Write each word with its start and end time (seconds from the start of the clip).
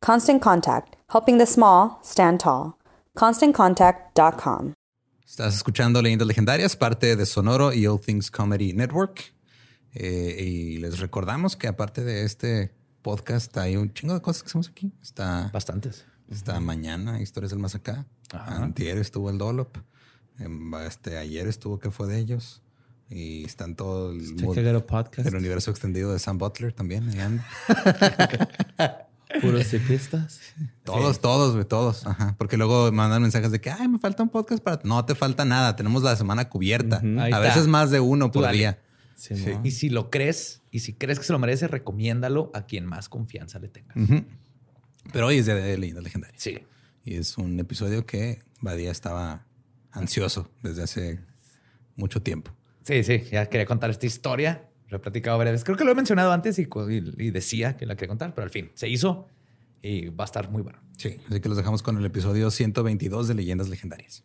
Constant 0.00 0.40
Contact, 0.40 0.96
helping 1.12 1.38
the 1.38 1.46
small 1.46 1.98
stand 2.02 2.40
tall. 2.40 2.76
ConstantContact.com. 3.16 4.72
Estás 5.26 5.56
escuchando 5.56 6.00
Leyendas 6.00 6.26
Legendarias, 6.28 6.76
parte 6.76 7.16
de 7.16 7.26
Sonoro 7.26 7.72
y 7.72 7.86
All 7.86 8.00
Things 8.00 8.30
Comedy 8.30 8.72
Network. 8.72 9.34
Eh, 9.94 10.36
y 10.40 10.76
les 10.78 11.00
recordamos 11.00 11.56
que 11.56 11.66
aparte 11.66 12.04
de 12.04 12.24
este 12.24 12.72
podcast 13.02 13.56
hay 13.58 13.76
un 13.76 13.92
chingo 13.92 14.14
de 14.14 14.22
cosas 14.22 14.42
que 14.42 14.46
hacemos 14.48 14.68
aquí. 14.68 14.92
Está 15.02 15.50
bastantes. 15.52 16.06
Está 16.30 16.60
mañana 16.60 17.20
Historias 17.20 17.50
del 17.50 17.58
Más 17.58 17.74
Acá. 17.74 18.06
Antier 18.32 18.98
estuvo 18.98 19.30
el 19.30 19.38
Dolop. 19.38 19.78
Em, 20.38 20.72
Este, 20.86 21.18
ayer 21.18 21.48
estuvo 21.48 21.78
que 21.78 21.90
fue 21.90 22.06
de 22.06 22.18
ellos. 22.18 22.62
Y 23.10 23.44
están 23.44 23.74
todo 23.74 24.12
el, 24.12 24.36
Check 24.36 24.86
podcast. 24.86 25.26
el 25.26 25.34
universo 25.34 25.70
extendido 25.70 26.12
de 26.12 26.18
Sam 26.18 26.38
Butler 26.38 26.72
también. 26.72 27.10
Puros 29.40 29.66
ciclistas. 29.66 30.40
Todos, 30.84 31.20
todos, 31.20 31.52
güey, 31.54 31.64
todos. 31.64 32.06
Ajá. 32.06 32.34
Porque 32.38 32.56
luego 32.56 32.90
mandan 32.92 33.22
mensajes 33.22 33.50
de 33.52 33.60
que, 33.60 33.70
ay, 33.70 33.88
me 33.88 33.98
falta 33.98 34.22
un 34.22 34.28
podcast 34.28 34.62
para. 34.62 34.80
No 34.84 35.04
te 35.04 35.14
falta 35.14 35.44
nada. 35.44 35.76
Tenemos 35.76 36.02
la 36.02 36.16
semana 36.16 36.48
cubierta. 36.48 37.02
A 37.32 37.38
veces 37.38 37.66
más 37.66 37.90
de 37.90 38.00
uno 38.00 38.26
Tú 38.26 38.34
por 38.34 38.42
dale. 38.44 38.58
día. 38.58 38.78
Sí, 39.16 39.36
Sí. 39.36 39.52
Y 39.64 39.70
si 39.72 39.88
lo 39.90 40.10
crees, 40.10 40.62
y 40.70 40.80
si 40.80 40.92
crees 40.94 41.18
que 41.18 41.24
se 41.24 41.32
lo 41.32 41.38
merece, 41.38 41.66
recomiéndalo 41.68 42.50
a 42.54 42.66
quien 42.66 42.86
más 42.86 43.08
confianza 43.08 43.58
le 43.58 43.68
tengas. 43.68 43.96
Pero 45.12 45.26
hoy 45.26 45.38
es 45.38 45.46
día 45.46 45.54
de 45.56 45.76
leyendas 45.78 46.04
legendarias. 46.04 46.40
Sí. 46.42 46.58
Y 47.04 47.14
es 47.14 47.36
un 47.38 47.58
episodio 47.58 48.06
que 48.06 48.42
Badía 48.60 48.90
estaba 48.90 49.46
ansioso 49.90 50.50
desde 50.62 50.82
hace 50.82 51.20
mucho 51.96 52.22
tiempo. 52.22 52.52
Sí, 52.84 53.02
sí, 53.04 53.22
ya 53.30 53.46
quería 53.46 53.66
contar 53.66 53.90
esta 53.90 54.06
historia. 54.06 54.68
Lo 54.88 54.96
he 54.96 55.00
platicado 55.00 55.36
varias. 55.38 55.64
Creo 55.64 55.76
que 55.76 55.84
lo 55.84 55.92
he 55.92 55.94
mencionado 55.94 56.32
antes 56.32 56.58
y- 56.58 56.66
y 57.18 57.30
decía 57.30 57.76
que 57.76 57.86
la 57.86 57.94
quería 57.94 58.08
contar, 58.08 58.34
pero 58.34 58.44
al 58.44 58.50
fin 58.50 58.70
se 58.74 58.88
hizo 58.88 59.26
y 59.82 60.08
va 60.08 60.24
a 60.24 60.26
estar 60.26 60.50
muy 60.50 60.62
bueno. 60.62 60.78
Sí. 60.96 61.16
Así 61.28 61.40
que 61.40 61.48
los 61.48 61.56
dejamos 61.58 61.82
con 61.82 61.96
el 61.98 62.04
episodio 62.04 62.50
122 62.50 63.28
de 63.28 63.34
Leyendas 63.34 63.68
Legendarias. 63.68 64.24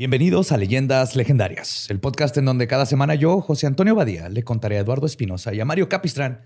Bienvenidos 0.00 0.50
a 0.50 0.56
Leyendas 0.56 1.14
Legendarias, 1.14 1.90
el 1.90 2.00
podcast 2.00 2.34
en 2.38 2.46
donde 2.46 2.66
cada 2.66 2.86
semana 2.86 3.16
yo, 3.16 3.42
José 3.42 3.66
Antonio 3.66 3.94
Badía, 3.94 4.30
le 4.30 4.44
contaré 4.44 4.78
a 4.78 4.80
Eduardo 4.80 5.04
Espinosa 5.04 5.52
y 5.52 5.60
a 5.60 5.66
Mario 5.66 5.90
Capistrán 5.90 6.40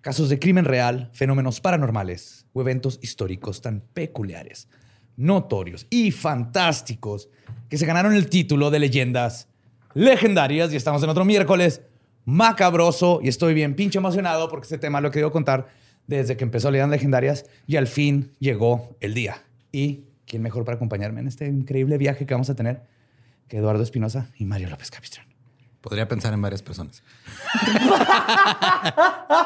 casos 0.00 0.28
de 0.28 0.40
crimen 0.40 0.64
real, 0.64 1.08
fenómenos 1.12 1.60
paranormales 1.60 2.46
o 2.52 2.60
eventos 2.60 2.98
históricos 3.00 3.62
tan 3.62 3.82
peculiares, 3.94 4.68
notorios 5.16 5.86
y 5.90 6.10
fantásticos 6.10 7.28
que 7.68 7.78
se 7.78 7.86
ganaron 7.86 8.14
el 8.14 8.28
título 8.28 8.68
de 8.72 8.80
Leyendas 8.80 9.48
Legendarias 9.94 10.72
y 10.72 10.76
estamos 10.76 11.00
en 11.04 11.10
otro 11.10 11.24
miércoles 11.24 11.82
macabroso 12.24 13.20
y 13.22 13.28
estoy 13.28 13.54
bien 13.54 13.76
pinche 13.76 14.00
emocionado 14.00 14.48
porque 14.48 14.64
este 14.64 14.78
tema 14.78 15.00
lo 15.00 15.06
he 15.06 15.12
querido 15.12 15.30
contar 15.30 15.68
desde 16.08 16.36
que 16.36 16.42
empezó 16.42 16.68
Leyendas 16.68 16.98
Legendarias 16.98 17.46
y 17.64 17.76
al 17.76 17.86
fin 17.86 18.32
llegó 18.40 18.96
el 18.98 19.14
día. 19.14 19.44
Y 19.70 20.07
quién 20.28 20.42
mejor 20.42 20.64
para 20.64 20.76
acompañarme 20.76 21.20
en 21.20 21.28
este 21.28 21.46
increíble 21.46 21.98
viaje 21.98 22.26
que 22.26 22.34
vamos 22.34 22.50
a 22.50 22.54
tener 22.54 22.82
que 23.48 23.56
Eduardo 23.56 23.82
Espinosa 23.82 24.28
y 24.36 24.44
Mario 24.44 24.68
López 24.68 24.90
Capistrán. 24.90 25.26
Podría 25.80 26.06
pensar 26.06 26.34
en 26.34 26.42
varias 26.42 26.60
personas. 26.62 27.02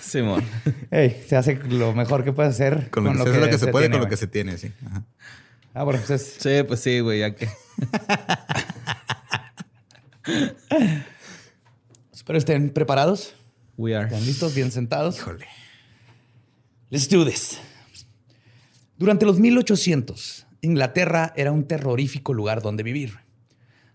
Simón. 0.00 0.44
Hey, 0.90 1.24
se 1.28 1.36
hace 1.36 1.54
lo 1.68 1.92
mejor 1.92 2.24
que 2.24 2.32
puede 2.32 2.48
hacer 2.48 2.90
Con 2.90 3.04
lo, 3.04 3.12
que, 3.12 3.18
se 3.18 3.22
hace 3.30 3.40
lo 3.40 3.46
que 3.48 3.58
se 3.58 3.66
puede, 3.68 3.84
tiene, 3.84 3.94
con 3.96 4.02
lo 4.04 4.08
que 4.10 4.16
se 4.16 4.26
tiene, 4.26 4.58
sí. 4.58 4.72
Ajá. 4.86 5.02
Ah, 5.74 5.84
bueno, 5.84 6.00
pues 6.06 6.10
es- 6.22 6.36
Sí, 6.40 6.62
pues 6.66 6.80
sí, 6.80 7.00
güey, 7.00 7.20
ya 7.20 7.34
que. 7.34 7.48
espero 12.12 12.38
estén 12.38 12.70
preparados, 12.70 13.34
We 13.76 13.94
are. 13.94 14.06
estén 14.06 14.24
listos, 14.26 14.54
bien 14.54 14.70
sentados. 14.70 15.18
Híjole. 15.18 15.46
Let's 16.90 17.08
do 17.08 17.24
this. 17.24 17.58
Durante 19.02 19.26
los 19.26 19.40
1800, 19.40 20.46
Inglaterra 20.60 21.32
era 21.34 21.50
un 21.50 21.64
terrorífico 21.64 22.32
lugar 22.32 22.62
donde 22.62 22.84
vivir. 22.84 23.18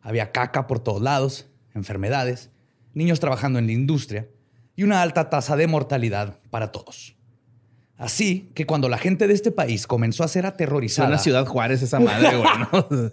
Había 0.01 0.33
caca 0.33 0.67
por 0.67 0.81
todos 0.81 1.01
lados, 1.01 1.47
enfermedades, 1.73 2.49
niños 2.93 3.21
trabajando 3.21 3.57
en 3.57 3.67
la 3.67 3.71
industria 3.71 4.27
y 4.75 4.83
una 4.83 5.01
alta 5.01 5.29
tasa 5.29 5.55
de 5.55 5.65
mortalidad 5.65 6.41
para 6.49 6.73
todos. 6.73 7.15
Así 7.95 8.51
que 8.53 8.65
cuando 8.65 8.89
la 8.89 8.97
gente 8.97 9.29
de 9.29 9.33
este 9.33 9.49
país 9.49 9.87
comenzó 9.87 10.25
a 10.25 10.27
ser 10.27 10.45
aterrorizada... 10.45 11.07
Suena 11.07 11.19
Ciudad 11.19 11.45
Juárez 11.45 11.81
esa 11.81 12.01
madre, 12.01 12.35
güey, 12.35 12.49
¿no? 12.73 13.11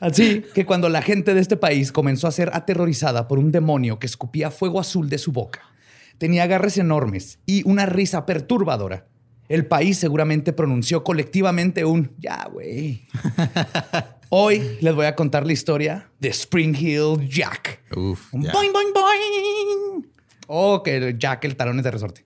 Así 0.00 0.42
que 0.56 0.66
cuando 0.66 0.88
la 0.88 1.02
gente 1.02 1.34
de 1.34 1.40
este 1.40 1.56
país 1.56 1.92
comenzó 1.92 2.26
a 2.26 2.32
ser 2.32 2.50
aterrorizada 2.52 3.28
por 3.28 3.38
un 3.38 3.52
demonio 3.52 4.00
que 4.00 4.06
escupía 4.06 4.50
fuego 4.50 4.80
azul 4.80 5.08
de 5.08 5.18
su 5.18 5.30
boca, 5.30 5.60
tenía 6.18 6.48
garras 6.48 6.78
enormes 6.78 7.38
y 7.46 7.62
una 7.64 7.86
risa 7.86 8.26
perturbadora, 8.26 9.06
el 9.48 9.66
país 9.66 9.98
seguramente 9.98 10.52
pronunció 10.52 11.04
colectivamente 11.04 11.84
un 11.84 12.12
ya, 12.18 12.48
güey. 12.52 13.02
Hoy 14.28 14.78
les 14.80 14.94
voy 14.94 15.06
a 15.06 15.14
contar 15.14 15.46
la 15.46 15.52
historia 15.52 16.10
de 16.18 16.28
Spring 16.30 16.74
Hill 16.76 17.28
Jack. 17.28 17.80
Uf, 17.96 18.34
Un 18.34 18.42
ya. 18.42 18.52
boing, 18.52 18.72
boing, 18.72 18.92
boing. 18.92 20.06
O 20.48 20.82
que 20.82 21.14
Jack 21.18 21.44
el 21.44 21.56
talones 21.56 21.84
de 21.84 21.90
resorte. 21.90 22.24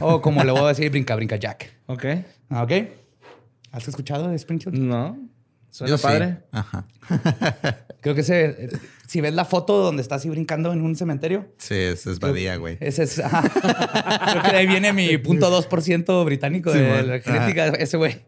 O 0.00 0.20
como 0.22 0.42
le 0.42 0.52
voy 0.52 0.62
a 0.62 0.68
decir, 0.68 0.90
brinca, 0.90 1.14
brinca 1.16 1.36
Jack. 1.36 1.70
Ok. 1.86 2.04
Ah, 2.50 2.62
¿Ok? 2.62 2.72
¿Has 3.72 3.88
escuchado 3.88 4.28
de 4.28 4.36
Spring 4.36 4.60
Hill? 4.64 4.88
No. 4.88 5.18
Suena 5.70 5.90
Yo 5.90 5.98
sí. 5.98 6.02
padre. 6.04 6.38
Ajá. 6.52 6.86
Creo 8.04 8.14
que 8.14 8.20
ese, 8.20 8.68
si 9.08 9.20
ves 9.20 9.34
la 9.34 9.44
foto 9.44 9.78
donde 9.82 10.00
está 10.02 10.14
así 10.14 10.28
brincando 10.28 10.72
en 10.72 10.82
un 10.82 10.94
cementerio, 10.94 11.48
Sí, 11.58 11.74
es, 11.74 12.06
es 12.06 12.20
Badía, 12.20 12.56
güey. 12.56 12.76
ese 12.80 13.02
es. 13.02 13.14
Creo 13.20 14.42
que 14.42 14.50
de 14.52 14.56
ahí 14.58 14.66
viene 14.68 14.92
mi 14.92 15.18
punto 15.18 15.50
2% 15.50 16.24
británico 16.24 16.70
Sí, 16.72 16.78
de 16.78 16.88
man. 16.90 17.08
la 17.08 17.18
genética. 17.20 17.66
Ese 17.68 17.96
güey 17.96 18.22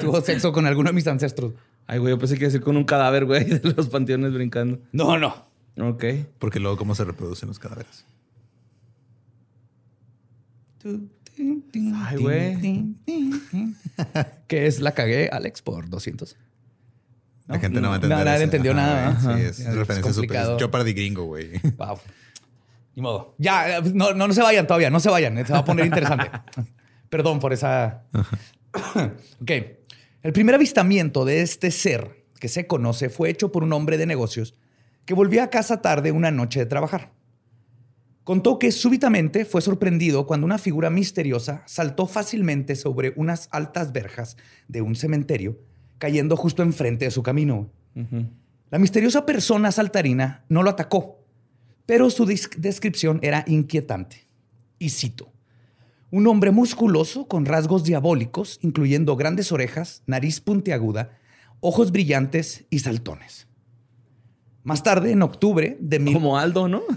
tuvo 0.00 0.20
sexo 0.20 0.52
con 0.52 0.66
alguno 0.66 0.90
de 0.90 0.94
mis 0.94 1.06
ancestros. 1.08 1.54
Ay, 1.88 1.98
güey, 1.98 2.12
yo 2.12 2.18
pensé 2.18 2.34
que 2.34 2.40
iba 2.40 2.46
a 2.46 2.52
decir 2.52 2.60
con 2.60 2.76
un 2.76 2.84
cadáver, 2.84 3.24
güey, 3.24 3.44
de 3.58 3.72
los 3.74 3.88
panteones 3.88 4.32
brincando. 4.32 4.78
No, 4.92 5.18
no. 5.18 5.46
Ok. 5.80 6.04
Porque 6.38 6.60
luego, 6.60 6.76
¿cómo 6.76 6.94
se 6.94 7.02
reproducen 7.04 7.48
los 7.48 7.58
cadáveres? 7.58 8.04
Ay, 10.84 12.16
güey. 12.18 12.94
Que 14.46 14.66
es 14.66 14.80
la 14.80 14.92
cagué, 14.92 15.28
Alex, 15.32 15.62
por 15.62 15.88
200. 15.88 16.36
La 17.48 17.58
gente 17.58 17.80
no, 17.80 17.88
va 17.88 17.94
a 17.94 17.96
entender. 17.96 18.24
nadie 18.24 18.44
entendió 18.44 18.72
Ajá, 18.72 18.80
nada. 18.80 19.08
Ajá. 19.08 19.36
Sí, 19.36 19.42
es 19.44 19.60
Es 19.60 19.74
referencia 19.74 20.12
súper. 20.12 20.56
Yo 20.58 20.70
para 20.70 20.84
de 20.84 20.92
gringo, 20.92 21.24
güey. 21.24 21.58
Wow. 21.76 21.98
Ni 22.94 23.02
modo. 23.02 23.34
Ya, 23.38 23.80
no, 23.80 24.12
no, 24.12 24.28
no 24.28 24.32
se 24.34 24.42
vayan 24.42 24.66
todavía, 24.66 24.90
no 24.90 25.00
se 25.00 25.08
vayan. 25.10 25.36
eh, 25.38 25.46
Se 25.46 25.52
va 25.52 25.60
a 25.60 25.64
poner 25.64 25.86
interesante. 25.86 26.30
Perdón 27.10 27.40
por 27.40 27.52
esa. 27.52 28.04
ok. 29.40 29.50
El 30.22 30.32
primer 30.32 30.54
avistamiento 30.54 31.24
de 31.24 31.42
este 31.42 31.70
ser 31.70 32.24
que 32.38 32.48
se 32.48 32.66
conoce 32.66 33.08
fue 33.08 33.28
hecho 33.30 33.50
por 33.52 33.64
un 33.64 33.72
hombre 33.72 33.98
de 33.98 34.06
negocios 34.06 34.54
que 35.04 35.14
volvía 35.14 35.44
a 35.44 35.50
casa 35.50 35.82
tarde 35.82 36.12
una 36.12 36.30
noche 36.30 36.60
de 36.60 36.66
trabajar. 36.66 37.12
Contó 38.24 38.58
que 38.60 38.70
súbitamente 38.70 39.44
fue 39.44 39.62
sorprendido 39.62 40.26
cuando 40.28 40.46
una 40.46 40.58
figura 40.58 40.90
misteriosa 40.90 41.64
saltó 41.66 42.06
fácilmente 42.06 42.76
sobre 42.76 43.12
unas 43.16 43.48
altas 43.50 43.90
verjas 43.92 44.36
de 44.68 44.80
un 44.80 44.94
cementerio, 44.94 45.58
cayendo 46.02 46.36
justo 46.36 46.64
enfrente 46.64 47.04
de 47.04 47.12
su 47.12 47.22
camino. 47.22 47.70
La 48.72 48.78
misteriosa 48.80 49.24
persona 49.24 49.70
saltarina 49.70 50.44
no 50.48 50.64
lo 50.64 50.70
atacó, 50.70 51.24
pero 51.86 52.10
su 52.10 52.26
descripción 52.26 53.20
era 53.22 53.44
inquietante. 53.46 54.26
Y 54.80 54.88
cito, 54.90 55.32
un 56.10 56.26
hombre 56.26 56.50
musculoso 56.50 57.28
con 57.28 57.44
rasgos 57.46 57.84
diabólicos, 57.84 58.58
incluyendo 58.62 59.14
grandes 59.14 59.52
orejas, 59.52 60.02
nariz 60.06 60.40
puntiaguda, 60.40 61.16
ojos 61.60 61.92
brillantes 61.92 62.64
y 62.68 62.80
saltones. 62.80 63.46
Más 64.64 64.82
tarde, 64.82 65.12
en 65.12 65.22
octubre 65.22 65.76
de 65.80 66.00
mil- 66.00 66.14
Como 66.14 66.36
Aldo, 66.36 66.66
¿no? 66.66 66.82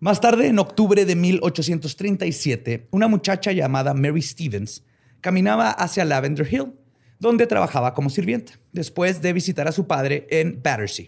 Más 0.00 0.20
tarde, 0.20 0.48
en 0.48 0.58
octubre 0.58 1.04
de 1.04 1.14
1837, 1.14 2.88
una 2.90 3.06
muchacha 3.06 3.52
llamada 3.52 3.94
Mary 3.94 4.22
Stevens 4.22 4.82
caminaba 5.20 5.70
hacia 5.70 6.04
Lavender 6.04 6.46
Hill, 6.52 6.74
donde 7.18 7.46
trabajaba 7.46 7.94
como 7.94 8.10
sirvienta, 8.10 8.54
después 8.72 9.20
de 9.20 9.32
visitar 9.32 9.66
a 9.68 9.72
su 9.72 9.86
padre 9.86 10.26
en 10.30 10.62
Battersea. 10.62 11.06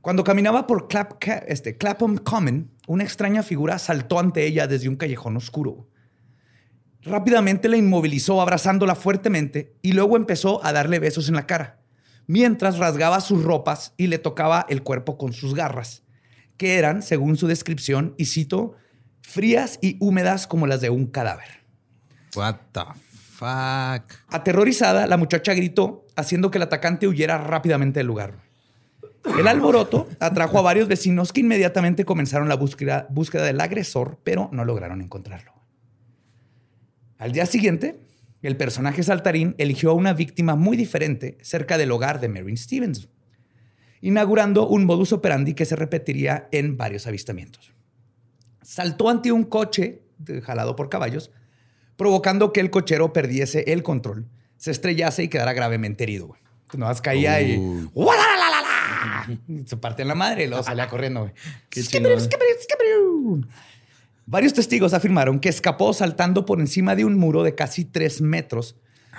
Cuando 0.00 0.22
caminaba 0.22 0.66
por 0.66 0.86
este, 1.46 1.78
Clapham 1.78 2.18
Common, 2.18 2.70
una 2.86 3.04
extraña 3.04 3.42
figura 3.42 3.78
saltó 3.78 4.18
ante 4.18 4.44
ella 4.46 4.66
desde 4.66 4.90
un 4.90 4.96
callejón 4.96 5.36
oscuro. 5.36 5.88
Rápidamente 7.00 7.68
la 7.70 7.78
inmovilizó 7.78 8.42
abrazándola 8.42 8.94
fuertemente 8.94 9.76
y 9.80 9.92
luego 9.92 10.16
empezó 10.16 10.64
a 10.64 10.72
darle 10.72 10.98
besos 10.98 11.28
en 11.28 11.36
la 11.36 11.46
cara, 11.46 11.80
mientras 12.26 12.76
rasgaba 12.76 13.20
sus 13.20 13.42
ropas 13.42 13.94
y 13.96 14.08
le 14.08 14.18
tocaba 14.18 14.66
el 14.68 14.82
cuerpo 14.82 15.16
con 15.16 15.32
sus 15.32 15.54
garras, 15.54 16.02
que 16.58 16.76
eran, 16.76 17.02
según 17.02 17.38
su 17.38 17.46
descripción, 17.46 18.14
y 18.18 18.26
cito, 18.26 18.74
frías 19.22 19.78
y 19.80 19.96
húmedas 20.00 20.46
como 20.46 20.66
las 20.66 20.82
de 20.82 20.90
un 20.90 21.06
cadáver. 21.06 21.64
What 22.36 22.56
the 22.72 22.82
Aterrorizada, 24.28 25.06
la 25.06 25.16
muchacha 25.16 25.54
gritó, 25.54 26.06
haciendo 26.16 26.50
que 26.50 26.58
el 26.58 26.62
atacante 26.62 27.08
huyera 27.08 27.38
rápidamente 27.38 28.00
del 28.00 28.06
lugar. 28.06 28.44
El 29.38 29.48
alboroto 29.48 30.08
atrajo 30.20 30.58
a 30.58 30.62
varios 30.62 30.86
vecinos 30.86 31.32
que 31.32 31.40
inmediatamente 31.40 32.04
comenzaron 32.04 32.48
la 32.48 32.56
búsqueda, 32.56 33.06
búsqueda 33.10 33.44
del 33.44 33.60
agresor, 33.60 34.18
pero 34.22 34.50
no 34.52 34.64
lograron 34.64 35.00
encontrarlo. 35.00 35.52
Al 37.18 37.32
día 37.32 37.46
siguiente, 37.46 38.00
el 38.42 38.56
personaje 38.58 39.02
saltarín 39.02 39.54
eligió 39.56 39.90
a 39.90 39.94
una 39.94 40.12
víctima 40.12 40.56
muy 40.56 40.76
diferente 40.76 41.38
cerca 41.40 41.78
del 41.78 41.90
hogar 41.92 42.20
de 42.20 42.28
Marin 42.28 42.58
Stevens, 42.58 43.08
inaugurando 44.02 44.68
un 44.68 44.84
modus 44.84 45.14
operandi 45.14 45.54
que 45.54 45.64
se 45.64 45.76
repetiría 45.76 46.48
en 46.52 46.76
varios 46.76 47.06
avistamientos. 47.06 47.72
Saltó 48.60 49.08
ante 49.08 49.32
un 49.32 49.44
coche 49.44 50.02
jalado 50.42 50.76
por 50.76 50.90
caballos, 50.90 51.30
provocando 51.96 52.52
que 52.52 52.60
el 52.60 52.70
cochero 52.70 53.12
perdiese 53.12 53.64
el 53.72 53.82
control, 53.82 54.26
se 54.56 54.70
estrellase 54.70 55.22
y 55.24 55.28
quedara 55.28 55.52
gravemente 55.52 56.04
herido. 56.04 56.28
güey. 56.28 56.40
Entonces, 56.62 56.80
Nomás 56.80 57.00
caía 57.00 57.40
y... 57.40 57.56
Uy. 57.58 57.90
¡Guadalalalala! 57.94 59.28
Se 59.66 59.76
partía 59.76 60.02
en 60.02 60.08
la 60.08 60.14
madre 60.14 60.44
y 60.44 60.48
luego 60.48 60.64
salía 60.64 60.88
corriendo. 60.88 61.20
güey. 61.20 61.32
Qué. 61.68 61.82
Varios 64.26 64.54
testigos 64.54 64.94
afirmaron 64.94 65.38
que 65.38 65.48
escapó 65.50 65.92
saltando 65.92 66.46
por 66.46 66.60
encima 66.60 66.96
de 66.96 67.04
un 67.04 67.18
muro 67.18 67.42
de 67.42 67.54
casi 67.54 67.84
tres 67.84 68.20
metros 68.22 68.76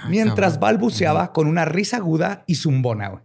mientras 0.10 0.54
cabrón. 0.54 0.60
balbuceaba 0.80 1.31
con 1.31 1.48
una 1.48 1.63
risa 1.66 1.98
aguda 1.98 2.44
y 2.48 2.56
zumbona. 2.56 3.10
güey. 3.10 3.22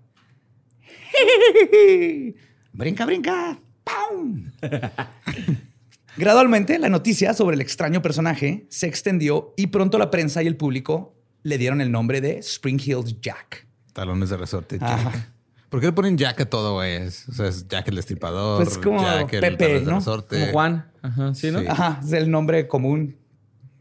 brinca, 2.73 3.07
brinca. 3.07 3.59
¡Pum! 3.85 4.51
Gradualmente, 6.17 6.79
la 6.79 6.89
noticia 6.89 7.35
sobre 7.35 7.55
el 7.55 7.61
extraño 7.61 8.03
personaje 8.03 8.67
se 8.69 8.87
extendió 8.87 9.55
y 9.57 9.69
pronto 9.69 9.99
la 9.99 10.11
prensa 10.11 10.43
y 10.43 10.47
el 10.47 10.57
público 10.57 11.15
le 11.43 11.57
dieron 11.59 11.81
el 11.81 11.91
nombre 11.91 12.21
de 12.21 12.39
Spring 12.39 12.81
Hills 12.85 13.21
Jack. 13.21 13.67
Talones 13.93 14.31
de 14.31 14.37
resorte, 14.37 14.79
Jack. 14.79 14.91
Ajá. 14.91 15.33
¿Por 15.69 15.81
qué 15.81 15.87
le 15.87 15.93
ponen 15.93 16.19
Jack 16.19 16.41
a 16.41 16.51
todo, 16.51 16.75
güey? 16.75 16.97
Es- 16.97 17.29
O 17.29 17.33
sea, 17.33 17.47
es 17.47 17.67
Jack 17.69 17.89
el 17.89 17.97
destripador. 17.97 18.63
Pues 18.65 18.77
como 18.79 19.01
Jack 19.03 19.33
el 19.35 19.41
Pepe, 19.41 19.81
de 19.81 19.81
¿no? 19.83 19.97
resorte. 19.97 20.39
Como 20.41 20.53
Juan. 20.53 20.91
Ajá, 21.01 21.35
sí, 21.35 21.51
¿no? 21.51 21.61
Sí. 21.61 21.67
Ajá, 21.69 22.01
es 22.05 22.13
el 22.13 22.31
nombre 22.31 22.67
común, 22.67 23.17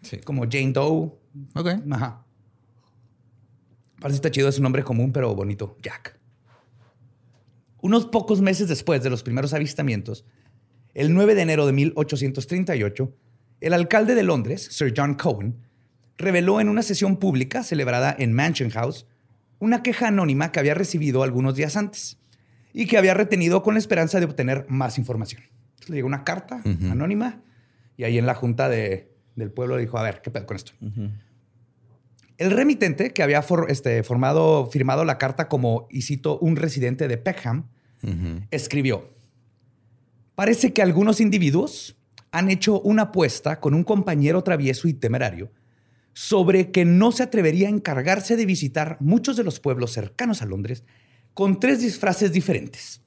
Sí. 0.01 0.17
como 0.19 0.43
Jane 0.43 0.71
Doe. 0.71 1.11
Ok. 1.55 1.67
Ajá. 1.91 2.23
Parece 3.99 4.15
que 4.21 4.27
está 4.27 4.31
chido, 4.31 4.47
es 4.47 4.57
un 4.57 4.63
nombre 4.63 4.83
común, 4.83 5.11
pero 5.11 5.33
bonito. 5.35 5.75
Jack. 5.81 6.17
Unos 7.81 8.05
pocos 8.05 8.39
meses 8.41 8.67
después 8.67 9.03
de 9.03 9.09
los 9.09 9.23
primeros 9.23 9.53
avistamientos, 9.53 10.25
el 10.93 11.13
9 11.13 11.35
de 11.35 11.41
enero 11.41 11.65
de 11.65 11.73
1838, 11.73 13.13
el 13.61 13.73
alcalde 13.73 14.15
de 14.15 14.23
Londres, 14.23 14.67
Sir 14.71 14.93
John 14.95 15.15
Cohen, 15.15 15.55
reveló 16.17 16.59
en 16.59 16.69
una 16.69 16.81
sesión 16.83 17.17
pública 17.17 17.63
celebrada 17.63 18.15
en 18.17 18.33
Mansion 18.33 18.69
House 18.71 19.05
una 19.59 19.83
queja 19.83 20.07
anónima 20.07 20.51
que 20.51 20.59
había 20.59 20.73
recibido 20.73 21.23
algunos 21.23 21.55
días 21.55 21.75
antes 21.77 22.17
y 22.73 22.85
que 22.87 22.97
había 22.97 23.13
retenido 23.13 23.61
con 23.63 23.73
la 23.73 23.79
esperanza 23.79 24.19
de 24.19 24.25
obtener 24.25 24.65
más 24.69 24.97
información. 24.97 25.41
Entonces, 25.71 25.89
le 25.89 25.95
llegó 25.97 26.07
una 26.07 26.23
carta 26.23 26.61
Ujú. 26.65 26.91
anónima 26.91 27.41
y 27.97 28.03
ahí 28.05 28.17
en 28.17 28.25
la 28.25 28.35
junta 28.35 28.69
de- 28.69 29.11
del 29.35 29.51
pueblo 29.51 29.75
le 29.75 29.81
dijo, 29.81 29.97
a 29.97 30.03
ver, 30.03 30.21
¿qué 30.21 30.31
pedo 30.31 30.45
con 30.45 30.55
esto? 30.57 30.71
El 32.37 32.51
remitente, 32.51 33.11
que 33.11 33.21
había 33.23 33.41
for- 33.41 33.65
este, 33.69 34.01
formado, 34.03 34.67
firmado 34.67 35.03
la 35.03 35.17
carta 35.17 35.49
como, 35.49 35.87
y 35.89 36.03
cito, 36.03 36.39
un 36.39 36.55
residente 36.55 37.07
de 37.09 37.17
Peckham, 37.17 37.65
escribió, 38.51 39.09
parece 40.39 40.71
que 40.71 40.81
algunos 40.81 41.19
individuos 41.19 41.97
han 42.31 42.49
hecho 42.49 42.79
una 42.79 43.01
apuesta 43.01 43.59
con 43.59 43.73
un 43.73 43.83
compañero 43.83 44.41
travieso 44.41 44.87
y 44.87 44.93
temerario 44.93 45.51
sobre 46.13 46.71
que 46.71 46.85
no 46.85 47.11
se 47.11 47.23
atrevería 47.23 47.67
a 47.67 47.71
encargarse 47.71 48.37
de 48.37 48.45
visitar 48.45 48.95
muchos 49.01 49.35
de 49.35 49.43
los 49.43 49.59
pueblos 49.59 49.91
cercanos 49.91 50.41
a 50.41 50.45
Londres 50.45 50.85
con 51.33 51.59
tres 51.59 51.81
disfraces 51.81 52.31
diferentes. 52.31 53.01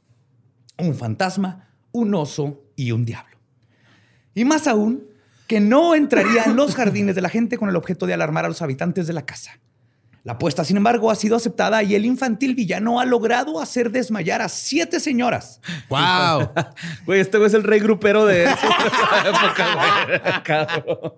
Un 0.76 0.94
fantasma, 0.94 1.70
un 1.90 2.14
oso 2.14 2.66
y 2.76 2.92
un 2.92 3.06
diablo. 3.06 3.38
Y 4.34 4.44
más 4.44 4.66
aún, 4.66 5.02
que 5.46 5.58
no 5.58 5.94
entraría 5.94 6.44
en 6.44 6.54
los 6.54 6.74
jardines 6.74 7.14
de 7.14 7.22
la 7.22 7.30
gente 7.30 7.56
con 7.56 7.70
el 7.70 7.76
objeto 7.76 8.04
de 8.04 8.12
alarmar 8.12 8.44
a 8.44 8.48
los 8.48 8.60
habitantes 8.60 9.06
de 9.06 9.14
la 9.14 9.24
casa. 9.24 9.58
La 10.24 10.34
apuesta, 10.34 10.64
sin 10.64 10.76
embargo, 10.76 11.10
ha 11.10 11.16
sido 11.16 11.36
aceptada 11.36 11.82
y 11.82 11.96
el 11.96 12.04
infantil 12.04 12.54
villano 12.54 13.00
ha 13.00 13.04
logrado 13.04 13.60
hacer 13.60 13.90
desmayar 13.90 14.40
a 14.40 14.48
siete 14.48 15.00
señoras. 15.00 15.60
¡Wow! 15.88 16.50
Güey, 17.06 17.20
este 17.20 17.38
güey 17.38 17.48
es 17.48 17.54
el 17.54 17.64
rey 17.64 17.80
grupero 17.80 18.24
de 18.24 18.44
esa 18.44 18.52
época, 19.26 20.06
güey. 20.06 20.42
Cabrón. 20.44 21.12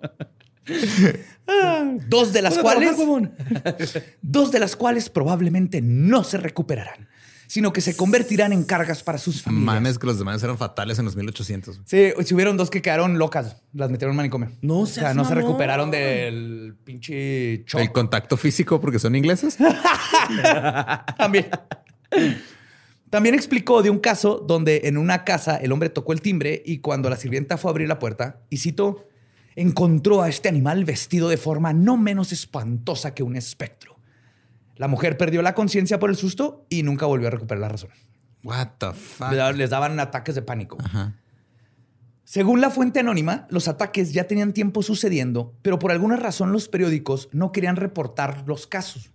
Dos 2.07 2.33
de 2.33 2.41
las 2.41 2.57
cuales, 2.57 2.97
dos 4.21 4.51
de 4.51 4.59
las 4.59 4.75
cuales 4.75 5.09
probablemente 5.09 5.81
no 5.81 6.23
se 6.23 6.37
recuperarán. 6.37 7.07
Sino 7.47 7.73
que 7.73 7.81
se 7.81 7.95
convertirán 7.95 8.53
en 8.53 8.63
cargas 8.63 9.03
para 9.03 9.17
sus 9.17 9.41
familias. 9.41 9.65
Mames 9.65 9.99
que 9.99 10.07
los 10.07 10.19
demás 10.19 10.41
eran 10.43 10.57
fatales 10.57 10.99
en 10.99 11.05
los 11.05 11.15
1800. 11.15 11.81
Sí, 11.85 12.13
si 12.23 12.33
hubieron 12.33 12.57
dos 12.57 12.69
que 12.69 12.81
quedaron 12.81 13.17
locas, 13.17 13.57
las 13.73 13.89
metieron 13.89 14.13
en 14.13 14.17
manicomio. 14.17 14.51
No 14.61 14.79
o 14.81 14.85
sea, 14.85 15.13
no 15.13 15.25
se 15.25 15.35
recuperaron 15.35 15.91
del 15.91 16.75
pinche 16.83 17.63
shock. 17.65 17.81
El 17.81 17.91
contacto 17.91 18.37
físico 18.37 18.79
porque 18.81 18.99
son 18.99 19.15
ingleses. 19.15 19.57
También. 21.17 21.49
También 23.09 23.35
explicó 23.35 23.81
de 23.81 23.89
un 23.89 23.99
caso 23.99 24.43
donde 24.45 24.81
en 24.85 24.97
una 24.97 25.23
casa 25.23 25.57
el 25.57 25.71
hombre 25.71 25.89
tocó 25.89 26.13
el 26.13 26.21
timbre 26.21 26.61
y 26.65 26.79
cuando 26.79 27.09
la 27.09 27.15
sirvienta 27.15 27.57
fue 27.57 27.69
a 27.69 27.71
abrir 27.71 27.87
la 27.87 27.99
puerta, 27.99 28.41
y 28.49 28.57
cito, 28.57 29.07
encontró 29.55 30.21
a 30.21 30.29
este 30.29 30.49
animal 30.49 30.83
vestido 30.83 31.29
de 31.29 31.37
forma 31.37 31.71
no 31.71 31.97
menos 31.97 32.31
espantosa 32.31 33.13
que 33.13 33.23
un 33.23 33.35
espectro. 33.35 33.94
La 34.75 34.87
mujer 34.87 35.17
perdió 35.17 35.41
la 35.41 35.55
conciencia 35.55 35.99
por 35.99 36.09
el 36.09 36.15
susto 36.15 36.65
y 36.69 36.83
nunca 36.83 37.05
volvió 37.05 37.27
a 37.27 37.31
recuperar 37.31 37.61
la 37.61 37.69
razón. 37.69 37.89
What 38.43 38.67
the 38.77 38.93
fuck. 38.93 39.31
Les 39.55 39.69
daban 39.69 39.99
ataques 39.99 40.35
de 40.35 40.41
pánico. 40.41 40.77
Ajá. 40.83 41.15
Según 42.25 42.59
la 42.59 42.71
fuente 42.71 42.99
anónima, 42.99 43.45
los 43.51 43.67
ataques 43.67 44.11
ya 44.11 44.25
tenían 44.25 44.51
tiempo 44.51 44.81
sucediendo, 44.81 45.53
pero 45.61 45.77
por 45.77 45.91
alguna 45.91 46.15
razón 46.15 46.51
los 46.51 46.67
periódicos 46.67 47.29
no 47.31 47.51
querían 47.51 47.75
reportar 47.75 48.43
los 48.47 48.65
casos. 48.65 49.11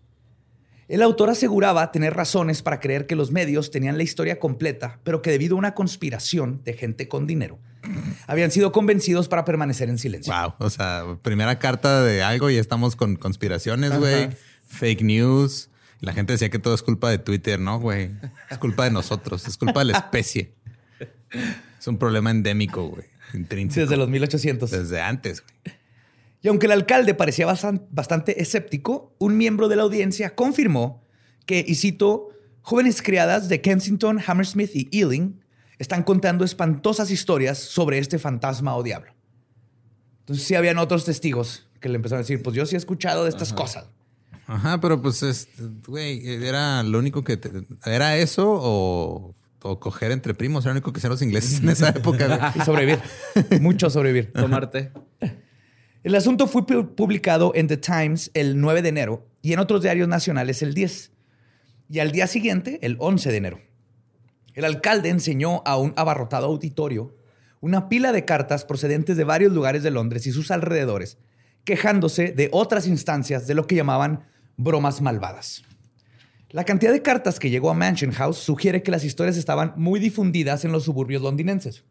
El 0.87 1.02
autor 1.02 1.31
aseguraba 1.31 1.90
tener 1.90 2.14
razones 2.14 2.62
para 2.62 2.79
creer 2.81 3.07
que 3.07 3.17
los 3.17 3.33
medios 3.33 3.73
tenían 3.73 3.97
la 3.97 4.05
historia 4.05 4.38
completa, 4.38 5.00
pero 5.02 5.23
que 5.23 5.31
debido 5.31 5.57
a 5.57 5.59
una 5.59 5.75
conspiración 5.75 6.62
de 6.64 6.73
gente 6.73 7.09
con 7.09 7.26
dinero, 7.26 7.59
habían 8.29 8.52
sido 8.52 8.71
convencidos 8.71 9.29
para 9.29 9.45
permanecer 9.45 9.88
en 9.88 9.99
silencio. 9.99 10.33
Wow. 10.33 10.55
O 10.59 10.71
sea, 10.71 11.05
primera 11.23 11.59
carta 11.59 12.02
de 12.02 12.23
algo 12.23 12.49
y 12.50 12.57
estamos 12.57 12.95
con 12.95 13.17
conspiraciones, 13.17 13.97
güey. 13.99 14.31
Fake 14.71 15.03
news. 15.03 15.69
La 16.00 16.12
gente 16.15 16.33
decía 16.33 16.49
que 16.49 16.59
todo 16.59 16.75
es 16.75 16.83
culpa 16.83 17.11
de 17.11 17.19
Twitter, 17.19 17.61
¿no, 17.61 17.79
güey? 17.79 18.11
Es 18.50 18.57
culpa 18.59 18.85
de 18.85 18.91
nosotros. 18.91 19.47
Es 19.47 19.59
culpa 19.59 19.81
de 19.81 19.87
la 19.87 19.99
especie. 19.99 20.55
Es 21.79 21.87
un 21.87 21.99
problema 21.99 22.31
endémico, 22.31 22.87
güey. 22.89 23.05
Intrínseco. 23.35 23.83
Desde 23.83 23.97
los 23.97 24.09
1800. 24.09 24.71
Desde 24.71 25.00
antes, 25.03 25.43
güey. 25.43 25.77
Y 26.43 26.49
aunque 26.49 26.67
el 26.67 26.73
alcalde 26.73 27.12
parecía 27.15 27.47
bastan- 27.47 27.87
bastante 27.91 28.41
escéptico, 28.41 29.15
un 29.19 29.37
miembro 29.37 29.69
de 29.69 29.77
la 29.77 29.83
audiencia 29.83 30.35
confirmó 30.35 31.05
que, 31.45 31.62
y 31.69 31.75
cito, 31.75 32.29
jóvenes 32.62 33.03
criadas 33.03 33.49
de 33.50 33.61
Kensington, 33.61 34.21
Hammersmith 34.27 34.71
y 34.75 34.89
Ealing 34.99 35.45
están 35.79 36.03
contando 36.03 36.45
espantosas 36.47 37.11
historias 37.11 37.59
sobre 37.59 37.99
este 37.99 38.19
fantasma 38.19 38.75
o 38.75 38.83
diablo. 38.83 39.12
Entonces 40.21 40.47
sí 40.47 40.55
habían 40.55 40.79
otros 40.79 41.05
testigos 41.05 41.69
que 41.81 41.89
le 41.91 41.97
empezaron 41.97 42.21
a 42.21 42.23
decir, 42.23 42.43
pues 42.43 42.57
yo 42.57 42.65
sí 42.65 42.75
he 42.75 42.79
escuchado 42.79 43.25
de 43.25 43.31
estas 43.31 43.53
cosas. 43.53 43.87
Ajá, 44.50 44.80
pero 44.80 45.00
pues, 45.00 45.23
este, 45.23 45.62
güey, 45.87 46.26
era 46.45 46.83
lo 46.83 46.99
único 46.99 47.23
que... 47.23 47.37
te- 47.37 47.66
¿Era 47.85 48.16
eso 48.16 48.47
o, 48.50 49.35
o 49.62 49.80
coger 49.80 50.11
entre 50.12 50.35
primos? 50.35 50.64
Era 50.64 50.73
lo 50.75 50.78
único 50.78 50.92
que 50.92 50.99
hacían 50.99 51.11
los 51.12 51.23
ingleses 51.23 51.61
en 51.61 51.69
esa 51.69 51.90
época, 51.90 52.26
güey. 52.26 52.38
Y 52.57 52.61
sobrevivir. 52.64 52.99
Mucho 53.61 53.88
sobrevivir. 53.90 54.33
Tomarte. 54.33 54.90
El 56.02 56.14
asunto 56.14 56.47
fue 56.47 56.62
pu- 56.62 56.95
publicado 56.95 57.52
en 57.54 57.69
The 57.69 57.76
Times 57.76 58.30
el 58.35 58.61
9 58.61 58.83
de 58.83 58.88
enero 58.88 59.26
y 59.42 59.52
en 59.52 59.59
otros 59.61 59.83
diarios 59.83 60.09
nacionales 60.09 60.62
el 60.62 60.75
10. 60.75 61.12
Y 61.88 61.99
al 61.99 62.11
día 62.12 62.26
siguiente, 62.26 62.78
el 62.83 62.97
11 62.99 63.30
de 63.30 63.37
enero. 63.37 63.61
El 64.54 64.64
alcalde 64.64 65.11
enseñó 65.11 65.62
a 65.64 65.76
un 65.76 65.92
abarrotado 65.97 66.47
auditorio 66.47 67.16
una 67.61 67.88
pila 67.88 68.11
de 68.12 68.25
cartas 68.25 68.64
procedentes 68.64 69.16
de 69.16 69.25
varios 69.25 69.52
lugares 69.52 69.83
de 69.83 69.90
Londres 69.90 70.26
y 70.26 70.33
sus 70.33 70.50
alrededores, 70.50 71.19
quejándose 71.64 72.33
de 72.33 72.49
otras 72.52 72.87
instancias 72.87 73.47
de 73.47 73.54
lo 73.54 73.66
que 73.66 73.75
llamaban 73.76 74.25
bromas 74.62 75.00
malvadas. 75.00 75.64
La 76.50 76.64
cantidad 76.64 76.93
de 76.93 77.02
cartas 77.02 77.38
que 77.38 77.50
llegó 77.50 77.71
a 77.71 77.75
Mansion 77.75 78.12
House 78.12 78.38
sugiere 78.38 78.83
que 78.83 78.90
las 78.90 79.05
historias 79.05 79.37
estaban 79.37 79.73
muy 79.76 80.00
difundidas 80.00 80.64
en 80.64 80.73
los 80.73 80.85
suburbios 80.85 81.23
londinenses. 81.23 81.85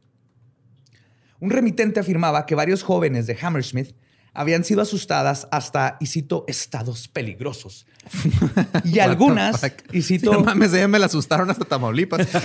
Un 1.39 1.49
remitente 1.49 1.99
afirmaba 1.99 2.45
que 2.45 2.55
varios 2.55 2.83
jóvenes 2.83 3.25
de 3.25 3.37
Hammersmith 3.41 3.95
habían 4.33 4.63
sido 4.63 4.81
asustadas 4.81 5.47
hasta, 5.51 5.97
y 5.99 6.07
cito, 6.07 6.43
estados 6.47 7.07
peligrosos. 7.07 7.87
Y 8.83 8.99
algunas, 8.99 9.61
y 9.91 10.01
cito, 10.01 10.33
no 10.33 10.41
mames, 10.41 10.73
ella 10.73 10.87
me 10.87 10.99
la 10.99 11.07
asustaron 11.07 11.49
hasta 11.49 11.65
Tamaulipas. 11.65 12.27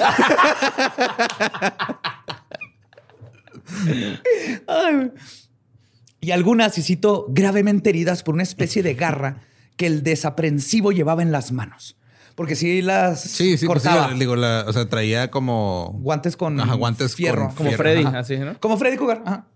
Y 6.20 6.30
algunas, 6.30 6.78
y 6.78 6.82
cito, 6.82 7.26
gravemente 7.28 7.90
heridas 7.90 8.22
por 8.22 8.32
una 8.34 8.44
especie 8.44 8.82
de 8.82 8.94
garra 8.94 9.42
que 9.76 9.86
el 9.86 10.02
desaprensivo 10.02 10.92
llevaba 10.92 11.22
en 11.22 11.32
las 11.32 11.52
manos. 11.52 11.96
Porque 12.34 12.56
si 12.56 12.82
las 12.82 13.20
Sí, 13.22 13.28
sí, 13.56 13.66
pues 13.66 13.82
sí, 13.82 13.88
cortaba. 13.88 14.12
digo, 14.14 14.34
la- 14.36 14.64
o 14.66 14.72
sea, 14.72 14.88
traía 14.88 15.30
como 15.30 15.96
guantes 16.00 16.36
con 16.36 16.58
Ajá, 16.60 16.74
guantes 16.74 17.14
fierro. 17.14 17.46
con 17.48 17.54
Como 17.54 17.68
Fierro, 17.70 17.82
Freddy, 17.84 18.04
Ajá. 18.04 18.18
así, 18.18 18.36
¿no? 18.38 18.58
Como 18.60 18.76
Freddy 18.76 18.96
Cougar. 18.96 19.22
ajá. 19.24 19.46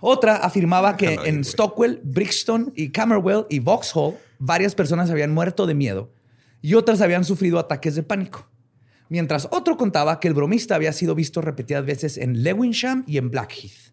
Otra 0.00 0.36
afirmaba 0.36 0.96
que 0.96 1.14
en 1.14 1.16
güey. 1.40 1.44
Stockwell, 1.44 2.00
Brixton 2.04 2.72
y 2.76 2.90
Camberwell 2.90 3.46
y 3.50 3.58
Vauxhall 3.58 4.14
varias 4.38 4.74
personas 4.76 5.10
habían 5.10 5.32
muerto 5.34 5.66
de 5.66 5.74
miedo 5.74 6.12
y 6.62 6.74
otras 6.74 7.00
habían 7.00 7.24
sufrido 7.24 7.58
ataques 7.58 7.94
de 7.96 8.04
pánico. 8.04 8.48
Mientras 9.08 9.48
otro 9.50 9.76
contaba 9.76 10.20
que 10.20 10.28
el 10.28 10.34
bromista 10.34 10.74
había 10.76 10.92
sido 10.92 11.14
visto 11.14 11.40
repetidas 11.40 11.84
veces 11.84 12.16
en 12.18 12.42
Lewisham 12.44 13.04
y 13.08 13.18
en 13.18 13.30
Blackheath. 13.30 13.92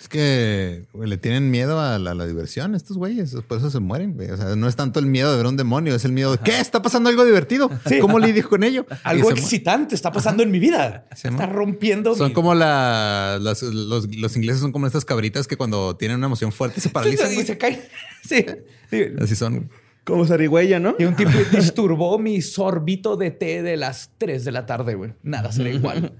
Es 0.00 0.08
que 0.08 0.86
güey, 0.94 1.10
le 1.10 1.18
tienen 1.18 1.50
miedo 1.50 1.78
a 1.78 1.98
la, 1.98 2.14
la 2.14 2.26
diversión 2.26 2.74
estos 2.74 2.96
güeyes, 2.96 3.36
por 3.46 3.58
eso 3.58 3.70
se 3.70 3.80
mueren, 3.80 4.14
güey. 4.14 4.30
O 4.30 4.36
sea, 4.38 4.56
no 4.56 4.66
es 4.66 4.74
tanto 4.74 4.98
el 4.98 5.04
miedo 5.04 5.30
de 5.30 5.36
ver 5.36 5.46
un 5.46 5.58
demonio, 5.58 5.94
es 5.94 6.06
el 6.06 6.12
miedo 6.12 6.32
de 6.32 6.38
¿qué? 6.38 6.58
¿Está 6.58 6.80
pasando 6.80 7.10
algo 7.10 7.24
divertido? 7.26 7.70
¿Cómo 8.00 8.18
lidio 8.18 8.48
con 8.48 8.64
ello? 8.64 8.86
Y 8.90 8.94
Algo 9.04 9.30
excitante 9.30 9.94
está 9.94 10.10
pasando 10.10 10.42
en 10.42 10.50
mi 10.50 10.58
vida. 10.58 11.06
Se 11.14 11.28
está 11.28 11.44
rompiendo. 11.46 12.14
Son 12.14 12.28
mi- 12.28 12.32
como 12.34 12.54
la, 12.54 13.38
las- 13.42 13.62
los, 13.62 14.08
los 14.16 14.36
ingleses 14.36 14.60
son 14.62 14.72
como 14.72 14.86
estas 14.86 15.04
cabritas 15.04 15.46
que 15.46 15.56
cuando 15.58 15.94
tienen 15.96 16.16
una 16.16 16.26
emoción 16.26 16.50
fuerte 16.50 16.80
se 16.80 16.88
paralizan. 16.90 17.30
y 17.32 17.34
güey. 17.34 17.46
se 17.46 17.58
caen. 17.58 17.80
Sí. 18.26 18.46
sí. 18.90 19.02
Así 19.20 19.36
son. 19.36 19.68
Como 20.04 20.24
zarigüeya, 20.26 20.80
¿no? 20.80 20.96
Y 20.98 21.04
un 21.04 21.14
tipo 21.14 21.30
disturbó 21.52 22.18
mi 22.18 22.40
sorbito 22.40 23.16
de 23.18 23.30
té 23.32 23.62
de 23.62 23.76
las 23.76 24.12
3 24.16 24.44
de 24.46 24.50
la 24.52 24.64
tarde, 24.64 24.94
güey. 24.94 25.12
Nada 25.22 25.52
será 25.52 25.68
igual. 25.68 26.14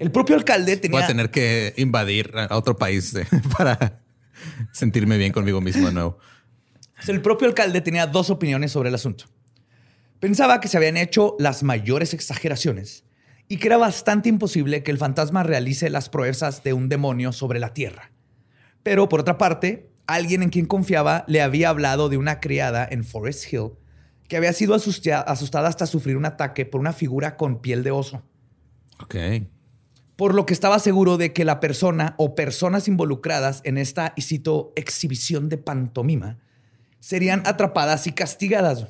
El 0.00 0.10
propio 0.10 0.34
alcalde 0.34 0.72
Voy 0.72 0.80
tenía... 0.80 1.04
a 1.04 1.06
tener 1.06 1.30
que 1.30 1.74
invadir 1.76 2.32
a 2.34 2.56
otro 2.56 2.76
país 2.76 3.14
eh, 3.14 3.26
para 3.58 4.00
sentirme 4.72 5.18
bien 5.18 5.30
conmigo 5.30 5.60
mismo 5.60 5.88
de 5.88 5.92
nuevo. 5.92 6.18
El 7.06 7.20
propio 7.20 7.46
alcalde 7.46 7.82
tenía 7.82 8.06
dos 8.06 8.30
opiniones 8.30 8.72
sobre 8.72 8.88
el 8.88 8.94
asunto. 8.94 9.26
Pensaba 10.18 10.58
que 10.60 10.68
se 10.68 10.78
habían 10.78 10.96
hecho 10.96 11.36
las 11.38 11.62
mayores 11.62 12.14
exageraciones 12.14 13.04
y 13.46 13.58
que 13.58 13.68
era 13.68 13.76
bastante 13.76 14.30
imposible 14.30 14.82
que 14.82 14.90
el 14.90 14.96
fantasma 14.96 15.42
realice 15.42 15.90
las 15.90 16.08
proezas 16.08 16.62
de 16.64 16.72
un 16.72 16.88
demonio 16.88 17.32
sobre 17.32 17.60
la 17.60 17.74
tierra. 17.74 18.10
Pero 18.82 19.10
por 19.10 19.20
otra 19.20 19.36
parte, 19.36 19.90
alguien 20.06 20.42
en 20.42 20.48
quien 20.48 20.64
confiaba 20.64 21.24
le 21.28 21.42
había 21.42 21.68
hablado 21.68 22.08
de 22.08 22.16
una 22.16 22.40
criada 22.40 22.88
en 22.90 23.04
Forest 23.04 23.52
Hill 23.52 23.72
que 24.28 24.38
había 24.38 24.54
sido 24.54 24.74
asustada 24.74 25.68
hasta 25.68 25.86
sufrir 25.86 26.16
un 26.16 26.24
ataque 26.24 26.64
por 26.64 26.80
una 26.80 26.94
figura 26.94 27.36
con 27.36 27.60
piel 27.60 27.82
de 27.82 27.90
oso. 27.90 28.22
Ok. 29.02 29.16
Por 30.20 30.34
lo 30.34 30.44
que 30.44 30.52
estaba 30.52 30.78
seguro 30.80 31.16
de 31.16 31.32
que 31.32 31.46
la 31.46 31.60
persona 31.60 32.14
o 32.18 32.34
personas 32.34 32.88
involucradas 32.88 33.62
en 33.64 33.78
esta, 33.78 34.12
y 34.16 34.20
cito, 34.20 34.70
exhibición 34.76 35.48
de 35.48 35.56
pantomima, 35.56 36.36
serían 36.98 37.42
atrapadas 37.46 38.06
y 38.06 38.12
castigadas. 38.12 38.84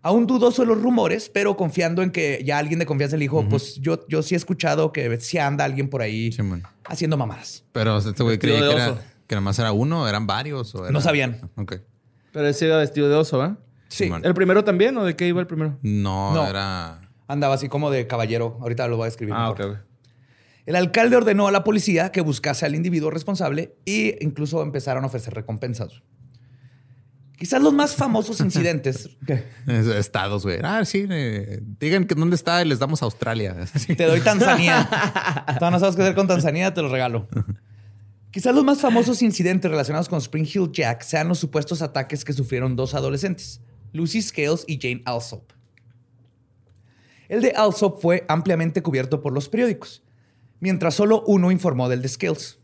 Aún 0.00 0.28
dudoso 0.28 0.62
de 0.62 0.68
los 0.68 0.80
rumores, 0.80 1.28
pero 1.28 1.56
confiando 1.56 2.02
en 2.02 2.12
que 2.12 2.40
ya 2.44 2.58
alguien 2.58 2.78
de 2.78 2.86
confianza 2.86 3.16
le 3.16 3.22
dijo, 3.22 3.44
pues 3.48 3.80
yo, 3.80 4.06
yo 4.06 4.22
sí 4.22 4.36
he 4.36 4.38
escuchado 4.38 4.92
que 4.92 5.18
sí 5.18 5.38
anda 5.38 5.64
alguien 5.64 5.90
por 5.90 6.02
ahí 6.02 6.30
Sí, 6.30 6.40
haciendo 6.84 7.16
mamadas. 7.16 7.64
Pero 7.72 7.98
este 7.98 8.22
güey 8.22 8.38
creía 8.38 8.60
que, 8.60 8.70
era, 8.76 8.94
que 9.26 9.34
nada 9.34 9.40
más 9.40 9.58
era 9.58 9.72
uno, 9.72 10.08
eran 10.08 10.28
varios. 10.28 10.72
O 10.76 10.84
era- 10.84 10.92
No 10.92 11.00
sabían. 11.00 11.50
Ok. 11.56 11.78
Pero 12.32 12.46
ese 12.46 12.66
iba 12.66 12.76
vestido 12.76 13.08
de 13.08 13.16
oso, 13.16 13.44
¿eh? 13.44 13.56
Sí. 13.88 14.08
¿El 14.22 14.34
primero 14.34 14.62
también 14.62 14.96
o 14.98 15.04
de 15.04 15.16
qué 15.16 15.26
iba 15.26 15.40
el 15.40 15.48
primero? 15.48 15.80
No, 15.82 16.32
No. 16.32 16.46
era. 16.46 17.00
andaba 17.26 17.56
así 17.56 17.68
como 17.68 17.90
de 17.90 18.06
caballero. 18.06 18.58
Ahorita 18.60 18.86
lo 18.86 18.96
voy 18.98 19.06
a 19.06 19.08
escribir. 19.08 19.34
Ah, 19.36 19.48
mejor. 19.58 19.90
El 20.66 20.76
alcalde 20.76 21.16
ordenó 21.16 21.48
a 21.48 21.52
la 21.52 21.64
policía 21.64 22.12
que 22.12 22.20
buscase 22.20 22.64
al 22.66 22.74
individuo 22.74 23.10
responsable 23.10 23.74
e 23.84 24.18
incluso 24.20 24.62
empezaron 24.62 25.02
a 25.04 25.08
ofrecer 25.08 25.34
recompensas. 25.34 26.02
Quizás 27.36 27.60
los 27.60 27.72
más 27.74 27.96
famosos 27.96 28.40
incidentes. 28.44 29.10
es- 29.66 29.86
Estados, 29.88 30.44
güey. 30.44 30.60
Ah, 30.62 30.84
sí. 30.84 31.06
eh, 31.10 31.58
digan 31.80 32.04
que 32.06 32.14
dónde 32.14 32.36
está 32.36 32.62
y 32.62 32.68
les 32.68 32.78
damos 32.78 33.02
a 33.02 33.06
Australia. 33.06 33.56
Te 33.96 34.04
doy 34.04 34.20
Tanzania. 34.20 34.88
Todavía 35.58 35.70
no 35.72 35.80
sabes 35.80 35.96
qué 35.96 36.02
hacer 36.02 36.14
con 36.14 36.28
Tanzania, 36.28 36.72
te 36.72 36.80
lo 36.82 36.88
regalo. 36.88 37.26
Quizás 38.30 38.54
los 38.54 38.62
más 38.64 38.80
famosos 38.80 39.20
incidentes 39.22 39.68
relacionados 39.70 40.08
con 40.08 40.18
Spring 40.18 40.46
Hill 40.46 40.70
Jack 40.72 41.02
sean 41.02 41.26
los 41.28 41.38
supuestos 41.40 41.82
ataques 41.82 42.24
que 42.24 42.32
sufrieron 42.32 42.76
dos 42.76 42.94
adolescentes, 42.94 43.60
Lucy 43.92 44.22
Scales 44.22 44.64
y 44.68 44.78
Jane 44.80 45.02
Alsop. 45.04 45.50
El 47.28 47.42
de 47.42 47.50
Alsop 47.52 48.00
fue 48.00 48.24
ampliamente 48.28 48.82
cubierto 48.82 49.20
por 49.20 49.32
los 49.32 49.48
periódicos, 49.48 50.02
mientras 50.62 50.94
solo 50.94 51.22
uno 51.26 51.50
informó 51.50 51.88
del 51.90 52.00
de 52.00 52.08
Scales. 52.08 52.58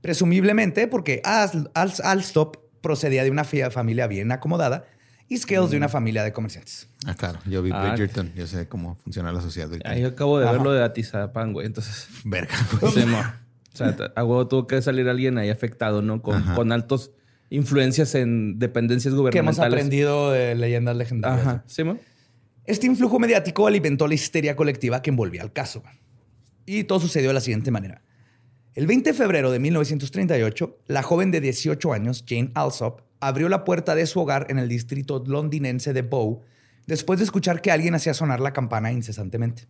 Presumiblemente 0.00 0.88
porque 0.88 1.20
Al- 1.24 1.70
Al- 1.74 1.92
Alsop 2.02 2.56
procedía 2.80 3.22
de 3.22 3.30
una 3.30 3.44
familia 3.44 4.06
bien 4.06 4.32
acomodada 4.32 4.84
y 5.28 5.38
Scales 5.38 5.70
de 5.70 5.76
una 5.76 5.88
familia 5.88 6.22
de 6.24 6.32
comerciantes. 6.32 6.88
Ah, 7.06 7.14
claro. 7.14 7.38
Yo 7.46 7.62
vi 7.62 7.70
Ah, 7.72 7.88
Bridgerton. 7.92 8.32
Yo 8.34 8.46
sé 8.46 8.66
cómo 8.68 8.96
funciona 8.96 9.32
la 9.32 9.40
sociedad. 9.40 9.68
británica. 9.68 9.96
Ahí 9.96 10.04
acabo 10.04 10.38
de 10.38 10.44
Ajá. 10.44 10.52
ver 10.54 10.62
lo 10.62 10.72
de 10.72 10.82
Atizapán, 10.82 11.52
güey. 11.52 11.66
Entonces, 11.66 12.08
Verga. 12.24 12.54
sí, 12.94 13.06
mo. 13.06 13.18
o 13.20 13.76
sea, 13.76 13.96
a 14.16 14.24
huevo 14.24 14.46
tuvo 14.48 14.66
que 14.66 14.82
salir 14.82 15.08
alguien 15.08 15.38
ahí 15.38 15.48
afectado, 15.50 16.02
¿no? 16.02 16.20
Con, 16.22 16.36
Ajá. 16.36 16.54
con 16.54 16.72
altos 16.72 17.12
influencias 17.50 18.14
en 18.14 18.58
dependencias 18.58 19.12
Que 19.12 19.16
hemos 19.18 19.30
gubernamentales. 19.30 19.72
aprendido 19.74 20.30
de 20.32 20.54
leyendas 20.54 20.96
legendarias. 20.96 21.46
Ajá. 21.46 21.64
Sí, 21.66 21.84
mo. 21.84 21.98
Este 22.66 22.86
influjo 22.86 23.18
mediático 23.18 23.66
alimentó 23.66 24.06
la 24.08 24.14
histeria 24.14 24.56
colectiva 24.56 25.02
que 25.02 25.10
envolvía 25.10 25.42
al 25.42 25.52
caso. 25.52 25.82
Y 26.66 26.84
todo 26.84 27.00
sucedió 27.00 27.28
de 27.28 27.34
la 27.34 27.40
siguiente 27.40 27.70
manera. 27.70 28.02
El 28.74 28.86
20 28.86 29.10
de 29.10 29.16
febrero 29.16 29.50
de 29.50 29.58
1938, 29.58 30.78
la 30.88 31.02
joven 31.02 31.30
de 31.30 31.40
18 31.40 31.92
años, 31.92 32.24
Jane 32.26 32.50
Alsop, 32.54 33.02
abrió 33.20 33.48
la 33.48 33.64
puerta 33.64 33.94
de 33.94 34.06
su 34.06 34.20
hogar 34.20 34.46
en 34.50 34.58
el 34.58 34.68
distrito 34.68 35.22
londinense 35.26 35.92
de 35.92 36.02
Bow 36.02 36.42
después 36.86 37.18
de 37.18 37.24
escuchar 37.24 37.62
que 37.62 37.70
alguien 37.70 37.94
hacía 37.94 38.14
sonar 38.14 38.40
la 38.40 38.52
campana 38.52 38.92
incesantemente. 38.92 39.66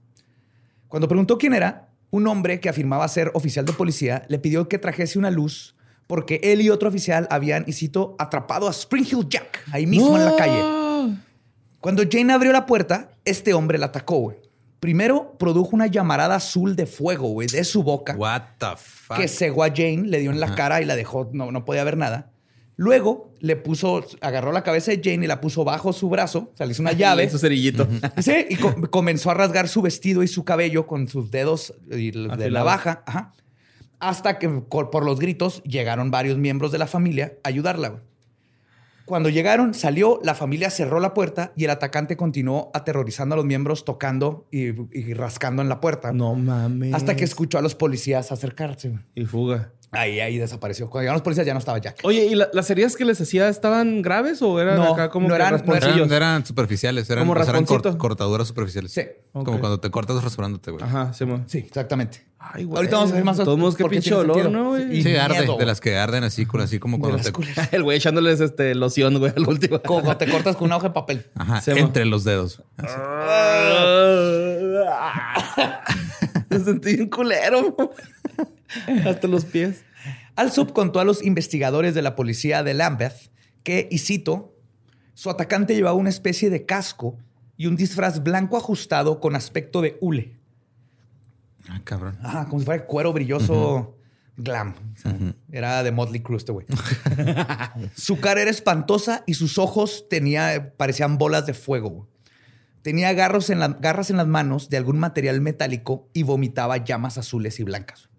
Cuando 0.89 1.09
preguntó 1.09 1.39
quién 1.39 1.55
era, 1.55 1.91
un 2.11 2.27
hombre 2.27 2.61
que 2.61 2.69
afirmaba 2.69 3.07
ser 3.09 3.31
oficial 3.35 3.65
de 3.65 3.73
policía 3.73 4.25
le 4.29 4.39
pidió 4.39 4.69
que 4.69 4.79
trajese 4.79 5.19
una 5.19 5.31
luz 5.31 5.75
porque 6.07 6.41
él 6.43 6.61
y 6.61 6.71
otro 6.71 6.89
oficial 6.89 7.27
habían, 7.31 7.65
y 7.67 7.73
cito, 7.73 8.15
atrapado 8.19 8.69
a 8.69 8.71
Spring 8.71 9.07
Hill 9.11 9.27
Jack 9.29 9.65
ahí 9.73 9.87
mismo 9.87 10.17
en 10.17 10.25
la 10.25 10.37
calle. 10.37 11.19
Cuando 11.81 12.03
Jane 12.11 12.33
abrió 12.33 12.53
la 12.53 12.67
puerta, 12.67 13.11
este 13.25 13.55
hombre 13.55 13.79
la 13.79 13.87
atacó. 13.87 14.35
Primero 14.85 15.33
produjo 15.39 15.71
una 15.73 15.87
llamarada 15.87 16.35
azul 16.35 16.77
de 16.77 16.85
fuego, 16.85 17.29
güey, 17.29 17.49
de 17.49 17.65
su 17.65 17.83
boca, 17.83 18.15
What 18.19 18.43
the 18.59 18.67
fuck? 18.77 19.17
que 19.17 19.29
cegó 19.29 19.65
a 19.65 19.69
Jane, 19.71 20.03
le 20.05 20.19
dio 20.21 20.31
en 20.31 20.41
la 20.41 20.55
cara 20.55 20.83
y 20.83 20.85
la 20.85 20.95
dejó, 20.95 21.31
no, 21.33 21.51
no 21.51 21.65
podía 21.65 21.83
ver 21.85 21.97
nada. 21.97 22.33
Luego 22.77 23.33
le 23.41 23.57
puso, 23.57 24.05
agarró 24.21 24.53
la 24.53 24.63
cabeza 24.63 24.91
de 24.91 25.01
Jane 25.03 25.25
y 25.25 25.27
la 25.27 25.41
puso 25.41 25.65
bajo 25.65 25.95
su 25.95 26.11
brazo, 26.11 26.51
o 26.53 26.57
sea, 26.59 26.67
le 26.67 26.73
hizo 26.73 26.83
una 26.83 26.93
llave. 26.99 27.31
Su 27.31 27.39
cerillito. 27.39 27.89
Sí, 28.21 28.33
y 28.51 28.57
co- 28.57 28.75
comenzó 28.91 29.31
a 29.31 29.35
rasgar 29.35 29.69
su 29.69 29.81
vestido 29.81 30.23
y 30.23 30.29
su 30.29 30.45
cabello 30.45 30.87
con 30.87 31.09
sus 31.09 31.31
dedos 31.31 31.73
y 31.91 32.11
de 32.11 32.51
la 32.51 32.63
baja. 32.63 33.03
Ajá. 33.07 33.33
Hasta 34.01 34.39
que 34.39 34.51
por 34.51 35.03
los 35.03 35.19
gritos 35.19 35.63
llegaron 35.63 36.11
varios 36.11 36.37
miembros 36.37 36.73
de 36.73 36.79
la 36.79 36.87
familia 36.87 37.39
a 37.43 37.49
ayudarla. 37.49 37.89
güey. 37.89 38.03
Cuando 39.05 39.29
llegaron, 39.29 39.75
salió, 39.75 40.21
la 40.23 40.35
familia 40.35 40.71
cerró 40.71 41.01
la 41.01 41.13
puerta 41.15 41.53
y 41.57 41.65
el 41.65 41.71
atacante 41.71 42.17
continuó 42.17 42.71
aterrorizando 42.75 43.35
a 43.35 43.37
los 43.37 43.45
miembros, 43.45 43.85
tocando 43.85 44.47
y, 44.51 44.69
y 44.99 45.15
rascando 45.15 45.63
en 45.63 45.69
la 45.69 45.81
puerta. 45.81 46.13
No 46.13 46.35
mames. 46.35 46.95
Hasta 46.95 47.15
que 47.17 47.25
escuchó 47.25 47.59
a 47.59 47.63
los 47.63 47.75
policías 47.75 48.33
acercarse. 48.33 48.99
Y 49.15 49.25
fuga. 49.27 49.73
Ahí, 49.97 50.21
ahí 50.21 50.39
desapareció. 50.39 50.89
Cuando 50.91 51.03
llegaron 51.03 51.17
los 51.17 51.23
policías 51.23 51.47
ya 51.47 51.53
no 51.55 51.59
estaba 51.59 51.79
Jack. 51.79 52.01
Oye, 52.05 52.27
¿y 52.27 52.35
la- 52.35 52.49
las 52.53 52.69
heridas 52.71 52.97
que 52.97 53.05
les 53.05 53.21
hacía 53.21 53.49
estaban 53.49 54.03
graves 54.03 54.43
o 54.43 54.61
eran 54.61 54.77
No, 54.77 54.93
acá 54.95 55.11
como 55.11 55.29
no 55.29 55.35
que 55.35 55.41
eran- 55.43 55.63
no? 55.67 55.75
Eran, 55.75 56.13
eran 56.13 56.47
superficiales, 56.47 57.09
eran, 57.11 57.27
Como 57.27 57.41
o 57.41 57.45
sea, 57.45 57.51
eran 57.57 57.65
cortaduras 57.97 58.49
superficiales. 58.49 58.93
Sí. 58.93 59.03
Como 59.33 59.59
cuando 59.61 59.81
te 59.81 59.91
cortas 59.91 60.23
rasurándote, 60.23 60.71
güey. 60.71 60.85
Ajá, 60.85 61.13
sí, 61.13 61.25
mo. 61.25 61.43
Sí, 61.47 61.59
exactamente. 61.59 62.25
Ay, 62.39 62.65
güey. 62.65 62.77
Ahorita 62.77 62.97
vamos 62.97 63.13
a 63.13 63.15
ver 63.15 63.25
más 63.25 63.37
Todos 63.39 63.75
qué 63.75 63.85
pinche 63.87 64.15
olor. 64.15 64.51
¿no, 64.51 64.69
güey? 64.71 64.99
Y 64.99 65.03
Sí, 65.03 65.17
arde. 65.17 65.39
miedo, 65.41 65.57
de 65.57 65.65
las 65.67 65.81
que 65.81 65.97
arden 65.97 66.25
así, 66.25 66.47
así 66.61 66.79
como 66.79 67.01
cuando 67.01 67.19
te... 67.19 67.33
El 67.77 67.83
güey 67.83 67.97
echándoles 67.97 68.41
este 68.41 68.75
loción, 68.75 69.19
güey, 69.19 69.33
al 69.35 69.49
último. 69.49 69.81
Como 69.81 70.03
cuando 70.03 70.19
te 70.19 70.31
cortas 70.31 70.57
con 70.57 70.67
una 70.67 70.77
hoja 70.77 70.89
de 70.89 70.95
papel. 70.95 71.27
Ajá, 71.37 71.61
Sí, 71.63 71.71
entre 71.71 72.05
los 72.05 72.25
dedos. 72.25 72.63
Así. 72.77 72.95
Me 76.51 76.59
sentí 76.61 77.01
un 77.01 77.09
culero. 77.09 77.75
Hasta 79.07 79.29
los 79.29 79.45
pies. 79.45 79.85
Alsop 80.37 80.73
contó 80.73 81.01
a 81.01 81.05
los 81.05 81.25
investigadores 81.25 81.95
de 81.95 82.03
la 82.03 82.17
policía 82.17 82.63
de 82.63 82.75
Lambeth 82.75 83.31
que, 83.63 83.89
y 83.91 83.99
cito, 83.99 84.55
su 85.15 85.31
atacante 85.31 85.75
llevaba 85.75 85.97
una 85.97 86.11
especie 86.11 86.51
de 86.51 86.67
casco 86.67 87.17
y 87.57 87.67
un 87.67 87.77
disfraz 87.77 88.23
blanco 88.23 88.57
ajustado 88.57 89.21
con 89.21 89.37
aspecto 89.37 89.81
de 89.81 89.97
hule. 90.01 90.37
Ah, 91.69 91.81
cabrón. 91.85 92.19
Ajá, 92.23 92.47
como 92.47 92.59
si 92.59 92.67
fuera 92.67 92.85
cuero 92.85 93.13
brilloso 93.13 93.97
glam. 94.37 94.75
O 94.95 94.99
sea, 94.99 95.17
Era 95.53 95.83
de 95.83 95.93
Motley 95.93 96.21
Crue 96.21 96.37
este 96.37 96.53
güey. 96.53 96.67
su 97.95 98.19
cara 98.21 98.43
era 98.43 98.51
espantosa 98.51 99.23
y 99.27 99.35
sus 99.35 99.57
ojos 99.59 100.07
tenía, 100.11 100.75
parecían 100.77 101.17
bolas 101.17 101.47
de 101.47 101.55
fuego. 101.55 102.09
Tenía 102.83 103.13
garros 103.15 103.49
en 103.49 103.61
la- 103.61 103.69
garras 103.81 104.11
en 104.11 104.17
las 104.19 104.27
manos 104.27 104.69
de 104.69 104.77
algún 104.77 104.99
material 104.99 105.41
metálico 105.41 106.09
y 106.13 106.23
vomitaba 106.25 106.77
llamas 106.79 107.17
azules 107.17 107.59
y 107.61 107.63
blancas. 107.63 108.11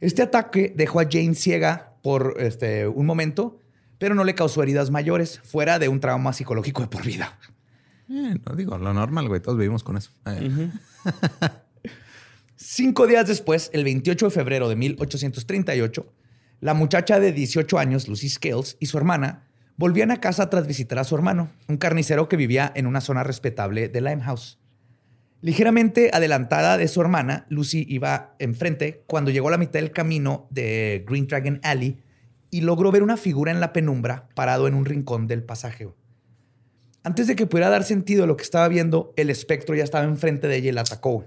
Este 0.00 0.22
ataque 0.22 0.72
dejó 0.74 1.00
a 1.00 1.04
Jane 1.10 1.34
ciega 1.34 1.94
por 2.02 2.36
este, 2.38 2.86
un 2.88 3.06
momento, 3.06 3.58
pero 3.98 4.14
no 4.14 4.24
le 4.24 4.34
causó 4.34 4.62
heridas 4.62 4.90
mayores, 4.90 5.40
fuera 5.44 5.78
de 5.78 5.88
un 5.88 6.00
trauma 6.00 6.32
psicológico 6.32 6.82
de 6.82 6.88
por 6.88 7.04
vida. 7.04 7.38
Eh, 8.08 8.38
no 8.44 8.56
digo, 8.56 8.78
lo 8.78 8.92
normal, 8.92 9.28
güey. 9.28 9.40
Todos 9.40 9.58
vivimos 9.58 9.84
con 9.84 9.96
eso. 9.96 10.10
Eh, 10.26 10.70
Cinco 12.56 13.06
días 13.06 13.26
después, 13.26 13.70
el 13.72 13.84
28 13.84 14.26
de 14.26 14.30
febrero 14.30 14.68
de 14.68 14.76
1838, 14.76 16.12
la 16.60 16.74
muchacha 16.74 17.20
de 17.20 17.32
18 17.32 17.78
años, 17.78 18.08
Lucy 18.08 18.28
Scales, 18.28 18.76
y 18.80 18.86
su 18.86 18.98
hermana 18.98 19.46
volvían 19.76 20.10
a 20.10 20.20
casa 20.20 20.50
tras 20.50 20.66
visitar 20.66 20.98
a 20.98 21.04
su 21.04 21.14
hermano, 21.14 21.50
un 21.68 21.78
carnicero 21.78 22.28
que 22.28 22.36
vivía 22.36 22.70
en 22.74 22.86
una 22.86 23.00
zona 23.00 23.24
respetable 23.24 23.88
de 23.88 24.00
Limehouse. 24.02 24.58
Ligeramente 25.42 26.10
adelantada 26.12 26.76
de 26.76 26.86
su 26.86 27.00
hermana, 27.00 27.46
Lucy 27.48 27.86
iba 27.88 28.34
enfrente 28.38 29.04
cuando 29.06 29.30
llegó 29.30 29.48
a 29.48 29.52
la 29.52 29.58
mitad 29.58 29.80
del 29.80 29.90
camino 29.90 30.46
de 30.50 31.04
Green 31.08 31.26
Dragon 31.26 31.60
Alley 31.62 31.98
y 32.50 32.60
logró 32.60 32.90
ver 32.92 33.02
una 33.02 33.16
figura 33.16 33.50
en 33.50 33.60
la 33.60 33.72
penumbra 33.72 34.28
parado 34.34 34.68
en 34.68 34.74
un 34.74 34.84
rincón 34.84 35.26
del 35.26 35.42
pasaje. 35.42 35.88
Antes 37.02 37.26
de 37.26 37.36
que 37.36 37.46
pudiera 37.46 37.70
dar 37.70 37.84
sentido 37.84 38.24
a 38.24 38.26
lo 38.26 38.36
que 38.36 38.42
estaba 38.42 38.68
viendo, 38.68 39.14
el 39.16 39.30
espectro 39.30 39.74
ya 39.74 39.84
estaba 39.84 40.04
enfrente 40.04 40.46
de 40.48 40.56
ella 40.56 40.68
y 40.68 40.72
la 40.72 40.82
atacó. 40.82 41.24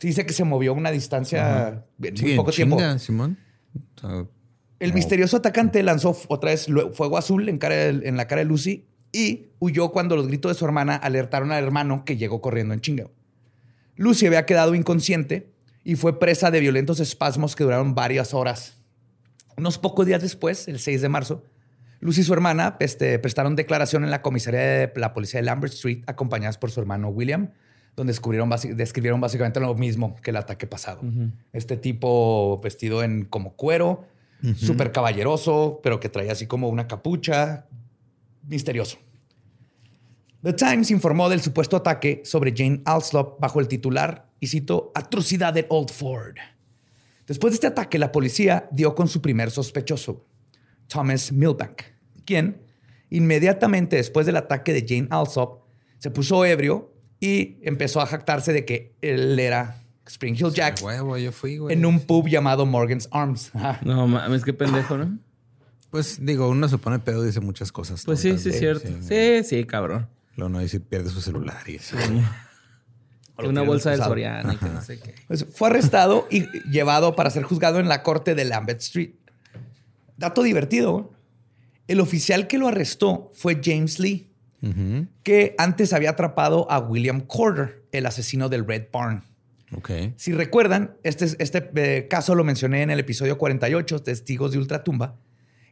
Se 0.00 0.08
dice 0.08 0.26
que 0.26 0.32
se 0.32 0.42
movió 0.42 0.72
a 0.72 0.74
una 0.74 0.90
distancia 0.90 1.84
en 2.02 2.16
Sí, 2.16 2.22
muy 2.24 2.30
en 2.32 2.36
poco 2.38 2.50
tiempo. 2.50 2.76
Simón. 2.76 2.98
El 4.80 4.92
misterioso 4.94 5.36
atacante 5.36 5.80
lanzó 5.84 6.16
otra 6.26 6.50
vez 6.50 6.66
fuego 6.94 7.16
azul 7.16 7.48
en, 7.48 7.58
cara 7.58 7.76
de- 7.76 8.08
en 8.08 8.16
la 8.16 8.26
cara 8.26 8.40
de 8.40 8.46
Lucy 8.46 8.88
y 9.12 9.50
huyó 9.60 9.92
cuando 9.92 10.16
los 10.16 10.26
gritos 10.26 10.50
de 10.50 10.58
su 10.58 10.64
hermana 10.64 10.96
alertaron 10.96 11.52
al 11.52 11.62
hermano 11.62 12.04
que 12.04 12.16
llegó 12.16 12.40
corriendo 12.40 12.74
en 12.74 12.80
chinga. 12.80 13.06
Lucy 13.96 14.26
había 14.26 14.46
quedado 14.46 14.74
inconsciente 14.74 15.52
y 15.84 15.96
fue 15.96 16.18
presa 16.18 16.50
de 16.50 16.60
violentos 16.60 17.00
espasmos 17.00 17.56
que 17.56 17.64
duraron 17.64 17.94
varias 17.94 18.34
horas. 18.34 18.78
Unos 19.56 19.78
pocos 19.78 20.06
días 20.06 20.22
después, 20.22 20.68
el 20.68 20.78
6 20.78 21.02
de 21.02 21.08
marzo, 21.08 21.44
Lucy 22.00 22.22
y 22.22 22.24
su 22.24 22.32
hermana 22.32 22.76
este, 22.80 23.18
prestaron 23.20 23.54
declaración 23.54 24.02
en 24.02 24.10
la 24.10 24.22
comisaría 24.22 24.60
de 24.60 24.92
la 24.96 25.14
policía 25.14 25.38
de 25.38 25.46
Lambert 25.46 25.72
Street, 25.72 26.02
acompañadas 26.06 26.58
por 26.58 26.70
su 26.72 26.80
hermano 26.80 27.08
William, 27.10 27.50
donde 27.94 28.12
descubrieron 28.12 28.50
describieron 28.74 29.20
básicamente 29.20 29.60
lo 29.60 29.74
mismo 29.74 30.16
que 30.16 30.30
el 30.30 30.36
ataque 30.36 30.66
pasado. 30.66 31.02
Este 31.52 31.76
tipo 31.76 32.60
vestido 32.60 33.04
en 33.04 33.24
como 33.24 33.54
cuero, 33.54 34.04
súper 34.56 34.90
caballeroso, 34.90 35.80
pero 35.82 36.00
que 36.00 36.08
traía 36.08 36.32
así 36.32 36.46
como 36.46 36.68
una 36.68 36.88
capucha, 36.88 37.66
misterioso. 38.48 38.98
The 40.42 40.52
Times 40.52 40.90
informó 40.90 41.28
del 41.28 41.40
supuesto 41.40 41.76
ataque 41.76 42.22
sobre 42.24 42.52
Jane 42.56 42.82
Alslop 42.84 43.38
bajo 43.40 43.60
el 43.60 43.68
titular, 43.68 44.28
y 44.40 44.48
cito, 44.48 44.90
Atrocidad 44.94 45.56
en 45.56 45.66
Old 45.68 45.90
Ford. 45.90 46.34
Después 47.26 47.52
de 47.52 47.54
este 47.54 47.66
ataque, 47.68 47.98
la 47.98 48.10
policía 48.10 48.68
dio 48.72 48.94
con 48.96 49.06
su 49.06 49.22
primer 49.22 49.52
sospechoso, 49.52 50.26
Thomas 50.88 51.30
Milbank, 51.30 51.82
quien 52.24 52.60
inmediatamente 53.10 53.96
después 53.96 54.26
del 54.26 54.36
ataque 54.36 54.72
de 54.72 54.84
Jane 54.86 55.06
Alsop 55.10 55.62
se 55.98 56.10
puso 56.10 56.44
ebrio 56.44 56.92
y 57.20 57.58
empezó 57.62 58.00
a 58.00 58.06
jactarse 58.06 58.52
de 58.52 58.64
que 58.64 58.96
él 59.00 59.38
era 59.38 59.80
Spring 60.06 60.34
Hill 60.34 60.52
Jack 60.52 60.82
huevo, 60.82 61.16
yo 61.18 61.30
fui, 61.30 61.58
güey. 61.58 61.76
en 61.76 61.86
un 61.86 62.00
pub 62.00 62.26
llamado 62.26 62.66
Morgan's 62.66 63.08
Arms. 63.12 63.52
No 63.84 64.08
mames, 64.08 64.42
qué 64.42 64.52
pendejo, 64.52 64.98
¿no? 64.98 65.18
Pues 65.90 66.24
digo, 66.24 66.48
uno 66.48 66.68
se 66.68 66.78
pone 66.78 66.98
pedo 66.98 67.22
y 67.22 67.26
dice 67.26 67.40
muchas 67.40 67.70
cosas. 67.70 68.04
Pues 68.04 68.18
sí, 68.18 68.38
sí, 68.38 68.48
es 68.48 68.58
cierto. 68.58 68.88
Sí, 69.02 69.44
sí, 69.44 69.64
cabrón. 69.64 70.08
Luego 70.36 70.48
no 70.48 70.58
dice 70.60 70.80
pierde 70.80 71.10
su 71.10 71.20
celular 71.20 71.62
y 71.66 71.76
eso. 71.76 71.96
Que 73.38 73.46
una 73.46 73.62
bolsa 73.62 73.90
del. 73.90 74.00
Soriana 74.00 74.54
y 74.54 74.56
que 74.56 74.66
no 74.66 74.82
sé 74.82 74.98
qué. 75.00 75.14
Pues 75.26 75.46
fue 75.52 75.68
arrestado 75.68 76.26
y 76.30 76.46
llevado 76.70 77.16
para 77.16 77.30
ser 77.30 77.42
juzgado 77.42 77.80
en 77.80 77.88
la 77.88 78.02
corte 78.02 78.34
de 78.34 78.44
Lambeth 78.44 78.80
Street. 78.80 79.14
Dato 80.16 80.42
divertido. 80.42 81.12
El 81.88 82.00
oficial 82.00 82.46
que 82.46 82.58
lo 82.58 82.68
arrestó 82.68 83.30
fue 83.34 83.60
James 83.62 83.98
Lee, 83.98 84.30
que 85.24 85.54
antes 85.58 85.92
había 85.92 86.10
atrapado 86.10 86.70
a 86.70 86.78
William 86.78 87.20
Corder, 87.20 87.82
el 87.90 88.06
asesino 88.06 88.48
del 88.48 88.66
Red 88.66 88.86
Barn. 88.92 89.24
Ok. 89.76 89.90
Si 90.16 90.32
recuerdan, 90.32 90.96
este, 91.02 91.26
este 91.38 91.70
eh, 91.74 92.06
caso 92.08 92.34
lo 92.34 92.44
mencioné 92.44 92.82
en 92.82 92.90
el 92.90 93.00
episodio 93.00 93.36
48, 93.36 94.02
Testigos 94.02 94.52
de 94.52 94.58
Ultratumba, 94.58 95.16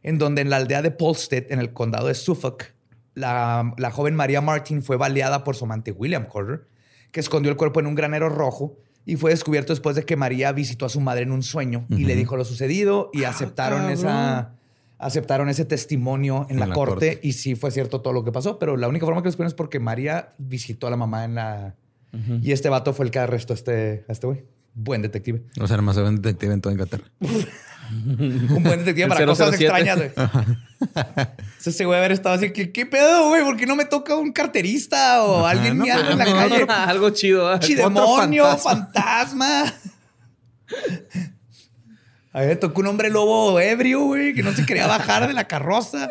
en 0.03 0.17
donde 0.17 0.41
en 0.41 0.49
la 0.49 0.57
aldea 0.57 0.81
de 0.81 0.91
Polstead, 0.91 1.45
en 1.49 1.59
el 1.59 1.71
condado 1.71 2.07
de 2.07 2.15
Suffolk, 2.15 2.73
la, 3.13 3.73
la 3.77 3.91
joven 3.91 4.15
María 4.15 4.41
Martin 4.41 4.81
fue 4.83 4.97
baleada 4.97 5.43
por 5.43 5.55
su 5.55 5.65
amante 5.65 5.91
William 5.91 6.25
Corder, 6.27 6.67
que 7.11 7.19
escondió 7.19 7.51
el 7.51 7.57
cuerpo 7.57 7.79
en 7.79 7.87
un 7.87 7.95
granero 7.95 8.29
rojo 8.29 8.77
y 9.05 9.15
fue 9.15 9.31
descubierto 9.31 9.73
después 9.73 9.95
de 9.95 10.03
que 10.03 10.15
María 10.15 10.51
visitó 10.51 10.85
a 10.85 10.89
su 10.89 11.01
madre 11.01 11.23
en 11.23 11.31
un 11.31 11.43
sueño 11.43 11.85
y 11.89 12.05
le 12.05 12.15
dijo 12.15 12.37
lo 12.37 12.45
sucedido 12.45 13.09
y 13.13 13.23
aceptaron 13.23 13.79
cabrón. 13.79 13.97
esa... 13.97 14.53
aceptaron 14.99 15.49
ese 15.49 15.65
testimonio 15.65 16.45
en, 16.49 16.51
En 16.51 16.59
la, 16.59 16.67
la 16.67 16.75
corte, 16.75 17.13
corte. 17.13 17.19
y 17.27 17.33
sí 17.33 17.55
fue 17.55 17.71
cierto 17.71 18.01
todo 18.01 18.13
lo 18.13 18.23
que 18.23 18.31
pasó, 18.31 18.59
pero 18.59 18.77
la 18.77 18.87
única 18.87 19.05
forma 19.05 19.23
que 19.23 19.31
lo 19.35 19.47
es 19.47 19.53
porque 19.53 19.79
María 19.79 20.33
visitó 20.37 20.87
a 20.87 20.91
la 20.91 20.97
mamá 20.97 21.25
en 21.25 21.35
la... 21.35 21.75
Y 22.41 22.51
este 22.51 22.67
vato 22.67 22.93
fue 22.93 23.05
el 23.05 23.11
que 23.11 23.19
arrestó 23.19 23.53
a 23.53 23.55
este 23.55 24.03
a 24.07 24.11
este 24.11 24.27
güey. 24.27 24.43
Buen 24.73 25.01
detective. 25.01 25.43
O 25.61 25.67
sea, 25.67 25.77
nomás 25.77 25.95
se 25.95 26.01
ve 26.01 26.09
un 26.09 26.17
detective 26.21 26.53
en 26.53 26.59
toda 26.61 26.73
Inglaterra. 26.73 27.05
Un 28.19 28.63
buen 28.63 28.79
detective 28.79 29.07
para 29.07 29.25
cosas 29.25 29.49
007. 29.55 29.65
extrañas, 29.65 29.97
güey. 29.97 30.11
Entonces, 30.79 31.67
ese 31.67 31.85
güey 31.85 31.99
haber 31.99 32.11
estado 32.11 32.35
así, 32.35 32.51
¿qué, 32.51 32.71
qué 32.71 32.85
pedo, 32.85 33.27
güey? 33.27 33.43
¿Por 33.43 33.57
qué 33.57 33.65
no 33.65 33.75
me 33.75 33.85
toca 33.85 34.15
un 34.15 34.31
carterista 34.31 35.23
o 35.23 35.39
Ajá, 35.39 35.51
alguien 35.51 35.77
no 35.77 35.83
mirando 35.83 36.11
en 36.11 36.17
la 36.17 36.25
calle? 36.25 36.65
Algo 36.69 37.09
chido. 37.11 37.49
¿ah? 37.49 37.59
Chidemonio, 37.59 38.45
Otro 38.45 38.57
fantasma. 38.57 39.65
A 42.33 42.41
mí 42.41 42.47
me 42.47 42.55
tocó 42.55 42.81
un 42.81 42.87
hombre 42.87 43.09
lobo 43.09 43.59
ebrio, 43.59 44.05
güey, 44.05 44.33
que 44.33 44.41
no 44.41 44.53
se 44.53 44.65
quería 44.65 44.87
bajar 44.87 45.27
de 45.27 45.33
la 45.33 45.47
carroza. 45.47 46.09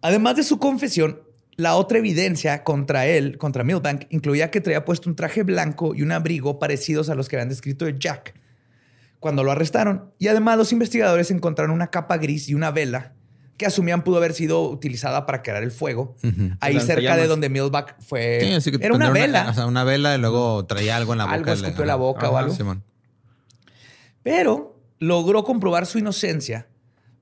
Además 0.00 0.36
de 0.36 0.44
su 0.44 0.58
confesión, 0.58 1.20
la 1.56 1.74
otra 1.74 1.98
evidencia 1.98 2.62
contra 2.62 3.06
él, 3.06 3.36
contra 3.36 3.64
Milbank, 3.64 4.06
incluía 4.10 4.52
que 4.52 4.60
traía 4.60 4.84
puesto 4.84 5.10
un 5.10 5.16
traje 5.16 5.42
blanco 5.42 5.94
y 5.96 6.02
un 6.02 6.12
abrigo 6.12 6.60
parecidos 6.60 7.10
a 7.10 7.16
los 7.16 7.28
que 7.28 7.34
habían 7.36 7.48
descrito 7.48 7.84
de 7.84 7.98
Jack 7.98 8.34
cuando 9.20 9.44
lo 9.44 9.52
arrestaron. 9.52 10.12
Y 10.18 10.28
además 10.28 10.58
los 10.58 10.72
investigadores 10.72 11.30
encontraron 11.30 11.74
una 11.74 11.88
capa 11.88 12.16
gris 12.18 12.48
y 12.48 12.54
una 12.54 12.70
vela 12.70 13.14
que 13.56 13.66
asumían 13.66 14.04
pudo 14.04 14.18
haber 14.18 14.34
sido 14.34 14.70
utilizada 14.70 15.26
para 15.26 15.42
crear 15.42 15.64
el 15.64 15.72
fuego. 15.72 16.14
Ahí 16.60 16.78
cerca 16.80 17.16
de 17.16 17.26
donde 17.26 17.48
Milbank 17.48 17.94
fue... 17.98 18.38
Sí, 18.40 18.52
así 18.52 18.70
que 18.70 18.84
Era 18.84 18.94
una 18.94 19.10
vela. 19.10 19.48
o 19.50 19.54
sea, 19.54 19.66
una 19.66 19.82
vela 19.82 20.14
y 20.14 20.18
luego 20.18 20.64
traía 20.66 20.96
algo 20.96 21.12
en 21.12 21.18
la 21.18 21.24
boca. 21.24 21.34
Algo 21.36 21.52
escupió 21.52 21.84
la 21.84 21.96
boca 21.96 22.30
o 22.30 22.36
Ajá, 22.36 22.44
algo. 22.44 22.54
Simón. 22.54 22.84
Pero 24.22 24.80
logró 25.00 25.44
comprobar 25.44 25.86
su 25.86 25.98
inocencia 25.98 26.68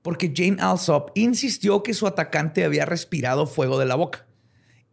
porque 0.01 0.31
Jane 0.35 0.57
Alsop 0.59 1.09
insistió 1.15 1.83
que 1.83 1.93
su 1.93 2.07
atacante 2.07 2.63
había 2.63 2.85
respirado 2.85 3.47
fuego 3.47 3.79
de 3.79 3.85
la 3.85 3.95
boca. 3.95 4.25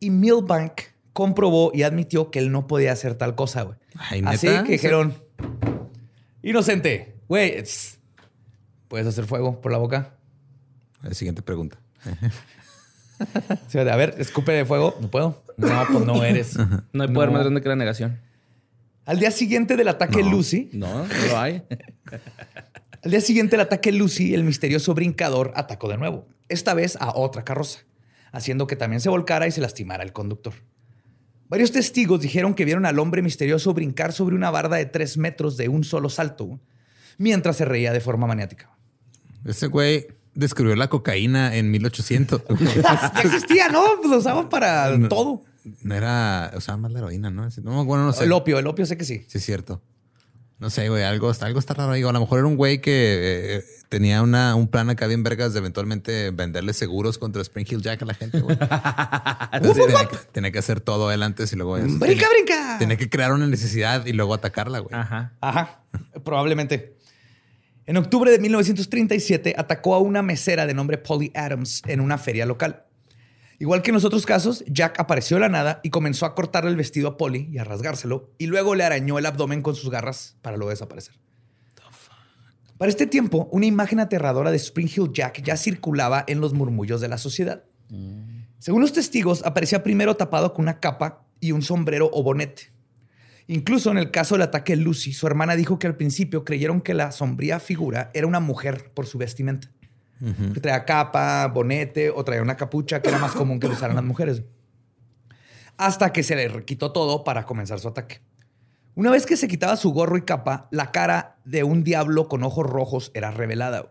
Y 0.00 0.10
Milbank 0.10 0.80
comprobó 1.12 1.70
y 1.74 1.82
admitió 1.82 2.30
que 2.30 2.38
él 2.38 2.50
no 2.50 2.66
podía 2.66 2.92
hacer 2.92 3.14
tal 3.14 3.34
cosa, 3.34 3.62
güey. 3.62 3.78
Ay, 3.96 4.22
Así 4.26 4.48
que 4.48 4.72
dijeron, 4.72 5.14
inocente, 6.50 7.16
güey, 7.28 7.62
¿puedes 8.88 9.06
hacer 9.06 9.24
fuego 9.26 9.60
por 9.60 9.72
la 9.72 9.78
boca? 9.78 10.14
La 11.02 11.14
siguiente 11.14 11.42
pregunta. 11.42 11.78
Sí, 13.68 13.78
a 13.78 13.96
ver, 13.96 14.16
escupe 14.18 14.50
de 14.52 14.64
fuego. 14.64 14.96
No 15.00 15.08
puedo. 15.08 15.42
No, 15.56 15.86
pues 15.90 16.04
no 16.04 16.22
eres. 16.24 16.56
No 16.92 17.04
hay 17.04 17.08
poder 17.08 17.28
No. 17.28 17.34
más 17.34 17.42
grande 17.42 17.62
que 17.62 17.68
la 17.68 17.76
negación. 17.76 18.20
Al 19.06 19.20
día 19.20 19.30
siguiente 19.30 19.76
del 19.76 19.86
ataque 19.86 20.20
No. 20.22 20.30
Lucy, 20.30 20.68
No, 20.72 21.06
no 21.06 21.26
lo 21.28 21.38
hay. 21.38 21.62
Al 23.04 23.10
día 23.12 23.20
siguiente 23.20 23.52
del 23.52 23.60
ataque 23.60 23.92
Lucy, 23.92 24.34
el 24.34 24.42
misterioso 24.42 24.94
brincador 24.94 25.52
atacó 25.54 25.88
de 25.88 25.96
nuevo, 25.96 26.26
esta 26.48 26.74
vez 26.74 26.96
a 27.00 27.14
otra 27.16 27.44
carroza, 27.44 27.80
haciendo 28.32 28.66
que 28.66 28.74
también 28.76 29.00
se 29.00 29.10
volcara 29.10 29.46
y 29.46 29.52
se 29.52 29.60
lastimara 29.60 30.02
el 30.02 30.12
conductor. 30.12 30.54
Varios 31.54 31.70
testigos 31.70 32.20
dijeron 32.20 32.52
que 32.54 32.64
vieron 32.64 32.84
al 32.84 32.98
hombre 32.98 33.22
misterioso 33.22 33.72
brincar 33.74 34.12
sobre 34.12 34.34
una 34.34 34.50
barda 34.50 34.74
de 34.74 34.86
tres 34.86 35.16
metros 35.16 35.56
de 35.56 35.68
un 35.68 35.84
solo 35.84 36.10
salto, 36.10 36.58
mientras 37.16 37.58
se 37.58 37.64
reía 37.64 37.92
de 37.92 38.00
forma 38.00 38.26
maniática. 38.26 38.70
Ese 39.44 39.68
güey 39.68 40.08
descubrió 40.34 40.74
la 40.74 40.88
cocaína 40.88 41.54
en 41.54 41.70
1800. 41.70 42.42
Ya 42.82 43.12
existía, 43.22 43.68
¿no? 43.68 43.84
Pues 43.98 44.10
lo 44.10 44.16
usaban 44.18 44.48
para 44.48 44.98
No. 44.98 45.08
todo. 45.08 45.42
no 45.82 45.94
era, 45.94 46.50
usaba 46.56 46.76
más 46.76 46.90
la 46.90 46.98
heroína, 46.98 47.30
¿no? 47.30 47.48
No, 47.62 47.84
bueno, 47.84 48.04
no 48.04 48.12
sé. 48.12 48.24
El 48.24 48.32
opio, 48.32 48.58
el 48.58 48.66
opio 48.66 48.84
sé 48.84 48.96
que 48.96 49.04
sí. 49.04 49.24
Sí, 49.28 49.38
es 49.38 49.44
cierto. 49.44 49.80
No 50.58 50.70
sé, 50.70 50.88
güey, 50.88 51.04
algo, 51.04 51.30
está- 51.30 51.46
algo 51.46 51.60
está 51.60 51.74
raro 51.74 51.92
ahí. 51.92 52.02
O 52.02 52.08
a 52.08 52.12
lo 52.12 52.18
mejor 52.18 52.40
era 52.40 52.48
un 52.48 52.56
güey 52.56 52.80
que 52.80 53.58
eh, 53.58 53.64
tenía 53.94 54.22
una, 54.22 54.56
un 54.56 54.66
plan 54.66 54.90
acá 54.90 55.06
bien 55.06 55.22
vergas 55.22 55.52
de 55.52 55.60
eventualmente 55.60 56.32
venderle 56.32 56.72
seguros 56.72 57.16
contra 57.16 57.40
Spring 57.42 57.64
Hill 57.70 57.80
Jack 57.80 58.02
a 58.02 58.06
la 58.06 58.14
gente, 58.14 58.40
güey. 58.40 58.58
Entonces, 59.52 59.86
tenía, 59.86 60.08
que, 60.08 60.16
tenía 60.32 60.50
que 60.50 60.58
hacer 60.58 60.80
todo 60.80 61.12
él 61.12 61.22
antes 61.22 61.52
y 61.52 61.54
luego... 61.54 61.74
¡Brinca, 61.74 62.00
tenía, 62.04 62.28
brinca! 62.28 62.76
tenía 62.80 62.96
que 62.96 63.08
crear 63.08 63.32
una 63.32 63.46
necesidad 63.46 64.04
y 64.04 64.12
luego 64.12 64.34
atacarla, 64.34 64.80
güey. 64.80 64.92
Ajá. 64.92 65.34
Ajá, 65.40 65.84
probablemente. 66.24 66.96
En 67.86 67.96
octubre 67.96 68.32
de 68.32 68.40
1937 68.40 69.54
atacó 69.56 69.94
a 69.94 70.00
una 70.00 70.22
mesera 70.22 70.66
de 70.66 70.74
nombre 70.74 70.98
Polly 70.98 71.30
Adams 71.32 71.80
en 71.86 72.00
una 72.00 72.18
feria 72.18 72.46
local. 72.46 72.86
Igual 73.60 73.82
que 73.82 73.90
en 73.90 73.94
los 73.94 74.04
otros 74.04 74.26
casos, 74.26 74.64
Jack 74.66 74.98
apareció 74.98 75.36
de 75.36 75.42
la 75.42 75.48
nada 75.50 75.78
y 75.84 75.90
comenzó 75.90 76.26
a 76.26 76.34
cortarle 76.34 76.70
el 76.70 76.76
vestido 76.76 77.06
a 77.06 77.16
Polly 77.16 77.48
y 77.52 77.58
a 77.58 77.64
rasgárselo, 77.64 78.34
y 78.38 78.48
luego 78.48 78.74
le 78.74 78.82
arañó 78.82 79.20
el 79.20 79.26
abdomen 79.26 79.62
con 79.62 79.76
sus 79.76 79.88
garras 79.88 80.36
para 80.42 80.56
luego 80.56 80.70
desaparecer. 80.70 81.14
Para 82.84 82.90
este 82.90 83.06
tiempo, 83.06 83.48
una 83.50 83.64
imagen 83.64 83.98
aterradora 83.98 84.50
de 84.50 84.58
Spring 84.58 84.90
Hill 84.94 85.10
Jack 85.10 85.42
ya 85.42 85.56
circulaba 85.56 86.22
en 86.26 86.42
los 86.42 86.52
murmullos 86.52 87.00
de 87.00 87.08
la 87.08 87.16
sociedad. 87.16 87.64
Según 88.58 88.82
los 88.82 88.92
testigos, 88.92 89.42
aparecía 89.46 89.82
primero 89.82 90.16
tapado 90.16 90.52
con 90.52 90.64
una 90.64 90.80
capa 90.80 91.24
y 91.40 91.52
un 91.52 91.62
sombrero 91.62 92.10
o 92.12 92.22
bonete. 92.22 92.74
Incluso 93.46 93.90
en 93.90 93.96
el 93.96 94.10
caso 94.10 94.34
del 94.34 94.42
ataque 94.42 94.76
de 94.76 94.82
Lucy, 94.82 95.14
su 95.14 95.26
hermana 95.26 95.56
dijo 95.56 95.78
que 95.78 95.86
al 95.86 95.96
principio 95.96 96.44
creyeron 96.44 96.82
que 96.82 96.92
la 96.92 97.10
sombría 97.10 97.58
figura 97.58 98.10
era 98.12 98.26
una 98.26 98.40
mujer 98.40 98.90
por 98.92 99.06
su 99.06 99.16
vestimenta. 99.16 99.70
Que 100.52 100.60
traía 100.60 100.84
capa, 100.84 101.46
bonete 101.46 102.10
o 102.10 102.22
traía 102.22 102.42
una 102.42 102.58
capucha 102.58 103.00
que 103.00 103.08
era 103.08 103.16
más 103.16 103.32
común 103.32 103.60
que 103.60 103.66
lo 103.66 103.72
usaran 103.72 103.96
las 103.96 104.04
mujeres. 104.04 104.42
Hasta 105.78 106.12
que 106.12 106.22
se 106.22 106.36
le 106.36 106.66
quitó 106.66 106.92
todo 106.92 107.24
para 107.24 107.46
comenzar 107.46 107.80
su 107.80 107.88
ataque. 107.88 108.20
Una 108.94 109.10
vez 109.10 109.26
que 109.26 109.36
se 109.36 109.48
quitaba 109.48 109.76
su 109.76 109.92
gorro 109.92 110.16
y 110.16 110.22
capa, 110.22 110.68
la 110.70 110.92
cara 110.92 111.36
de 111.44 111.64
un 111.64 111.82
diablo 111.82 112.28
con 112.28 112.44
ojos 112.44 112.66
rojos 112.66 113.10
era 113.14 113.30
revelada. 113.30 113.90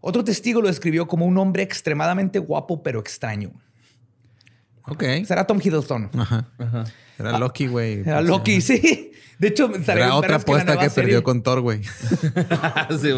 Otro 0.00 0.24
testigo 0.24 0.60
lo 0.60 0.68
describió 0.68 1.06
como 1.06 1.24
un 1.24 1.38
hombre 1.38 1.62
extremadamente 1.62 2.38
guapo 2.38 2.82
pero 2.82 3.00
extraño. 3.00 3.52
Ok. 4.86 5.02
Será 5.24 5.46
Tom 5.46 5.60
Hiddleston. 5.62 6.10
Ajá. 6.18 6.46
Era 7.18 7.38
Loki, 7.38 7.68
güey. 7.68 8.00
Era 8.00 8.20
Loki, 8.20 8.60
sí. 8.60 9.12
De 9.38 9.48
hecho, 9.48 9.70
Era 9.74 10.14
otra 10.14 10.36
apuesta 10.36 10.78
que, 10.78 10.90
perdió 10.90 11.22
con 11.22 11.42
Thor, 11.42 11.60
güey. 11.60 11.82
sí. 13.00 13.10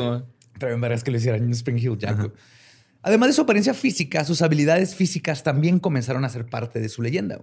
También 0.59 0.81
verás 0.81 1.03
que 1.03 1.11
lo 1.11 1.17
hicieran 1.17 1.43
en 1.43 1.51
Spring 1.51 1.79
Hill 1.79 1.99
Jack. 1.99 2.17
güey. 2.17 2.33
Además 3.03 3.29
de 3.29 3.33
su 3.35 3.43
apariencia 3.43 3.75
física, 3.75 4.25
sus 4.25 4.43
habilidades 4.43 4.95
físicas 4.95 5.43
también 5.43 5.79
comenzaron 5.79 6.25
a 6.25 6.29
ser 6.29 6.47
parte 6.47 6.81
de 6.81 6.89
su 6.89 7.03
leyenda. 7.03 7.41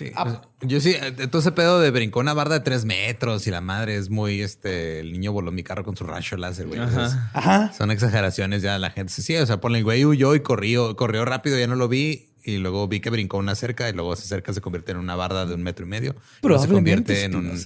Sí. 0.00 0.10
Ah. 0.16 0.24
pues, 0.24 0.70
Yo 0.70 0.80
sí, 0.80 0.96
eh, 0.98 1.12
todo 1.26 1.40
ese 1.42 1.52
pedo 1.52 1.78
de 1.78 1.90
brincó 1.90 2.20
una 2.20 2.32
barda 2.32 2.54
de 2.54 2.60
tres 2.60 2.86
metros 2.86 3.46
y 3.46 3.50
la 3.50 3.60
madre 3.60 3.96
es 3.96 4.08
muy, 4.08 4.40
este, 4.40 5.00
el 5.00 5.12
niño 5.12 5.30
voló 5.30 5.52
mi 5.52 5.62
carro 5.62 5.84
con 5.84 5.94
su 5.94 6.04
rayo 6.04 6.38
láser, 6.38 6.68
güey. 6.68 6.80
Ajá. 6.80 6.88
Entonces, 6.90 7.18
Ajá. 7.34 7.72
Son 7.74 7.90
exageraciones 7.90 8.62
ya 8.62 8.78
la 8.78 8.88
gente. 8.88 9.12
Sí, 9.12 9.36
o 9.36 9.44
sea, 9.44 9.60
ponle 9.60 9.76
el 9.80 9.84
güey 9.84 10.06
huyó 10.06 10.34
y 10.34 10.40
corrió, 10.40 10.96
corrió 10.96 11.26
rápido, 11.26 11.58
ya 11.58 11.66
no 11.66 11.76
lo 11.76 11.86
vi. 11.86 12.30
Y 12.42 12.56
luego 12.56 12.88
vi 12.88 13.00
que 13.00 13.10
brincó 13.10 13.36
una 13.36 13.54
cerca 13.54 13.90
y 13.90 13.92
luego 13.92 14.14
esa 14.14 14.24
cerca 14.24 14.54
se 14.54 14.62
convierte 14.62 14.92
en 14.92 14.96
una 14.96 15.16
barda 15.16 15.44
de 15.44 15.52
un 15.52 15.62
metro 15.62 15.84
y 15.84 15.88
medio. 15.90 16.14
Luego 16.40 16.62
se 16.62 16.66
Probablemente, 16.68 17.12
convierte 17.12 17.24
en 17.24 17.34
un. 17.36 17.60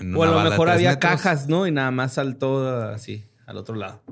En 0.00 0.16
O 0.16 0.24
a 0.24 0.30
una 0.30 0.44
lo 0.44 0.50
mejor 0.50 0.70
había 0.70 0.92
metros. 0.92 1.10
cajas, 1.12 1.46
¿no? 1.46 1.66
Y 1.66 1.72
nada 1.72 1.90
más 1.90 2.14
saltó 2.14 2.66
así, 2.88 3.26
al 3.44 3.58
otro 3.58 3.74
lado. 3.74 4.02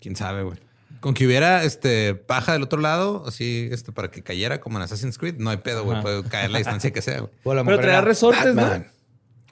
Quién 0.00 0.16
sabe, 0.16 0.42
güey. 0.42 0.56
Con 1.02 1.12
que 1.14 1.26
hubiera 1.26 1.62
este 1.64 2.14
paja 2.14 2.54
del 2.54 2.62
otro 2.62 2.80
lado, 2.80 3.24
así, 3.26 3.68
este, 3.70 3.92
para 3.92 4.10
que 4.10 4.22
cayera 4.22 4.60
como 4.60 4.78
en 4.78 4.84
Assassin's 4.84 5.18
Creed, 5.18 5.34
no 5.38 5.50
hay 5.50 5.58
pedo, 5.58 5.84
güey. 5.84 6.00
Puede 6.00 6.22
caer 6.24 6.50
la 6.50 6.56
distancia 6.58 6.90
que 6.92 7.02
sea, 7.02 7.18
güey. 7.20 7.32
Pero 7.76 7.82
era 7.82 8.00
resortes, 8.00 8.54
¿no? 8.54 8.62
Batman. 8.62 8.86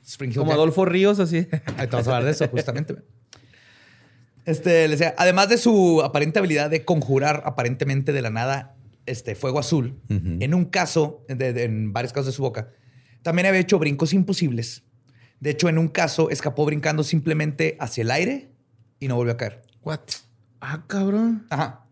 Spring 0.06 0.30
Hill 0.30 0.36
Como 0.38 0.50
Jack. 0.52 0.56
Adolfo 0.56 0.84
Ríos, 0.86 1.18
así. 1.20 1.36
Ahí 1.76 1.86
te 1.86 1.86
vamos 1.88 2.06
a 2.08 2.10
hablar 2.12 2.24
de 2.24 2.30
eso, 2.30 2.48
justamente. 2.48 2.94
güey. 2.94 3.04
Este, 4.46 4.88
le 4.88 4.96
decía, 4.96 5.14
además 5.18 5.48
de 5.48 5.58
su 5.58 6.00
aparente 6.02 6.38
habilidad 6.38 6.70
de 6.70 6.84
conjurar 6.84 7.42
aparentemente 7.44 8.12
de 8.12 8.22
la 8.22 8.30
nada 8.30 8.74
este 9.06 9.34
fuego 9.34 9.58
azul, 9.58 10.00
en 10.08 10.54
un 10.54 10.64
caso, 10.66 11.24
de- 11.28 11.52
de- 11.52 11.64
en 11.64 11.92
varios 11.92 12.12
casos 12.12 12.26
de 12.26 12.32
su 12.32 12.42
boca, 12.42 12.68
también 13.22 13.46
había 13.46 13.60
hecho 13.60 13.78
brincos 13.78 14.12
imposibles. 14.12 14.82
De 15.40 15.50
hecho, 15.50 15.68
en 15.68 15.78
un 15.78 15.88
caso 15.88 16.30
escapó 16.30 16.64
brincando 16.64 17.02
simplemente 17.02 17.76
hacia 17.80 18.02
el 18.02 18.10
aire 18.12 18.50
y 19.00 19.08
no 19.08 19.16
volvió 19.16 19.32
a 19.32 19.36
caer. 19.36 19.62
What? 19.82 20.00
Ah, 20.60 20.84
cabrón. 20.86 21.46
Ajá. 21.50 21.86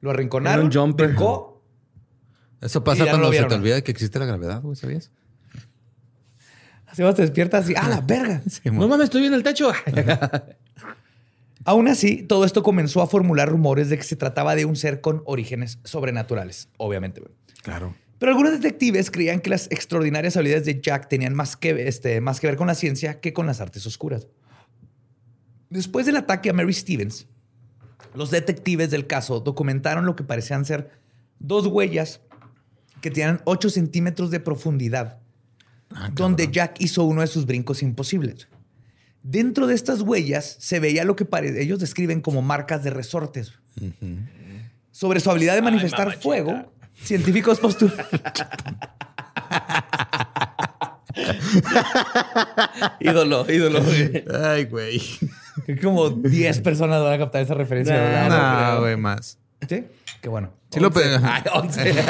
Lo 0.00 0.10
arrinconaron. 0.10 0.66
Era 0.66 0.66
un 0.66 0.72
jumper. 0.72 1.08
brincó. 1.08 1.62
Eso 2.60 2.82
pasa 2.84 3.06
cuando 3.08 3.32
se 3.32 3.44
te 3.44 3.54
olvida 3.54 3.80
que 3.82 3.90
existe 3.90 4.18
la 4.18 4.24
gravedad, 4.26 4.62
güey, 4.62 4.76
¿sabías? 4.76 5.10
Así 6.86 7.02
vas, 7.02 7.14
te 7.14 7.22
despiertas 7.22 7.68
y 7.68 7.74
¡ah, 7.76 7.88
la 7.88 8.00
verga! 8.00 8.42
No 8.64 8.88
mames, 8.88 9.04
estoy 9.04 9.26
en 9.26 9.34
el 9.34 9.42
techo. 9.42 9.70
Aún 11.64 11.88
así, 11.88 12.22
todo 12.22 12.44
esto 12.44 12.62
comenzó 12.62 13.02
a 13.02 13.06
formular 13.08 13.48
rumores 13.48 13.88
de 13.88 13.98
que 13.98 14.04
se 14.04 14.14
trataba 14.16 14.54
de 14.54 14.64
un 14.64 14.76
ser 14.76 15.00
con 15.00 15.22
orígenes 15.26 15.80
sobrenaturales, 15.84 16.68
obviamente. 16.76 17.20
güey. 17.20 17.32
Claro. 17.62 17.94
Pero 18.18 18.30
algunos 18.30 18.52
detectives 18.52 19.10
creían 19.10 19.40
que 19.40 19.50
las 19.50 19.66
extraordinarias 19.70 20.36
habilidades 20.36 20.64
de 20.64 20.80
Jack 20.80 21.08
tenían 21.08 21.34
más 21.34 21.56
que, 21.56 21.88
este, 21.88 22.20
más 22.20 22.40
que 22.40 22.46
ver 22.46 22.56
con 22.56 22.68
la 22.68 22.74
ciencia 22.74 23.20
que 23.20 23.32
con 23.32 23.46
las 23.46 23.60
artes 23.60 23.84
oscuras. 23.86 24.28
Después 25.68 26.06
del 26.06 26.16
ataque 26.16 26.50
a 26.50 26.52
Mary 26.52 26.72
Stevens, 26.72 27.26
los 28.14 28.30
detectives 28.30 28.90
del 28.90 29.06
caso 29.06 29.40
documentaron 29.40 30.06
lo 30.06 30.16
que 30.16 30.24
parecían 30.24 30.64
ser 30.64 30.90
dos 31.38 31.66
huellas 31.66 32.20
que 33.00 33.10
tenían 33.10 33.40
8 33.44 33.70
centímetros 33.70 34.30
de 34.30 34.40
profundidad, 34.40 35.18
Ah, 35.94 36.10
donde 36.14 36.44
cabrón. 36.44 36.52
Jack 36.52 36.76
hizo 36.80 37.04
uno 37.04 37.20
de 37.20 37.26
sus 37.28 37.46
brincos 37.46 37.82
imposibles. 37.82 38.48
Dentro 39.22 39.66
de 39.66 39.74
estas 39.74 40.00
huellas 40.02 40.56
se 40.58 40.80
veía 40.80 41.04
lo 41.04 41.14
que 41.16 41.24
pare- 41.24 41.60
ellos 41.62 41.78
describen 41.78 42.20
como 42.20 42.42
marcas 42.42 42.82
de 42.84 42.90
resortes. 42.90 43.52
Sobre 44.90 45.20
su 45.20 45.30
habilidad 45.30 45.54
de 45.54 45.62
manifestar 45.62 46.18
fuego, 46.18 46.72
científicos 46.94 47.60
postulan. 47.60 47.96
ídolo, 53.00 53.46
ídolo, 53.50 53.82
güey. 53.82 54.24
Ay, 54.42 54.64
güey. 54.64 55.00
Como 55.74 56.10
10 56.10 56.60
personas 56.60 57.02
van 57.02 57.12
a 57.14 57.18
captar 57.18 57.42
esa 57.42 57.54
referencia. 57.54 58.28
No, 58.28 58.56
creo. 58.58 58.80
güey, 58.82 58.96
más. 58.96 59.38
¿Sí? 59.68 59.84
Qué 60.22 60.28
bueno. 60.28 60.52
Sí 60.70 60.78
lo 60.80 60.88
Once. 60.88 61.18
Ay, 61.22 61.42
once. 61.54 61.94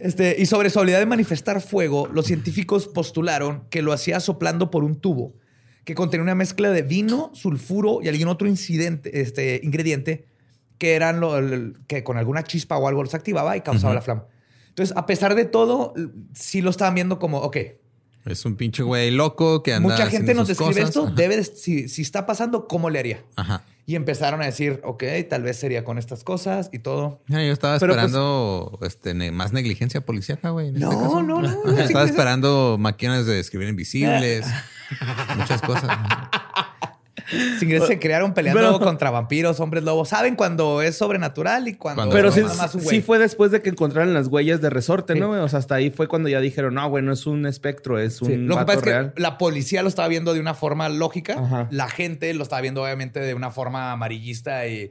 Este, 0.00 0.36
y 0.38 0.46
sobre 0.46 0.70
su 0.70 0.78
habilidad 0.78 1.00
de 1.00 1.06
manifestar 1.06 1.60
fuego, 1.60 2.06
los 2.12 2.26
científicos 2.26 2.86
postularon 2.86 3.64
que 3.68 3.82
lo 3.82 3.92
hacía 3.92 4.20
soplando 4.20 4.70
por 4.70 4.84
un 4.84 5.00
tubo 5.00 5.34
que 5.84 5.94
contenía 5.96 6.22
una 6.22 6.34
mezcla 6.36 6.70
de 6.70 6.82
vino, 6.82 7.30
sulfuro 7.34 7.98
y 8.02 8.08
algún 8.08 8.28
otro 8.28 8.46
incidente, 8.46 9.20
este, 9.22 9.58
ingrediente 9.62 10.26
que 10.78 10.94
eran 10.94 11.18
lo, 11.18 11.36
el- 11.38 11.78
que 11.88 12.04
con 12.04 12.16
alguna 12.16 12.44
chispa 12.44 12.76
o 12.78 12.86
algo 12.86 13.02
los 13.02 13.14
activaba 13.14 13.56
y 13.56 13.62
causaba 13.62 13.94
la 13.94 14.02
flama. 14.02 14.26
Entonces, 14.68 14.96
a 14.96 15.06
pesar 15.06 15.34
de 15.34 15.46
todo, 15.46 15.94
sí 16.32 16.60
lo 16.60 16.70
estaban 16.70 16.94
viendo 16.94 17.18
como, 17.18 17.38
ok, 17.38 17.56
Es 18.28 18.44
un 18.44 18.56
pinche 18.56 18.82
güey 18.82 19.10
loco 19.10 19.62
que 19.62 19.72
anda. 19.74 19.88
mucha 19.88 20.08
gente 20.10 20.34
nos 20.34 20.48
describe 20.48 20.72
cosas. 20.74 20.88
esto, 20.90 21.04
Ajá. 21.06 21.14
debe 21.14 21.36
de- 21.38 21.44
si, 21.44 21.88
si 21.88 22.02
está 22.02 22.26
pasando, 22.26 22.68
¿cómo 22.68 22.90
le 22.90 22.98
haría? 22.98 23.24
Ajá. 23.36 23.64
Y 23.86 23.94
empezaron 23.96 24.42
a 24.42 24.44
decir, 24.44 24.80
ok, 24.84 25.02
tal 25.30 25.42
vez 25.42 25.56
sería 25.56 25.82
con 25.82 25.96
estas 25.96 26.22
cosas 26.22 26.68
y 26.72 26.78
todo. 26.78 27.22
Ya, 27.26 27.42
Yo 27.42 27.52
estaba 27.54 27.78
Pero, 27.78 27.94
pues- 27.94 28.04
esperando 28.04 28.78
este, 28.82 29.14
ne- 29.14 29.30
más 29.32 29.52
negligencia 29.54 30.02
policíaca, 30.02 30.50
güey. 30.50 30.68
este 30.68 30.80
No, 30.80 31.22
no, 31.22 31.40
no, 31.40 31.40
no, 31.64 31.78
Estaba 31.78 32.04
esperando 32.04 32.76
máquinas 32.78 33.24
de 33.24 33.40
escribir 33.40 33.68
invisibles. 33.68 34.44
muchas 35.36 35.62
cosas. 35.62 35.88
Sin 37.58 37.80
se 37.86 37.98
crearon 37.98 38.32
peleando 38.34 38.60
Pero- 38.60 38.78
contra 38.80 39.10
vampiros, 39.10 39.60
hombres 39.60 39.84
lobos. 39.84 40.08
¿Saben 40.08 40.34
cuando 40.36 40.80
es 40.82 40.96
sobrenatural 40.96 41.68
y 41.68 41.74
cuando, 41.74 42.00
Cuando- 42.02 42.14
Pero 42.14 42.28
es 42.28 42.34
sí, 42.34 42.40
nada 42.40 42.54
más 42.54 42.74
un 42.74 42.82
güey? 42.82 42.96
sí 42.96 43.02
fue 43.02 43.18
después 43.18 43.50
de 43.50 43.60
que 43.60 43.68
encontraron 43.68 44.14
las 44.14 44.28
huellas 44.28 44.60
de 44.60 44.70
resorte, 44.70 45.12
Sí. 45.14 45.20
¿no? 45.20 45.30
O 45.30 45.48
sea, 45.48 45.58
hasta 45.58 45.74
ahí 45.74 45.90
fue 45.90 46.08
cuando 46.08 46.28
ya 46.28 46.40
dijeron, 46.40 46.74
no, 46.74 46.88
güey, 46.88 47.04
no 47.04 47.12
es 47.12 47.26
un 47.26 47.44
espectro, 47.46 47.98
es 47.98 48.22
un 48.22 48.28
Sí. 48.28 48.36
Lo 48.36 48.58
que 48.58 48.64
pasa 48.64 48.78
es 48.78 49.12
que 49.12 49.20
la 49.20 49.36
policía 49.38 49.82
lo 49.82 49.88
estaba 49.88 50.08
viendo 50.08 50.32
de 50.32 50.40
una 50.40 50.54
forma 50.54 50.88
lógica. 50.88 51.34
Ajá. 51.38 51.68
La 51.70 51.88
gente 51.88 52.32
lo 52.34 52.42
estaba 52.42 52.62
viendo 52.62 52.82
obviamente 52.82 53.20
de 53.20 53.34
una 53.34 53.50
forma 53.50 53.92
amarillista 53.92 54.66
y... 54.66 54.90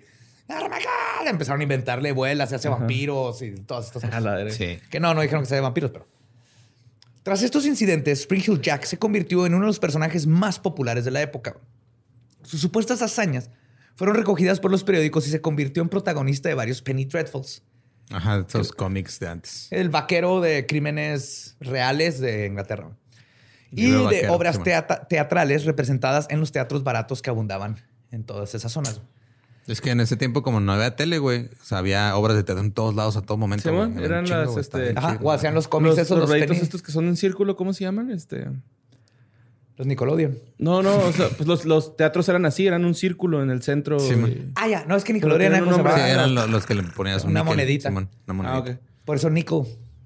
¡Oh! 0.50 1.28
Empezaron 1.28 1.60
a 1.60 1.64
inventarle 1.64 2.12
vuelas, 2.14 2.50
se 2.50 2.56
hace 2.56 2.70
vampiros 2.70 3.42
y 3.42 3.52
todas 3.52 3.88
estas 3.88 4.04
A 4.06 4.10
cosas. 4.18 4.54
Sí. 4.54 4.80
Que 4.90 5.00
no, 5.00 5.14
no 5.14 5.22
dijeron 5.22 5.44
que 5.44 5.48
sea 5.50 5.56
de 5.58 5.62
vampiros, 5.62 5.92
pero... 5.92 6.06
Tras 7.24 7.42
estos 7.44 7.66
incidentes, 7.66 8.22
Spring 8.22 8.42
Hill 8.48 8.62
Jack 8.62 8.86
se 8.86 8.98
convirtió 8.98 9.46
en 9.46 9.54
uno 9.54 9.64
de 9.64 9.68
los 9.68 9.80
personajes 9.80 10.26
más 10.28 10.60
populares 10.60 11.04
de 11.04 11.12
la 11.12 11.22
época. 11.22 11.58
Sus 12.48 12.62
supuestas 12.62 13.02
hazañas 13.02 13.50
fueron 13.96 14.16
recogidas 14.16 14.62
por 14.62 14.72
los 14.72 14.86
periódicos 14.86 15.28
y 15.28 15.32
se 15.32 15.42
convirtió 15.42 15.84
en 15.84 15.90
protagonista 15.90 16.48
de 16.48 16.56
varios 16.56 16.82
Penny 16.82 17.04
Dreadfuls. 17.04 17.62
Ajá, 18.10 18.46
esos 18.48 18.72
cómics 18.72 19.20
de 19.20 19.28
antes. 19.28 19.68
El 19.70 19.90
vaquero 19.90 20.40
de 20.40 20.66
crímenes 20.66 21.58
reales 21.60 22.22
de 22.22 22.46
Inglaterra. 22.46 22.92
Y 23.70 23.92
de 23.92 23.98
vaquero, 23.98 24.34
obras 24.34 24.56
sí, 24.64 24.72
teatrales 25.10 25.66
representadas 25.66 26.28
en 26.30 26.40
los 26.40 26.54
teatros 26.54 26.86
baratos 26.86 27.22
que 27.22 27.30
abundaban 27.30 27.84
en 28.12 28.24
todas 28.24 28.56
esas 28.56 28.72
zonas. 28.72 29.02
Es 29.68 29.82
que 29.82 29.90
en 29.90 30.00
ese 30.00 30.16
tiempo, 30.16 30.42
como 30.42 30.62
no 30.62 30.72
había 30.72 30.96
tele, 30.96 31.18
güey, 31.18 31.50
o 31.62 31.66
sea, 31.66 31.80
había 31.80 32.16
obras 32.16 32.38
de 32.38 32.44
teatro 32.44 32.64
en 32.64 32.72
todos 32.72 32.96
lados 32.96 33.18
a 33.18 33.24
todo 33.24 33.38
momento. 33.38 33.70
Güey. 33.74 33.88
Un 33.88 34.00
eran 34.02 34.24
chingo, 34.24 34.40
las, 34.40 34.56
este, 34.56 34.94
Ajá, 34.96 35.20
o 35.22 35.34
hacían 35.34 35.54
los 35.54 35.68
cómics 35.68 35.98
Los, 35.98 36.06
esos, 36.06 36.18
los 36.18 36.30
los, 36.30 36.58
estos 36.62 36.82
que 36.82 36.94
son 36.94 37.10
en 37.10 37.18
círculo, 37.18 37.58
¿cómo 37.58 37.74
se 37.74 37.84
llaman? 37.84 38.10
Este... 38.10 38.48
los 39.78 39.88
Nickelodeon. 39.88 40.38
No, 40.58 40.82
no, 40.84 40.98
o 40.98 41.12
sea, 41.14 41.30
pues 41.30 41.48
los, 41.48 41.66
los 41.66 41.96
teatros 41.96 42.28
eran 42.30 42.46
así, 42.46 42.66
eran 42.68 42.84
un 42.84 42.96
círculo 42.96 43.42
en 43.44 43.50
el 43.52 43.62
centro. 43.62 44.00
Sí, 44.00 44.14
y-. 44.16 44.52
Ah, 44.56 44.68
ya, 44.68 44.86
no, 44.86 44.96
es 44.96 45.04
que 45.04 45.14
Nickelodeon 45.14 45.40
tienen 45.40 45.58
era 45.64 45.64
un 45.66 45.72
como 45.72 45.90
se 45.90 45.96
Sí, 45.96 46.00
nombre. 46.00 46.14
llamaba. 46.14 46.24
eran 46.24 46.36
lo- 46.36 46.48
los 46.48 46.66
que 46.66 46.76
le 46.76 46.84
ponías 46.84 47.24
un 47.24 47.32
Una 47.32 47.44
monedita. 47.44 47.90
Simón, 47.90 48.10
una 48.26 48.34
monedita. 48.34 48.58
Ah, 48.58 48.74
ok. 48.74 48.80
Por 49.06 49.16
eso 49.18 49.30
nickel 49.30 49.62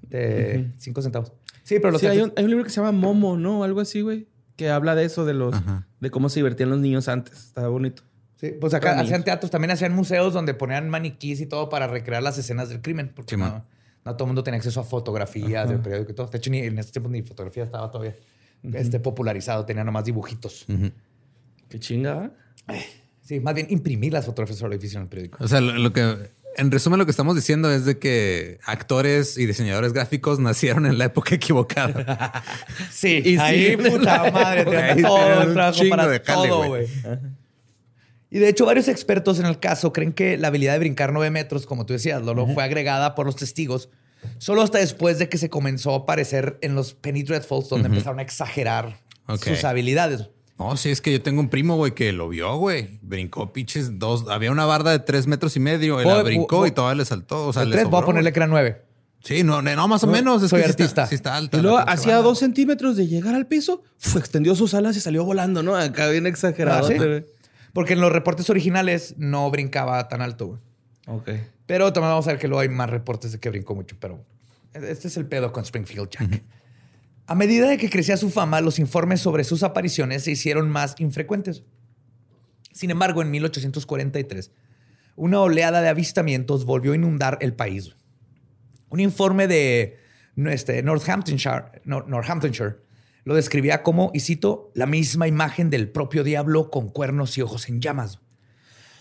de 0.08 0.70
5 0.78 1.02
centavos. 1.02 1.32
Sí, 1.64 1.76
pero 1.78 1.90
los 1.92 2.00
Sí, 2.00 2.06
hay 2.06 2.18
teatros- 2.18 2.32
un, 2.32 2.32
hay 2.36 2.44
un 2.44 2.50
libro 2.50 2.64
que 2.64 2.70
se 2.70 2.76
llama 2.76 2.92
Momo, 2.92 3.36
¿no? 3.36 3.64
Algo 3.64 3.80
así, 3.80 4.00
güey. 4.00 4.26
Que 4.56 4.68
habla 4.68 4.94
de 4.94 5.04
eso, 5.04 5.24
de 5.24 5.32
los... 5.34 5.54
Ajá. 5.54 5.86
De 6.00 6.10
cómo 6.10 6.28
se 6.28 6.40
divertían 6.40 6.70
los 6.70 6.78
niños 6.80 7.08
antes. 7.08 7.46
Estaba 7.46 7.68
bonito. 7.68 8.02
Sí, 8.36 8.50
pues 8.60 8.74
acá 8.74 8.88
Para 8.90 9.00
hacían 9.02 9.12
niños. 9.20 9.24
teatros, 9.24 9.50
también 9.50 9.70
hacían 9.70 9.94
museos 9.94 10.34
donde 10.34 10.52
ponían 10.54 10.88
maniquís 10.90 11.40
y 11.40 11.46
todo 11.46 11.68
para 11.68 11.86
recrear 11.86 12.22
las 12.22 12.36
escenas 12.36 12.68
del 12.68 12.82
crimen. 12.82 13.12
Porque 13.14 13.36
Sí, 13.36 13.40
no 13.40 13.62
todo 14.04 14.24
el 14.24 14.26
mundo 14.26 14.42
tenía 14.42 14.58
acceso 14.58 14.80
a 14.80 14.84
fotografías 14.84 15.68
del 15.68 15.78
periódico 15.78 16.10
y 16.10 16.14
todo. 16.16 16.26
De 16.26 16.38
hecho, 16.38 16.50
ni 16.50 16.58
en 16.58 16.76
ese 16.78 16.90
tiempo 16.90 17.08
ni 17.08 17.22
fotografía 17.22 17.62
estaba 17.62 17.88
todavía 17.90 18.16
este, 18.74 19.00
popularizado. 19.00 19.64
Tenía 19.64 19.84
nomás 19.84 20.04
dibujitos. 20.04 20.66
Qué 21.68 21.78
chinga. 21.80 22.30
Sí, 23.22 23.40
más 23.40 23.54
bien 23.54 23.66
imprimir 23.70 24.12
las 24.12 24.26
fotografías 24.26 24.58
sobre 24.58 24.74
el 24.74 24.78
edificio 24.78 24.98
en 24.98 25.04
el 25.04 25.08
periódico. 25.08 25.42
O 25.42 25.48
sea, 25.48 25.60
lo, 25.60 25.72
lo 25.74 25.92
que, 25.92 26.30
en 26.56 26.70
resumen, 26.70 26.98
lo 26.98 27.04
que 27.06 27.10
estamos 27.12 27.34
diciendo 27.36 27.70
es 27.70 27.84
de 27.84 27.98
que 27.98 28.58
actores 28.64 29.38
y 29.38 29.46
diseñadores 29.46 29.92
gráficos 29.92 30.38
nacieron 30.40 30.86
en 30.86 30.98
la 30.98 31.06
época 31.06 31.34
equivocada. 31.34 32.42
Sí, 32.90 33.22
Y 33.24 33.36
ahí 33.38 33.70
sí. 33.70 33.76
puta 33.76 34.30
madre, 34.30 34.60
Ahí 34.76 34.94
tenía 34.96 35.08
todo 35.08 35.42
el 35.42 35.52
trabajo 35.54 35.80
para 35.88 36.06
de 36.08 36.20
jale, 36.20 36.48
todo, 36.48 36.66
güey. 36.66 36.86
güey. 36.86 37.18
Y 38.30 38.38
de 38.38 38.48
hecho, 38.48 38.64
varios 38.64 38.88
expertos 38.88 39.38
en 39.40 39.46
el 39.46 39.58
caso 39.60 39.92
creen 39.92 40.12
que 40.12 40.38
la 40.38 40.48
habilidad 40.48 40.72
de 40.72 40.78
brincar 40.78 41.12
nueve 41.12 41.30
metros, 41.30 41.66
como 41.66 41.84
tú 41.84 41.92
decías, 41.92 42.22
Lolo, 42.22 42.46
fue 42.46 42.64
agregada 42.64 43.14
por 43.14 43.26
los 43.26 43.36
testigos 43.36 43.90
solo 44.38 44.62
hasta 44.62 44.78
después 44.78 45.18
de 45.18 45.28
que 45.28 45.38
se 45.38 45.50
comenzó 45.50 45.92
a 45.94 45.98
aparecer 45.98 46.58
en 46.62 46.74
los 46.74 46.94
Penny 46.94 47.22
Dreadfuls, 47.22 47.68
donde 47.68 47.88
empezaron 47.88 48.18
a 48.18 48.22
exagerar 48.22 48.98
sus 49.42 49.64
habilidades. 49.64 50.28
No, 50.58 50.76
sí, 50.76 50.90
es 50.90 51.00
que 51.00 51.10
yo 51.10 51.20
tengo 51.22 51.40
un 51.40 51.48
primo, 51.48 51.76
güey, 51.76 51.92
que 51.92 52.12
lo 52.12 52.28
vio, 52.28 52.54
güey. 52.56 52.98
Brincó 53.02 53.52
pinches 53.52 53.98
dos. 53.98 54.26
Había 54.28 54.52
una 54.52 54.64
barda 54.64 54.92
de 54.92 55.00
tres 55.00 55.26
metros 55.26 55.56
y 55.56 55.60
medio. 55.60 55.98
Él 56.00 56.06
la 56.06 56.22
brincó 56.22 56.58
voy- 56.58 56.68
y 56.68 56.72
todavía 56.72 56.98
le 56.98 57.04
saltó. 57.04 57.46
O 57.48 57.52
sea, 57.52 57.64
le 57.64 57.72
tres, 57.72 57.84
voy 57.84 57.90
a 57.90 57.96
sobró, 57.96 58.06
ponerle 58.06 58.32
que 58.32 58.38
era 58.38 58.46
nueve. 58.46 58.82
Sí, 59.24 59.42
no, 59.44 59.62
no, 59.62 59.88
más 59.88 60.02
o 60.04 60.06
No, 60.06 60.12
menos. 60.12 60.42
Es 60.42 60.50
soy 60.50 60.60
que 60.60 60.66
sí 60.66 60.70
está- 60.70 60.82
artista. 60.84 61.06
Sí 61.06 61.14
está, 61.16 61.36
alta. 61.36 61.56
Y 61.58 61.62
luego 61.62 61.78
hacía 61.78 62.16
dos 62.18 62.38
centímetros 62.38 62.96
de 62.96 63.06
llegar 63.08 63.34
al 63.34 63.46
piso, 63.46 63.82
fue, 63.98 64.20
extendió 64.20 64.54
sus 64.54 64.74
alas 64.74 64.96
y 64.96 65.00
salió 65.00 65.24
volando, 65.24 65.62
¿no? 65.62 65.74
Acá 65.76 66.08
bien 66.10 66.26
exagerado. 66.26 66.86
Ah, 66.86 66.88
¿sí? 66.88 66.94
güey. 66.96 67.24
Porque 67.72 67.94
en 67.94 68.00
los 68.00 68.12
reportes 68.12 68.50
originales 68.50 69.14
no 69.16 69.50
brincaba 69.50 70.06
tan 70.08 70.20
alto, 70.22 70.46
güey. 70.48 70.60
Ok. 71.06 71.30
Pero 71.66 71.92
también 71.92 72.10
vamos 72.10 72.26
a 72.26 72.30
ver 72.32 72.38
que 72.38 72.48
luego 72.48 72.60
hay 72.60 72.68
más 72.68 72.88
reportes 72.90 73.32
de 73.32 73.40
que 73.40 73.48
brincó 73.50 73.74
mucho, 73.74 73.96
pero 73.98 74.24
este 74.74 75.08
es 75.08 75.16
el 75.16 75.26
pedo 75.26 75.52
con 75.52 75.64
Springfield 75.64 76.08
Jack. 76.10 76.42
A 77.26 77.34
medida 77.34 77.68
de 77.68 77.78
que 77.78 77.88
crecía 77.90 78.16
su 78.16 78.30
fama, 78.30 78.60
los 78.60 78.78
informes 78.78 79.20
sobre 79.20 79.44
sus 79.44 79.62
apariciones 79.62 80.24
se 80.24 80.30
hicieron 80.32 80.68
más 80.70 80.94
infrecuentes. 80.98 81.62
Sin 82.72 82.90
embargo, 82.90 83.22
en 83.22 83.30
1843, 83.30 84.50
una 85.16 85.40
oleada 85.40 85.82
de 85.82 85.88
avistamientos 85.88 86.64
volvió 86.64 86.92
a 86.92 86.96
inundar 86.96 87.38
el 87.40 87.52
país. 87.54 87.94
Un 88.88 89.00
informe 89.00 89.46
de 89.46 89.98
este, 90.36 90.82
Northamptonshire, 90.82 91.82
Nor- 91.84 92.06
Northamptonshire 92.06 92.76
lo 93.24 93.34
describía 93.34 93.82
como, 93.82 94.10
y 94.14 94.20
cito, 94.20 94.70
la 94.74 94.86
misma 94.86 95.28
imagen 95.28 95.70
del 95.70 95.88
propio 95.90 96.24
diablo 96.24 96.70
con 96.70 96.88
cuernos 96.88 97.36
y 97.38 97.42
ojos 97.42 97.68
en 97.68 97.80
llamas. 97.80 98.20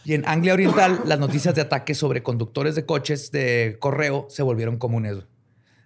Y 0.04 0.14
en 0.14 0.28
Anglia 0.28 0.54
Oriental, 0.54 1.02
las 1.06 1.20
noticias 1.20 1.54
de 1.54 1.62
ataques 1.62 1.98
sobre 1.98 2.24
conductores 2.24 2.76
de 2.76 2.86
coches 2.86 3.32
de 3.32 3.78
correo 3.80 4.26
se 4.30 4.42
volvieron 4.44 4.78
comunes. 4.78 5.18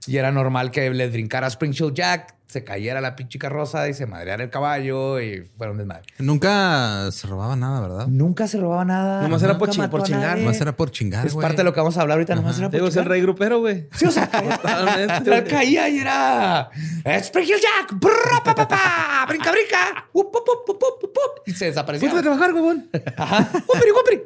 Y 0.08 0.17
era 0.17 0.32
normal 0.32 0.71
que 0.71 0.89
les 0.89 1.12
brincara 1.12 1.47
Springfield 1.47 1.93
Jack, 1.93 2.35
se 2.48 2.64
cayera 2.64 3.02
la 3.02 3.16
pinche 3.16 3.38
carroza 3.40 3.90
y 3.90 3.94
se 3.94 4.06
madreara 4.06 4.44
el 4.44 4.50
caballo 4.50 5.20
y 5.20 5.50
fueron 5.58 5.78
desmadre. 5.78 6.04
Nunca 6.20 7.10
se 7.12 7.28
robaba 7.28 7.56
nada, 7.56 7.82
¿verdad? 7.82 8.08
Nunca 8.08 8.48
se 8.48 8.58
robaba 8.60 8.86
nada. 8.86 9.22
Nomás 9.24 9.42
era 9.44 9.58
por 9.58 9.68
nunca 9.68 9.74
chi- 9.76 9.80
mató 9.80 9.92
por 9.98 10.04
chingar. 10.04 10.38
Nomás 10.38 10.62
era 10.62 10.76
por 10.76 10.92
chingar, 10.92 11.26
Es 11.28 11.34
güey. 11.34 11.44
parte 11.44 11.58
de 11.58 11.64
lo 11.64 11.74
que 11.74 11.80
vamos 11.80 11.98
a 11.98 12.02
hablar 12.02 12.18
ahorita. 12.18 12.36
Nomás 12.36 12.58
era 12.60 12.68
por 12.70 12.76
Digo, 12.76 12.88
es 12.88 12.96
el 12.96 13.06
rey 13.06 13.22
grupero, 13.22 13.60
güey. 13.60 13.90
Sí, 13.96 14.06
o 14.06 14.12
sea, 14.12 14.30
Totalmente. 14.32 15.36
Él 15.38 15.44
caía 15.46 15.90
y 15.90 16.00
era 16.00 16.70
Springfield 17.04 17.62
Jack, 17.62 18.00
brrra, 18.00 18.44
pa, 18.44 18.56
pa, 18.56 18.68
pa, 18.68 19.26
brinca, 19.28 19.52
brinca, 19.52 20.06
up, 20.14 20.28
up, 20.28 20.36
up, 20.38 20.70
up, 20.70 20.84
up, 20.84 21.04
up, 21.04 21.10
up, 21.10 21.42
y 21.46 21.52
se 21.52 21.66
desaparecía. 21.66 22.08
Ponte 22.10 22.20
a 22.20 22.24
trabajar, 22.24 22.54
huevón. 22.54 22.90
Ajá. 23.18 23.50
Guapiri, 23.66 23.92
guapiri. 23.92 24.22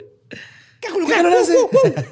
¿Qué 0.81 0.87
hago, 0.87 0.97
¿Qué 0.97 1.01
lugar? 1.03 1.17
calor 1.23 1.33
hace? 1.41 1.53
Uh, 1.57 1.65
uh, 1.65 1.99
uh. 1.99 2.03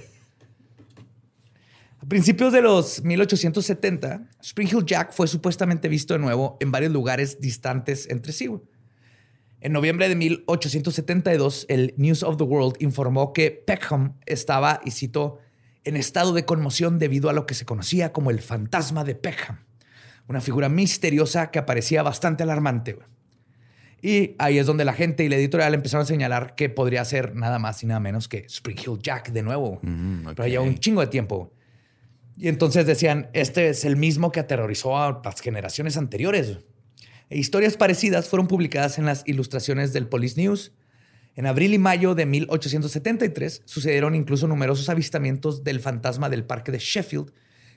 A 2.08 2.10
principios 2.10 2.54
de 2.54 2.62
los 2.62 3.04
1870, 3.04 4.30
Spring 4.42 4.70
Hill 4.72 4.86
Jack 4.86 5.12
fue 5.12 5.28
supuestamente 5.28 5.90
visto 5.90 6.14
de 6.14 6.20
nuevo 6.20 6.56
en 6.62 6.72
varios 6.72 6.94
lugares 6.94 7.42
distantes 7.42 8.08
entre 8.10 8.32
sí. 8.32 8.50
En 9.60 9.74
noviembre 9.74 10.08
de 10.08 10.16
1872, 10.16 11.66
el 11.68 11.94
News 11.98 12.24
of 12.24 12.38
the 12.38 12.46
World 12.46 12.78
informó 12.80 13.34
que 13.34 13.52
Peckham 13.52 14.14
estaba, 14.26 14.80
y 14.86 14.92
cito, 14.92 15.40
en 15.84 15.98
estado 15.98 16.32
de 16.32 16.46
conmoción 16.46 16.98
debido 16.98 17.30
a 17.30 17.34
lo 17.34 17.46
que 17.46 17.56
se 17.56 17.66
conocía 17.66 18.14
como 18.14 18.32
el 18.32 18.40
fantasma 18.40 19.04
de 19.04 19.16
Peckham, 19.16 19.66
una 20.30 20.40
figura 20.40 20.70
misteriosa 20.70 21.52
que 21.52 21.60
aparecía 21.60 22.04
bastante 22.04 22.44
alarmante. 22.44 22.98
Y 24.02 24.34
ahí 24.40 24.60
es 24.60 24.66
donde 24.66 24.86
la 24.86 24.94
gente 24.94 25.26
y 25.26 25.28
la 25.28 25.36
editorial 25.36 25.74
empezaron 25.74 26.04
a 26.04 26.08
señalar 26.08 26.56
que 26.56 26.70
podría 26.70 27.04
ser 27.04 27.36
nada 27.36 27.60
más 27.60 27.84
y 27.84 27.86
nada 27.86 28.00
menos 28.00 28.30
que 28.30 28.46
Spring 28.46 28.78
Hill 28.78 29.00
Jack 29.02 29.32
de 29.34 29.44
nuevo. 29.44 29.80
Mm. 29.82 30.28
Pero 30.38 30.48
ya 30.48 30.62
un 30.62 30.78
chingo 30.78 31.02
de 31.02 31.08
tiempo. 31.08 31.52
Y 32.38 32.48
entonces 32.50 32.86
decían, 32.86 33.30
este 33.34 33.70
es 33.70 33.84
el 33.84 33.98
mismo 33.98 34.32
que 34.32 34.40
aterrorizó 34.40 34.98
a 34.98 35.22
las 35.24 35.42
generaciones 35.42 35.98
anteriores. 35.98 36.60
E 37.30 37.38
historias 37.38 37.76
parecidas 37.78 38.30
fueron 38.30 38.48
publicadas 38.48 39.00
en 39.00 39.06
las 39.06 39.24
ilustraciones 39.26 39.92
del 39.92 40.08
Police 40.08 40.40
News. 40.40 40.72
En 41.36 41.46
abril 41.46 41.74
y 41.74 41.78
mayo 41.78 42.16
de 42.16 42.26
1873 42.26 43.64
sucedieron 43.66 44.16
incluso 44.16 44.48
numerosos 44.48 44.90
avistamientos 44.90 45.64
del 45.64 45.80
fantasma 45.80 46.30
del 46.30 46.46
parque 46.46 46.72
de 46.72 46.80
Sheffield 46.80 47.32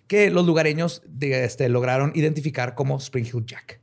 que 0.07 0.31
los 0.31 0.45
lugareños 0.45 1.03
de 1.07 1.45
este, 1.45 1.69
lograron 1.69 2.13
identificar 2.15 2.75
como 2.75 2.99
Spring 2.99 3.25
Hill 3.27 3.47
Jack. 3.47 3.81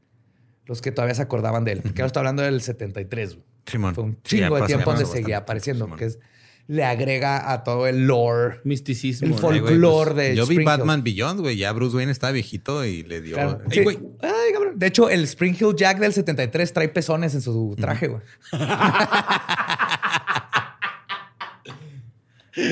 Los 0.66 0.82
que 0.82 0.92
todavía 0.92 1.16
se 1.16 1.22
acordaban 1.22 1.64
de 1.64 1.74
él. 1.74 1.82
Porque 1.82 2.02
ahora 2.02 2.08
está 2.08 2.20
hablando 2.20 2.44
del 2.44 2.62
73. 2.62 3.36
güey. 3.36 3.46
Simón. 3.66 3.96
Fue 3.96 4.04
un 4.04 4.20
Sí, 4.24 4.38
chingo 4.38 4.60
de 4.60 4.68
tiempo 4.68 4.92
donde 4.92 5.06
seguía 5.06 5.38
apareciendo. 5.38 5.86
Simón. 5.86 5.98
Que 5.98 6.06
es, 6.06 6.20
le 6.68 6.84
agrega 6.84 7.52
a 7.52 7.64
todo 7.64 7.88
el 7.88 8.08
lore. 8.08 8.60
Misticismo. 8.66 9.28
El 9.28 9.42
güey, 9.42 9.60
folclore 9.62 10.14
de 10.14 10.36
Yo 10.36 10.44
vi 10.46 10.56
Spring 10.56 10.60
Hill. 10.60 10.66
Batman 10.66 11.04
Beyond, 11.04 11.40
güey. 11.40 11.56
Ya 11.58 11.72
Bruce 11.72 11.96
Wayne 11.96 12.12
estaba 12.12 12.32
viejito 12.34 12.84
y 12.86 13.04
le 13.04 13.22
dio. 13.22 13.36
Claro. 13.36 13.62
Ey, 13.70 13.78
Sí. 13.78 13.84
güey. 13.84 14.00
Ay, 14.22 14.54
cabrón. 14.54 14.74
De 14.78 14.88
hecho, 14.88 15.10
el 15.10 15.24
Spring 15.24 15.56
Hill 15.60 15.76
Jack 15.78 16.00
del 16.00 16.12
73 16.14 16.74
trae 16.74 16.90
pezones 16.90 17.34
en 17.36 17.42
su 17.42 17.74
traje, 17.80 18.08
güey. 18.08 18.22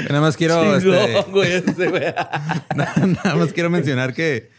Nada 0.09 0.21
más 0.21 0.35
quiero. 0.35 0.61
Chingón, 0.79 0.95
este, 0.95 1.31
güey, 1.31 1.51
ese, 1.51 1.87
güey. 1.89 2.03
Nada 2.75 3.35
más 3.35 3.53
quiero 3.53 3.69
mencionar 3.69 4.13
que 4.13 4.49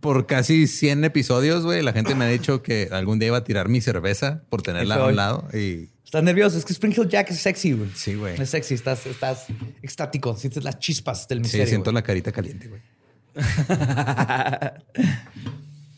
por 0.00 0.26
casi 0.26 0.66
100 0.66 1.04
episodios, 1.04 1.64
güey, 1.64 1.82
la 1.82 1.92
gente 1.92 2.14
me 2.14 2.24
ha 2.26 2.28
dicho 2.28 2.62
que 2.62 2.88
algún 2.92 3.18
día 3.18 3.28
iba 3.28 3.38
a 3.38 3.44
tirar 3.44 3.68
mi 3.68 3.80
cerveza 3.80 4.42
por 4.50 4.62
tenerla 4.62 4.96
a 4.96 5.06
un 5.06 5.16
lado. 5.16 5.48
Y 5.54 5.88
Estás 6.14 6.22
nervioso. 6.22 6.56
Es 6.58 6.64
que 6.64 6.72
Spring 6.72 6.94
Hill 6.96 7.08
Jack 7.08 7.32
es 7.32 7.40
sexy, 7.40 7.72
güey. 7.72 7.90
sí, 7.92 8.14
güey. 8.14 8.40
Es 8.40 8.48
sexy. 8.50 8.74
Estás, 8.74 9.04
estás 9.04 9.46
extático. 9.82 10.36
Sientes 10.36 10.62
las 10.62 10.78
chispas 10.78 11.26
del 11.26 11.38
Sí, 11.38 11.42
misterio. 11.42 11.66
siento 11.66 11.90
güey. 11.90 11.94
la 11.96 12.02
carita 12.04 12.30
caliente, 12.30 12.68
güey. 12.68 12.80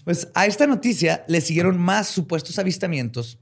Pues 0.05 0.29
a 0.35 0.47
esta 0.47 0.67
noticia 0.69 1.25
le 1.29 1.41
siguieron 1.41 1.77
más 1.79 2.07
supuestos 2.07 2.59
avistamientos 2.61 3.39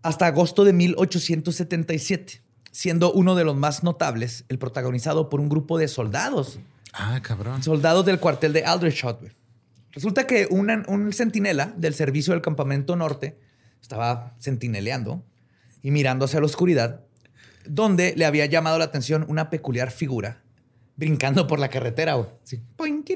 hasta 0.00 0.26
agosto 0.26 0.64
de 0.64 0.72
1877, 0.72 2.40
siendo 2.70 3.12
uno 3.12 3.34
de 3.34 3.42
los 3.44 3.56
más 3.56 3.82
notables 3.82 4.44
el 4.48 4.58
protagonizado 4.60 5.28
por 5.28 5.40
un 5.40 5.48
grupo 5.48 5.76
de 5.76 5.88
soldados, 5.88 6.60
Ah, 6.92 7.18
cabrón. 7.20 7.62
soldados 7.64 8.06
del 8.06 8.20
cuartel 8.20 8.52
de 8.52 8.64
Aldershot. 8.64 9.18
güey. 9.20 9.32
Resulta 9.90 10.24
que 10.26 10.46
una- 10.50 10.84
un 10.86 11.12
centinela 11.12 11.74
del 11.76 11.92
servicio 11.94 12.32
del 12.32 12.42
campamento 12.42 12.94
norte 12.94 13.36
estaba 13.82 14.36
centineleando 14.40 15.24
y 15.82 15.90
mirando 15.90 16.24
hacia 16.24 16.40
la 16.40 16.46
oscuridad, 16.46 17.00
donde 17.66 18.14
le 18.16 18.24
había 18.24 18.46
llamado 18.46 18.78
la 18.78 18.84
atención 18.84 19.24
una 19.28 19.50
peculiar 19.50 19.90
figura 19.90 20.42
brincando 20.96 21.46
por 21.46 21.58
la 21.60 21.68
carretera. 21.68 22.16
poin. 22.76 23.04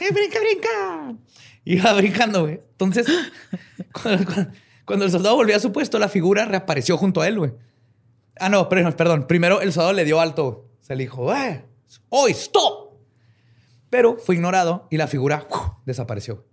¡Eh, 0.00 0.10
brinca, 0.12 0.38
brinca! 0.40 1.14
Iba 1.64 1.92
brincando, 1.94 2.42
güey. 2.42 2.54
Entonces, 2.72 3.06
cuando, 3.92 4.24
cuando- 4.24 4.50
cuando 4.84 5.04
el 5.04 5.10
soldado 5.10 5.34
volvió 5.34 5.56
a 5.56 5.60
su 5.60 5.72
puesto, 5.72 5.98
la 5.98 6.08
figura 6.08 6.44
reapareció 6.44 6.96
junto 6.96 7.20
a 7.20 7.26
él, 7.28 7.38
güey. 7.38 7.52
Ah, 8.38 8.48
no, 8.48 8.68
perdón. 8.68 9.26
Primero 9.26 9.60
el 9.60 9.72
soldado 9.72 9.92
le 9.94 10.04
dio 10.04 10.20
alto. 10.20 10.68
Se 10.80 10.94
le 10.94 11.02
dijo, 11.04 11.34
¡eh! 11.34 11.64
¡Hoy, 12.08 12.30
stop! 12.32 12.92
Pero 13.90 14.16
fue 14.18 14.36
ignorado 14.36 14.86
y 14.90 14.96
la 14.96 15.08
figura 15.08 15.44
¡uf! 15.50 15.58
desapareció. 15.84 16.44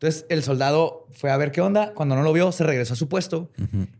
Entonces 0.00 0.26
el 0.28 0.44
soldado 0.44 1.08
fue 1.10 1.32
a 1.32 1.36
ver 1.36 1.50
qué 1.50 1.60
onda. 1.60 1.92
Cuando 1.92 2.14
no 2.14 2.22
lo 2.22 2.32
vio, 2.32 2.52
se 2.52 2.62
regresó 2.62 2.92
a 2.92 2.96
su 2.96 3.08
puesto. 3.08 3.50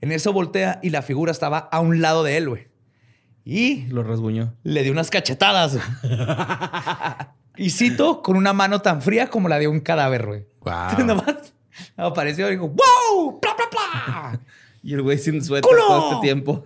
En 0.00 0.12
eso 0.12 0.32
voltea 0.32 0.78
y 0.80 0.90
la 0.90 1.02
figura 1.02 1.32
estaba 1.32 1.58
a 1.58 1.80
un 1.80 2.00
lado 2.00 2.22
de 2.22 2.36
él, 2.36 2.48
güey. 2.48 2.68
Y 3.44 3.86
Lo 3.86 4.02
rasguñó. 4.04 4.54
le 4.62 4.82
dio 4.84 4.92
unas 4.92 5.10
cachetadas. 5.10 5.78
y 7.56 7.70
cito 7.70 8.22
con 8.22 8.36
una 8.36 8.52
mano 8.52 8.80
tan 8.80 9.02
fría 9.02 9.28
como 9.28 9.48
la 9.48 9.58
de 9.58 9.66
un 9.68 9.80
cadáver, 9.80 10.26
güey. 10.26 10.46
Wow. 10.60 11.04
Nomás 11.06 11.52
apareció 11.96 12.46
y 12.48 12.52
dijo, 12.52 12.68
¡Wow! 12.68 13.40
¡Pla, 13.40 13.56
pla, 13.56 13.66
pla! 13.70 14.40
Y 14.80 14.94
el 14.94 15.02
güey 15.02 15.18
sin 15.18 15.42
suéter 15.44 15.68
¡Culo! 15.68 15.86
todo 15.88 16.12
este 16.12 16.22
tiempo. 16.22 16.62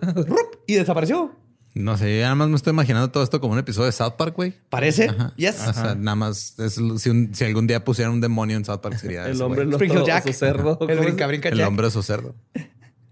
Y 0.67 0.75
desapareció. 0.75 1.35
No 1.75 1.97
sé, 1.97 2.17
yo 2.17 2.21
nada 2.23 2.35
más 2.35 2.49
me 2.49 2.55
estoy 2.55 2.71
imaginando 2.71 3.09
todo 3.09 3.23
esto 3.23 3.41
como 3.41 3.53
un 3.53 3.59
episodio 3.59 3.87
de 3.87 3.91
South 3.93 4.13
Park, 4.17 4.35
güey. 4.35 4.53
Parece. 4.69 5.05
Ajá. 5.09 5.33
Yes. 5.37 5.59
O 5.67 5.73
sea, 5.73 5.95
nada 5.95 6.15
más, 6.15 6.59
es- 6.59 6.79
si, 6.97 7.09
un- 7.09 7.33
si 7.33 7.43
algún 7.45 7.65
día 7.65 7.83
pusieran 7.83 8.13
un 8.13 8.21
demonio 8.21 8.57
en 8.57 8.63
South 8.65 8.79
Park 8.81 8.97
sería 8.99 9.25
El 9.25 9.31
ese, 9.33 9.43
hombre 9.43 9.61
güey. 9.65 9.71
lo 9.71 9.77
Spring 9.77 9.91
Hill 9.99 10.05
Jack. 10.05 10.25
su 10.27 10.33
cerdo. 10.33 10.77
El 10.81 10.87
¿cómo 10.87 11.01
brinca, 11.01 11.25
brinca 11.27 11.49
El 11.49 11.57
Jack. 11.57 11.67
hombre 11.67 11.87
es 11.87 11.93
su 11.93 12.03
cerdo. 12.03 12.35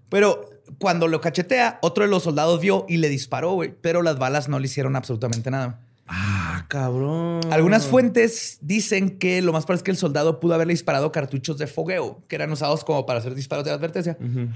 Pero 0.09 0.49
cuando 0.77 1.07
lo 1.07 1.21
cachetea, 1.21 1.79
otro 1.81 2.03
de 2.03 2.09
los 2.09 2.23
soldados 2.23 2.61
vio 2.61 2.85
y 2.87 2.97
le 2.97 3.09
disparó, 3.09 3.53
güey. 3.53 3.73
Pero 3.81 4.01
las 4.03 4.19
balas 4.19 4.47
no 4.49 4.59
le 4.59 4.65
hicieron 4.65 4.95
absolutamente 4.95 5.49
nada. 5.49 5.79
Ah, 6.07 6.65
cabrón. 6.67 7.39
Algunas 7.51 7.85
fuentes 7.87 8.57
dicen 8.61 9.17
que 9.17 9.41
lo 9.41 9.53
más 9.53 9.63
probable 9.65 9.77
es 9.79 9.83
que 9.83 9.91
el 9.91 9.97
soldado 9.97 10.39
pudo 10.41 10.53
haberle 10.53 10.73
disparado 10.73 11.11
cartuchos 11.11 11.57
de 11.57 11.67
fogueo, 11.67 12.21
que 12.27 12.35
eran 12.35 12.51
usados 12.51 12.83
como 12.83 13.05
para 13.05 13.19
hacer 13.19 13.33
disparos 13.33 13.63
de 13.63 13.71
advertencia. 13.71 14.17
Ujú. 14.19 14.49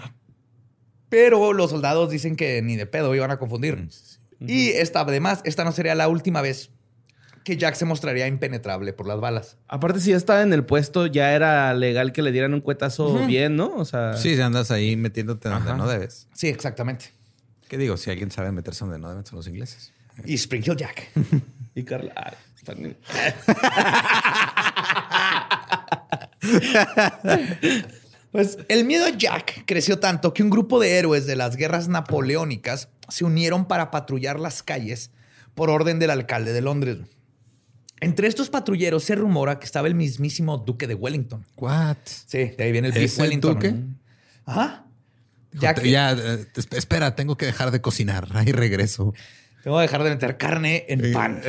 Pero 1.15 1.54
los 1.54 1.69
soldados 1.69 2.10
dicen 2.10 2.36
que 2.36 2.62
ni 2.62 2.75
de 2.75 2.86
pedo 2.86 3.15
iban 3.15 3.32
a 3.32 3.38
confundir. 3.38 3.88
Y 4.41 4.67
esta, 4.71 4.99
además, 4.99 5.39
esta 5.45 5.63
no 5.63 5.71
sería 5.71 5.95
la 5.95 6.10
última 6.10 6.41
vez 6.41 6.71
que 7.45 7.56
Jack 7.56 7.75
se 7.75 7.86
mostraría 7.86 8.28
impenetrable 8.28 8.91
por 8.91 9.08
las 9.08 9.21
balas. 9.21 9.56
Aparte, 9.69 10.01
si 10.01 10.10
ya 10.10 10.17
estaba 10.17 10.41
en 10.41 10.51
el 10.51 10.65
puesto, 10.65 11.06
ya 11.06 11.32
era 11.34 11.73
legal 11.73 12.12
que 12.12 12.21
le 12.21 12.34
dieran 12.34 12.54
un 12.54 12.60
cuetazo 12.60 13.25
bien, 13.28 13.56
¿no? 13.56 13.67
O 13.75 13.86
sea, 13.86 14.17
Sí, 14.17 14.36
si 14.36 14.41
andas 14.41 14.71
ahí 14.71 14.97
metiéndote 14.97 15.47
donde 15.47 15.69
Ajá. 15.69 15.78
no 15.78 15.88
debes. 15.88 16.28
Sí, 16.34 16.47
exactamente. 16.47 17.06
¿Qué 17.69 17.78
digo? 17.78 17.95
Si 17.95 18.10
alguien 18.12 18.30
sabe 18.30 18.51
meterse 18.51 18.84
donde 18.84 18.99
no 18.99 19.08
deben, 19.10 19.25
son 19.25 19.38
los 19.38 19.47
ingleses. 19.47 19.93
Y 20.25 20.34
Spring 20.34 20.63
Hill 20.67 20.75
Jack. 20.75 21.08
Y 21.78 21.84
Carla. 21.84 22.36
también. 22.65 22.97
Pues 28.36 28.58
el 28.67 28.84
miedo 28.84 29.06
a 29.06 29.12
Jack 29.12 29.63
creció 29.65 30.00
tanto 30.00 30.34
que 30.34 30.43
un 30.43 30.50
grupo 30.50 30.80
de 30.82 30.98
héroes 30.98 31.26
de 31.26 31.38
las 31.38 31.56
guerras 31.56 31.88
napoleónicas 31.88 32.89
se 33.08 33.24
unieron 33.24 33.65
para 33.65 33.91
patrullar 33.91 34.39
las 34.41 34.62
calles 34.62 35.12
por 35.54 35.69
orden 35.69 36.00
del 36.00 36.10
alcalde 36.10 36.52
de 36.52 36.60
Londres. 36.62 36.98
Entre 38.02 38.28
estos 38.28 38.50
patrulleros 38.50 39.06
se 39.06 39.15
rumora 39.15 39.58
que 39.58 39.65
estaba 39.65 39.88
el 39.88 39.95
mismísimo 39.95 40.58
duque 40.58 40.86
de 40.86 40.95
Wellington. 40.95 41.45
What? 41.56 41.95
Sí, 42.26 42.52
de 42.58 42.63
ahí 42.65 42.71
viene 42.74 42.89
el 42.89 42.98
¿Es 42.98 43.00
Big 43.00 43.12
el 43.13 43.21
Wellington. 43.21 43.54
duque? 43.54 43.76
Ajá. 44.45 44.86
Ya, 45.54 45.60
Jack, 45.74 45.84
ya 45.86 46.12
eh, 46.12 46.45
esp- 46.56 46.76
espera, 46.78 47.15
tengo 47.15 47.38
que 47.38 47.45
dejar 47.45 47.71
de 47.71 47.80
cocinar. 47.80 48.28
Ahí 48.34 48.52
regreso. 48.52 49.13
Tengo 49.65 49.78
que 49.78 49.82
dejar 49.82 50.04
de 50.04 50.12
meter 50.12 50.38
carne 50.38 50.86
en 50.89 51.12
pan. 51.12 51.41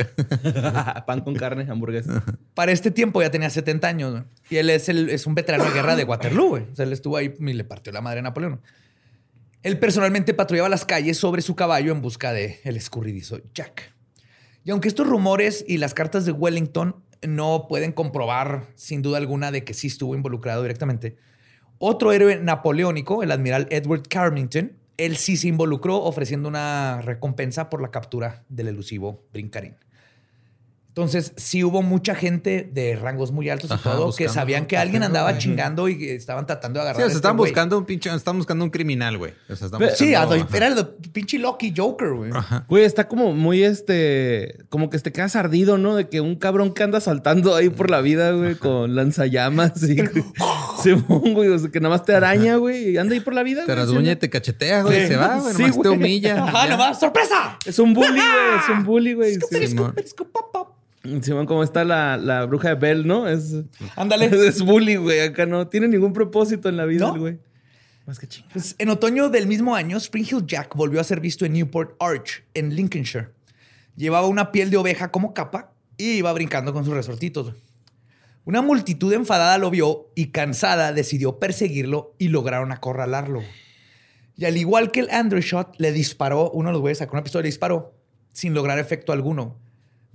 Pan 1.05 1.21
con 1.21 1.35
carne, 1.35 1.67
hamburguesa. 1.69 2.23
Para 2.55 2.71
este 2.71 2.89
tiempo 2.89 3.21
ya 3.21 3.29
tenía 3.29 3.51
70 3.51 3.87
años. 3.87 4.11
¿no? 4.11 4.25
Y 4.49 4.55
él 4.57 4.71
es, 4.71 4.89
el- 4.89 5.11
es 5.11 5.27
un 5.27 5.35
veterano 5.35 5.63
de 5.65 5.69
guerra 5.69 5.95
de 5.95 6.03
Waterloo. 6.03 6.49
güey. 6.49 6.63
O 6.71 6.75
sea, 6.75 6.85
él 6.85 6.93
estuvo 6.93 7.15
ahí 7.15 7.31
y 7.39 7.53
le 7.53 7.63
partió 7.63 7.93
la 7.93 8.01
madre 8.01 8.19
a 8.19 8.23
Napoleón. 8.23 8.59
Él 9.61 9.77
personalmente 9.77 10.33
patrullaba 10.33 10.67
las 10.67 10.83
calles 10.83 11.17
sobre 11.17 11.43
su 11.43 11.55
caballo 11.55 11.91
en 11.91 12.01
busca 12.01 12.33
de 12.33 12.59
el 12.63 12.75
escurridizo 12.75 13.39
Jack. 13.53 13.93
Y 14.63 14.71
aunque 14.71 14.87
estos 14.87 15.05
rumores 15.07 15.63
y 15.67 15.77
las 15.77 15.93
cartas 15.93 16.25
de 16.25 16.31
Wellington 16.31 16.95
no 17.21 17.67
pueden 17.69 17.91
comprobar 17.91 18.65
sin 18.73 19.03
duda 19.03 19.19
alguna 19.19 19.51
de 19.51 19.63
que 19.63 19.75
sí 19.75 19.87
estuvo 19.87 20.15
involucrado 20.15 20.63
directamente, 20.63 21.17
otro 21.77 22.11
héroe 22.13 22.37
napoleónico, 22.37 23.21
el 23.21 23.31
admiral 23.31 23.67
Edward 23.69 24.07
Carrington, 24.09 24.73
él 24.97 25.17
sí 25.17 25.37
se 25.37 25.47
involucró 25.47 26.03
ofreciendo 26.03 26.49
una 26.49 27.01
recompensa 27.01 27.69
por 27.69 27.81
la 27.81 27.91
captura 27.91 28.43
del 28.49 28.67
elusivo 28.67 29.27
Brincarín. 29.31 29.75
Entonces, 30.97 31.31
sí 31.35 31.63
hubo 31.63 31.83
mucha 31.83 32.15
gente 32.15 32.67
de 32.73 32.95
rangos 32.95 33.31
muy 33.31 33.49
altos 33.49 33.69
y 33.71 33.83
todo 33.83 34.11
que 34.15 34.29
sabían 34.29 34.65
que 34.65 34.77
alguien 34.77 35.03
andaba 35.03 35.29
güey. 35.29 35.41
chingando 35.41 35.87
y 35.89 35.97
que 35.97 36.15
estaban 36.15 36.47
tratando 36.47 36.79
de 36.79 36.85
Sí, 36.85 36.89
agarrar. 36.89 36.95
o 36.95 36.97
a 36.97 37.01
sea, 37.01 37.07
este 37.07 37.17
están 37.17 37.37
güey. 37.37 37.51
buscando 37.51 37.77
un 37.77 37.85
pinche, 37.85 38.13
están 38.13 38.37
buscando 38.37 38.63
un 38.65 38.71
criminal, 38.71 39.17
güey. 39.17 39.33
O 39.49 39.55
sea, 39.55 39.67
Sí, 39.95 40.15
a 40.15 40.25
buscando- 40.25 40.45
doy- 40.45 40.57
era 40.57 40.67
el 40.67 40.87
pinche 41.13 41.37
Lucky 41.37 41.73
Joker, 41.77 42.09
güey. 42.13 42.31
Ajá. 42.33 42.65
Güey, 42.67 42.83
está 42.83 43.07
como 43.07 43.33
muy 43.33 43.63
este. 43.63 44.65
Como 44.69 44.89
que 44.89 44.97
te 44.97 45.11
quedas 45.11 45.35
ardido, 45.35 45.77
¿no? 45.77 45.95
De 45.95 46.09
que 46.09 46.19
un 46.21 46.35
cabrón 46.35 46.73
que 46.73 46.81
anda 46.83 46.99
saltando 46.99 47.55
ahí 47.55 47.69
por 47.69 47.91
la 47.91 48.01
vida, 48.01 48.31
güey, 48.31 48.55
con 48.55 48.95
lanzallamas 48.95 49.81
y. 49.83 49.97
Simón, 50.81 51.33
güey. 51.35 51.49
O 51.49 51.59
sea, 51.59 51.69
que 51.69 51.79
nada 51.79 51.95
más 51.95 52.05
te 52.05 52.15
araña, 52.15 52.55
güey, 52.57 52.89
y 52.91 52.97
anda 52.97 53.13
ahí 53.13 53.19
por 53.19 53.33
la 53.35 53.43
vida. 53.43 53.65
Te 53.65 53.75
rasguña 53.75 54.13
y 54.13 54.15
te 54.15 54.29
cachetea, 54.29 54.81
güey. 54.81 55.01
Sí. 55.01 55.07
Se 55.09 55.15
va, 55.17 55.39
güey. 55.39 55.53
Sí, 55.53 55.61
Nomás 55.61 55.81
te 55.81 55.89
humilla. 55.89 56.43
Ajá, 56.43 56.67
nomás, 56.67 56.99
¡sorpresa! 56.99 57.57
Es 57.65 57.77
un 57.79 57.93
bully, 57.93 58.09
güey. 58.09 58.59
Es 58.63 58.69
un 58.69 58.83
bully, 58.83 59.13
güey. 59.13 59.37
Simón. 61.21 61.45
Como 61.45 61.63
está 61.63 61.83
la, 61.83 62.17
la 62.17 62.45
bruja 62.45 62.69
de 62.69 62.75
Bell, 62.75 63.07
¿no? 63.07 63.27
Es. 63.27 63.55
Ándale. 63.95 64.25
Es 64.47 64.61
bully, 64.61 64.95
güey. 64.95 65.21
Acá 65.21 65.45
no 65.45 65.67
tiene 65.67 65.87
ningún 65.87 66.13
propósito 66.13 66.69
en 66.69 66.77
la 66.77 66.85
vida, 66.85 67.09
güey. 67.09 67.39
Más 68.05 68.19
que. 68.19 68.27
Pues, 68.51 68.75
en 68.77 68.89
otoño 68.89 69.29
del 69.29 69.47
mismo 69.47 69.75
año, 69.75 69.97
Spring 69.97 70.25
Hill 70.29 70.45
Jack 70.45 70.75
volvió 70.75 70.99
a 70.99 71.03
ser 71.03 71.19
visto 71.19 71.45
en 71.45 71.53
Newport 71.53 71.95
Arch, 71.99 72.43
en 72.53 72.75
Lincolnshire. 72.75 73.29
Llevaba 73.95 74.27
una 74.27 74.51
piel 74.51 74.69
de 74.69 74.77
oveja 74.77 75.11
como 75.11 75.33
capa 75.33 75.73
y 75.97 76.17
iba 76.17 76.31
brincando 76.33 76.73
con 76.73 76.85
sus 76.85 76.93
resortitos. 76.93 77.53
Una 78.45 78.61
multitud 78.61 79.11
enfadada 79.11 79.57
lo 79.57 79.69
vio 79.69 80.09
y 80.15 80.27
cansada 80.27 80.93
decidió 80.93 81.37
perseguirlo 81.37 82.15
y 82.17 82.29
lograron 82.29 82.71
acorralarlo. 82.71 83.41
Y 84.37 84.45
al 84.45 84.55
igual 84.55 84.91
que 84.91 85.01
el 85.01 85.09
Andrew 85.09 85.41
Shot, 85.41 85.75
le 85.79 85.91
disparó, 85.91 86.51
uno 86.51 86.69
de 86.69 86.73
los 86.73 86.81
güeyes 86.81 86.99
sacó 86.99 87.13
una 87.13 87.23
pistola 87.23 87.41
y 87.41 87.43
le 87.43 87.49
disparó 87.49 87.93
sin 88.31 88.53
lograr 88.53 88.77
efecto 88.77 89.11
alguno, 89.11 89.57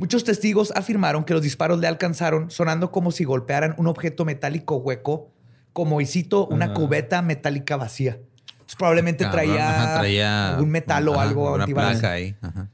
Muchos 0.02 0.24
testigos 0.24 0.72
afirmaron 0.74 1.22
que 1.22 1.32
los 1.32 1.42
disparos 1.42 1.78
le 1.78 1.86
alcanzaron 1.86 2.50
sonando 2.50 2.90
como 2.90 3.12
si 3.12 3.22
golpearan 3.22 3.76
un 3.78 3.86
objeto 3.86 4.24
metálico 4.24 4.78
hueco, 4.78 5.30
como, 5.72 6.00
y 6.00 6.06
cito, 6.06 6.48
una 6.48 6.74
cubeta 6.74 7.22
metálica 7.22 7.76
vacía. 7.76 8.18
Entonces, 8.50 8.74
probablemente 8.76 9.22
Cabrón, 9.22 9.44
traía, 9.46 9.70
ajá, 9.70 10.00
traía 10.00 10.54
algún 10.54 10.70
metal 10.70 11.06
o 11.06 11.12
ajá, 11.12 11.22
algo 11.22 11.54
Una 11.54 11.66
placa 11.68 12.10
ahí. 12.10 12.34
Ajá. 12.42 12.68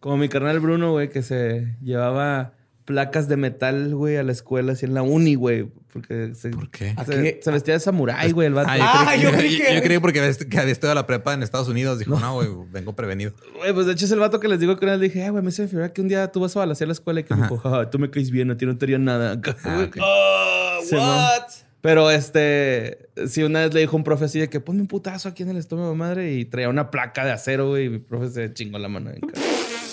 Como 0.00 0.16
mi 0.16 0.28
carnal 0.28 0.58
Bruno, 0.58 0.90
güey, 0.90 1.10
que 1.10 1.22
se 1.22 1.76
llevaba 1.80 2.54
placas 2.84 3.28
de 3.28 3.36
metal, 3.36 3.94
güey, 3.94 4.16
a 4.16 4.22
la 4.22 4.32
escuela, 4.32 4.72
así 4.72 4.84
en 4.86 4.94
la 4.94 5.02
uni, 5.02 5.34
güey. 5.36 5.68
Porque 5.92 6.34
se, 6.34 6.50
¿Por 6.50 6.70
qué? 6.70 6.92
¿A 6.96 7.04
se, 7.04 7.12
qué? 7.22 7.40
se 7.42 7.50
vestía 7.50 7.74
de 7.74 7.80
samurái, 7.80 8.32
güey, 8.32 8.48
el 8.48 8.54
vato. 8.54 8.68
Ah, 8.70 8.76
yo, 8.76 8.84
Ah, 8.84 9.04
creí, 9.06 9.22
yo 9.22 9.30
que, 9.30 9.36
creí 9.36 9.56
que- 9.58 9.74
yo 9.76 9.82
creí 9.82 9.98
porque 10.00 10.20
había- 10.20 10.34
que 10.34 10.58
había 10.58 10.72
estudiado 10.72 10.94
la 10.96 11.06
prepa 11.06 11.32
en 11.34 11.42
Estados 11.42 11.68
Unidos. 11.68 11.98
Dijo, 11.98 12.18
no, 12.18 12.34
güey, 12.34 12.48
vengo 12.72 12.94
prevenido. 12.94 13.32
Güey, 13.56 13.72
pues 13.72 13.86
de 13.86 13.92
hecho 13.92 14.04
es 14.04 14.10
el 14.10 14.18
vato 14.18 14.40
que 14.40 14.48
les 14.48 14.58
digo 14.60 14.76
que 14.76 14.84
una 14.84 14.92
vez 14.92 15.00
le 15.00 15.06
dije, 15.08 15.24
eh, 15.24 15.30
güey, 15.30 15.42
me 15.42 15.50
hizo 15.50 15.66
figurar 15.68 15.92
que 15.92 16.00
un 16.00 16.08
día 16.08 16.30
tú 16.32 16.40
vas 16.40 16.54
a 16.56 16.60
balasear 16.60 16.88
la 16.88 16.92
escuela 16.94 17.20
y 17.20 17.24
que 17.24 17.34
me 17.34 17.42
dijo, 17.42 17.60
"Ah, 17.64 17.88
tú 17.90 17.98
me 17.98 18.10
caes 18.10 18.30
bien, 18.30 18.50
a 18.50 18.56
ti 18.56 18.66
no 18.66 18.76
te 18.76 18.84
haría 18.86 18.98
nada. 18.98 19.40
Ah. 19.64 19.88
Oh, 20.00 20.84
Sí, 20.84 20.96
what? 20.96 21.42
Pero 21.80 22.10
este, 22.10 23.08
sí, 23.28 23.42
una 23.42 23.60
vez 23.60 23.74
le 23.74 23.80
dijo 23.80 23.94
un 23.96 24.04
profe 24.04 24.24
así 24.24 24.38
de 24.40 24.48
que 24.48 24.58
ponme 24.58 24.80
un 24.80 24.86
putazo 24.88 25.28
aquí 25.28 25.42
en 25.42 25.50
el 25.50 25.58
estómago, 25.58 25.94
madre, 25.94 26.32
y 26.32 26.44
traía 26.46 26.70
una 26.70 26.90
placa 26.90 27.24
de 27.26 27.32
acero, 27.32 27.68
güey, 27.68 27.84
y 27.86 27.88
mi 27.90 27.98
profe 27.98 28.30
se 28.30 28.52
chingó 28.54 28.78
la 28.78 28.88
mano. 28.88 29.10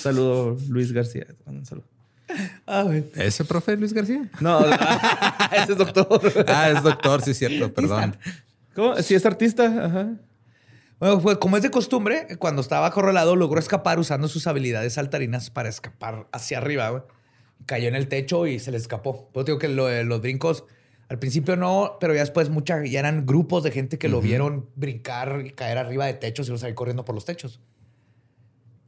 Saludo, 0.01 0.57
Luis 0.69 0.91
García. 0.93 1.25
te 1.25 1.35
mando 1.45 1.59
Un 1.59 1.65
saludo. 1.65 1.85
Ah. 2.67 2.85
¿Ese 3.15 3.43
profe 3.45 3.75
Luis 3.75 3.93
García? 3.93 4.29
No, 4.39 4.59
ese 5.51 5.71
es 5.71 5.77
doctor. 5.77 6.21
Ah, 6.47 6.69
es 6.69 6.83
doctor, 6.83 7.21
sí, 7.21 7.31
es 7.31 7.37
cierto, 7.37 7.73
perdón. 7.73 8.17
¿Cómo? 8.75 8.95
Sí, 8.97 9.15
es 9.15 9.25
artista. 9.25 9.65
Ajá. 9.65 10.09
Bueno, 10.99 11.19
pues 11.19 11.37
como 11.37 11.57
es 11.57 11.63
de 11.63 11.71
costumbre, 11.71 12.27
cuando 12.37 12.61
estaba 12.61 12.85
acorralado 12.85 13.35
logró 13.35 13.59
escapar 13.59 13.99
usando 13.99 14.27
sus 14.27 14.45
habilidades 14.47 14.93
saltarinas 14.93 15.49
para 15.49 15.67
escapar 15.69 16.27
hacia 16.31 16.59
arriba. 16.59 17.05
Cayó 17.65 17.87
en 17.87 17.95
el 17.95 18.07
techo 18.07 18.47
y 18.47 18.59
se 18.59 18.71
le 18.71 18.77
escapó. 18.77 19.29
Pues 19.33 19.45
digo 19.45 19.57
que 19.57 19.67
lo 19.67 19.87
de 19.87 20.03
los 20.03 20.21
brincos 20.21 20.63
al 21.11 21.19
principio 21.19 21.57
no, 21.57 21.97
pero 21.99 22.13
ya 22.13 22.21
después 22.21 22.49
mucha, 22.49 22.85
ya 22.85 22.99
eran 22.99 23.25
grupos 23.25 23.63
de 23.63 23.71
gente 23.71 23.97
que 23.97 24.07
lo 24.07 24.21
vieron 24.21 24.69
brincar 24.75 25.43
y 25.45 25.49
caer 25.51 25.77
arriba 25.77 26.05
de 26.05 26.13
techos 26.13 26.47
y 26.47 26.51
los 26.51 26.61
salir 26.61 26.73
corriendo 26.73 27.03
por 27.03 27.13
los 27.13 27.25
techos. 27.25 27.59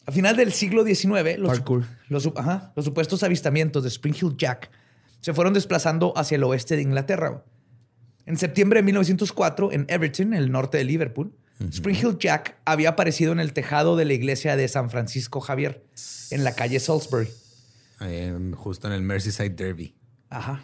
A 0.06 0.12
final 0.12 0.36
del 0.36 0.51
siglo 0.51 0.84
XIX, 0.84 1.38
los, 1.38 1.47
Parkour. 1.49 1.86
los, 2.10 2.24
su- 2.24 2.34
ajá, 2.36 2.74
los 2.76 2.84
supuestos 2.86 3.24
avistamientos 3.24 3.84
de 3.84 3.89
Spring 3.89 4.14
Hill 4.22 4.36
Jack 4.38 4.70
se 5.22 5.34
fueron 5.34 5.54
desplazando 5.54 6.14
hacia 6.18 6.36
el 6.36 6.43
oeste 6.43 6.76
de 6.76 6.82
Inglaterra. 6.82 7.43
En 8.26 8.38
septiembre 8.38 8.80
de 8.80 8.84
1904, 8.84 9.72
en 9.72 9.86
Everton, 9.89 10.34
el 10.34 10.51
norte 10.51 10.78
de 10.78 10.84
Liverpool, 10.84 11.34
Spring 11.72 11.95
Hill 11.95 12.18
Jack 12.20 12.58
había 12.66 12.89
aparecido 12.89 13.32
en 13.32 13.39
el 13.39 13.54
tejado 13.54 13.95
de 13.95 14.04
la 14.06 14.14
iglesia 14.14 14.58
de 14.58 14.68
San 14.68 14.89
Francisco 14.89 15.39
Javier, 15.39 15.86
en 16.32 16.43
la 16.43 16.54
calle 16.56 16.80
Salisbury. 16.82 17.30
Ahí 17.99 18.18
en- 18.18 18.54
justo 18.54 18.88
en 18.88 18.93
el 18.93 19.01
Merseyside 19.04 19.51
Derby. 19.51 19.95
Ajá. 20.30 20.62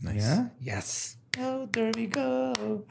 Nice. 0.00 0.42
Yes. 0.60 1.18
Go, 1.36 1.68
Derby, 1.70 2.08
go. 2.08 2.52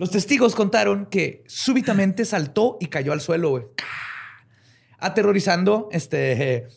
Los 0.00 0.10
testigos 0.10 0.54
contaron 0.54 1.04
que 1.04 1.44
súbitamente 1.46 2.24
saltó 2.24 2.78
y 2.80 2.86
cayó 2.86 3.12
al 3.12 3.20
suelo, 3.20 3.50
güey. 3.50 3.64
Aterrorizando 4.98 5.90
este, 5.92 6.68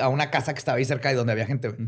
a 0.00 0.08
una 0.08 0.30
casa 0.30 0.54
que 0.54 0.58
estaba 0.58 0.78
ahí 0.78 0.86
cerca 0.86 1.10
de 1.10 1.16
donde 1.16 1.32
había 1.32 1.44
gente. 1.44 1.68
güey. 1.68 1.86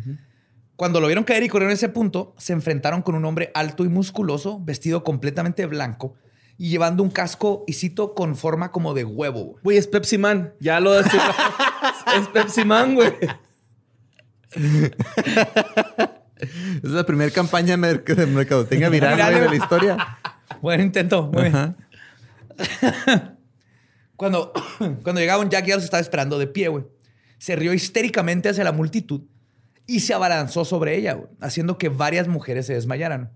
Cuando 0.76 1.00
lo 1.00 1.06
vieron 1.06 1.24
caer 1.24 1.42
y 1.42 1.48
corrieron 1.48 1.70
a 1.70 1.74
ese 1.74 1.88
punto, 1.88 2.34
se 2.36 2.52
enfrentaron 2.52 3.00
con 3.00 3.14
un 3.14 3.24
hombre 3.24 3.50
alto 3.54 3.82
y 3.86 3.88
musculoso, 3.88 4.60
vestido 4.62 5.04
completamente 5.04 5.64
blanco 5.64 6.16
y 6.58 6.68
llevando 6.68 7.02
un 7.02 7.08
casco, 7.08 7.64
y 7.66 7.72
cito, 7.72 8.14
con 8.14 8.36
forma 8.36 8.72
como 8.72 8.92
de 8.92 9.04
huevo. 9.04 9.56
Güey, 9.62 9.78
es 9.78 9.86
Pepsi 9.86 10.18
Man. 10.18 10.52
Ya 10.60 10.80
lo 10.80 10.92
decía. 10.92 11.34
es 12.20 12.28
Pepsi 12.28 12.66
Man, 12.66 12.94
güey. 12.94 13.14
Es 16.82 16.90
la 16.90 17.04
primera 17.04 17.30
campaña 17.30 17.76
de 17.76 18.26
mercadotecnia 18.26 18.88
viral 18.88 19.14
Viral, 19.14 19.34
de 19.34 19.48
la 19.48 19.56
historia. 19.56 20.18
Buen 20.60 20.80
intento. 20.80 21.30
Muy 21.32 21.44
bien. 21.44 21.76
Cuando, 24.16 24.52
cuando 25.02 25.18
llegaron, 25.18 25.48
Jack 25.48 25.64
ya 25.64 25.76
los 25.76 25.84
estaba 25.84 26.02
esperando 26.02 26.38
de 26.38 26.46
pie, 26.46 26.68
güey. 26.68 26.84
Se 27.38 27.56
rió 27.56 27.72
histéricamente 27.72 28.50
hacia 28.50 28.64
la 28.64 28.72
multitud 28.72 29.22
y 29.86 30.00
se 30.00 30.12
abalanzó 30.12 30.66
sobre 30.66 30.94
ella, 30.98 31.14
güey, 31.14 31.30
haciendo 31.40 31.78
que 31.78 31.88
varias 31.88 32.28
mujeres 32.28 32.66
se 32.66 32.74
desmayaran. 32.74 33.30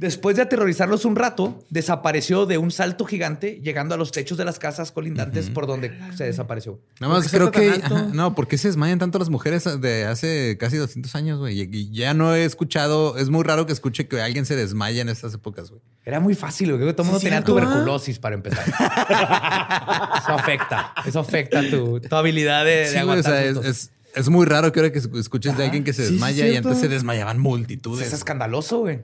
Después 0.00 0.34
de 0.34 0.40
aterrorizarlos 0.42 1.04
un 1.04 1.14
rato, 1.14 1.62
desapareció 1.68 2.46
de 2.46 2.56
un 2.56 2.70
salto 2.70 3.04
gigante, 3.04 3.60
llegando 3.62 3.94
a 3.94 3.98
los 3.98 4.12
techos 4.12 4.38
de 4.38 4.46
las 4.46 4.58
casas 4.58 4.92
colindantes 4.92 5.50
por 5.50 5.66
donde 5.66 5.92
se 6.16 6.24
desapareció. 6.24 6.80
Nada 7.00 7.12
más 7.12 7.28
¿Por 7.28 7.30
qué 7.30 7.36
creo 7.36 7.50
que... 7.78 7.84
ajá, 7.84 8.08
no, 8.14 8.34
¿por 8.34 8.48
qué 8.48 8.56
se 8.56 8.68
desmayan 8.68 8.98
tanto 8.98 9.18
las 9.18 9.28
mujeres 9.28 9.68
de 9.82 10.06
hace 10.06 10.56
casi 10.58 10.78
200 10.78 11.14
años, 11.16 11.38
güey? 11.38 11.60
Y- 11.70 11.90
ya 11.92 12.14
no 12.14 12.34
he 12.34 12.44
escuchado... 12.46 13.18
Es 13.18 13.28
muy 13.28 13.44
raro 13.44 13.66
que 13.66 13.74
escuche 13.74 14.08
que 14.08 14.22
alguien 14.22 14.46
se 14.46 14.56
desmaya 14.56 15.02
en 15.02 15.10
estas 15.10 15.34
épocas, 15.34 15.68
güey. 15.70 15.82
Era 16.06 16.18
muy 16.18 16.34
fácil, 16.34 16.68
güey. 16.68 16.78
Creo 16.78 16.88
que 16.88 16.94
todo 16.94 17.02
el 17.02 17.06
mundo 17.08 17.20
Sí, 17.20 17.26
tenía 17.26 17.44
tuberculosis 17.44 18.18
para 18.18 18.34
empezar. 18.36 18.64
eso 20.22 20.32
afecta. 20.32 20.94
Eso 21.04 21.20
afecta 21.20 21.60
tu, 21.68 22.00
tu 22.00 22.16
habilidad 22.16 22.64
de, 22.64 22.70
de 22.70 22.86
Sí, 22.86 22.92
güey, 22.94 23.00
o 23.00 23.02
aguantar 23.10 23.32
sea, 23.32 23.44
es, 23.44 23.54
sustos. 23.54 23.70
es, 23.70 23.90
es 24.14 24.28
muy 24.28 24.46
raro 24.46 24.72
que 24.72 24.80
ahora 24.80 24.92
que 24.92 24.98
escuches 24.98 25.56
de 25.56 25.64
alguien 25.64 25.84
que 25.84 25.92
se 25.92 26.02
Sí, 26.02 26.08
sí, 26.08 26.12
desmaya 26.14 26.48
y 26.48 26.56
antes 26.56 26.78
se 26.78 26.88
desmayaban 26.88 27.38
multitudes. 27.38 28.06
es 28.06 28.12
escandaloso, 28.14 28.78
güey. 28.80 29.02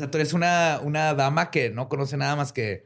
O 0.00 0.02
sea, 0.02 0.10
tú 0.10 0.16
eres 0.18 0.32
una, 0.32 0.80
una 0.82 1.12
dama 1.14 1.50
que 1.50 1.68
no 1.70 1.88
conoce 1.88 2.16
nada 2.16 2.36
más 2.36 2.52
que. 2.52 2.84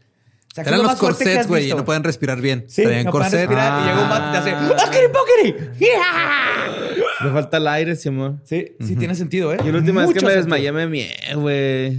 O 0.50 0.54
sea, 0.54 0.64
¿qué 0.64 0.70
es 0.70 0.74
Eran 0.74 0.82
lo 0.86 0.90
los 0.90 0.98
corsets, 1.00 1.46
güey, 1.46 1.70
y 1.70 1.74
no 1.74 1.84
pueden 1.84 2.02
respirar 2.04 2.40
bien. 2.40 2.64
Sí, 2.68 2.82
Traían 2.82 3.04
no 3.04 3.12
pueden 3.12 3.30
corset. 3.30 3.50
y 3.50 3.54
llega 3.54 4.02
un 4.02 4.08
vato 4.08 4.28
y 4.28 4.32
te 4.32 4.38
hace 4.38 4.50
Ah. 4.50 4.76
¡Akiri 4.86 5.06
pokiri! 5.12 5.70
¡Yeah! 5.78 7.24
Le 7.24 7.30
falta 7.32 7.56
el 7.58 7.68
aire, 7.68 7.96
Simón. 7.96 8.40
Sí, 8.44 8.72
sí 8.80 8.96
tiene 8.96 9.14
sentido, 9.14 9.52
¿eh? 9.52 9.58
Y 9.64 9.70
la 9.70 9.78
última 9.78 10.00
vez 10.02 10.10
que 10.10 10.14
me 10.16 10.20
sentido. 10.32 10.36
desmayé 10.36 10.72
me 10.72 10.86
mié, 10.88 11.14
güey. 11.36 11.98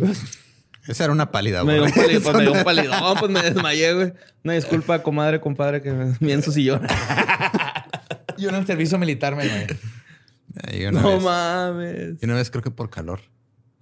Esa 0.88 1.05
era 1.05 1.13
una 1.13 1.32
pálida, 1.32 1.63
Me 1.63 1.80
güey. 1.80 1.91
dio 1.91 2.18
un 2.18 2.24
palidón, 2.24 2.36
me 2.38 2.41
dio 2.43 2.51
un 2.53 2.63
palidón, 2.63 3.18
pues 3.20 3.32
me 3.32 3.41
desmayé, 3.41 3.93
güey. 3.93 4.13
Una 4.43 4.53
disculpa, 4.53 5.01
comadre, 5.01 5.39
compadre, 5.41 5.82
que 5.82 5.91
me 5.91 6.13
mié 6.20 6.34
en 6.34 6.43
su 6.43 6.51
sillón. 6.51 6.82
Yo 8.38 8.49
en 8.49 8.55
el 8.55 8.66
servicio 8.68 8.97
militar 8.97 9.36
me 9.36 9.43
desmayé. 9.47 10.91
No 10.91 11.16
vez. 11.16 11.24
mames. 11.24 12.13
Y 12.22 12.26
una 12.26 12.36
vez 12.36 12.49
creo 12.51 12.61
que 12.63 12.72
por 12.72 12.89
calor. 12.89 13.20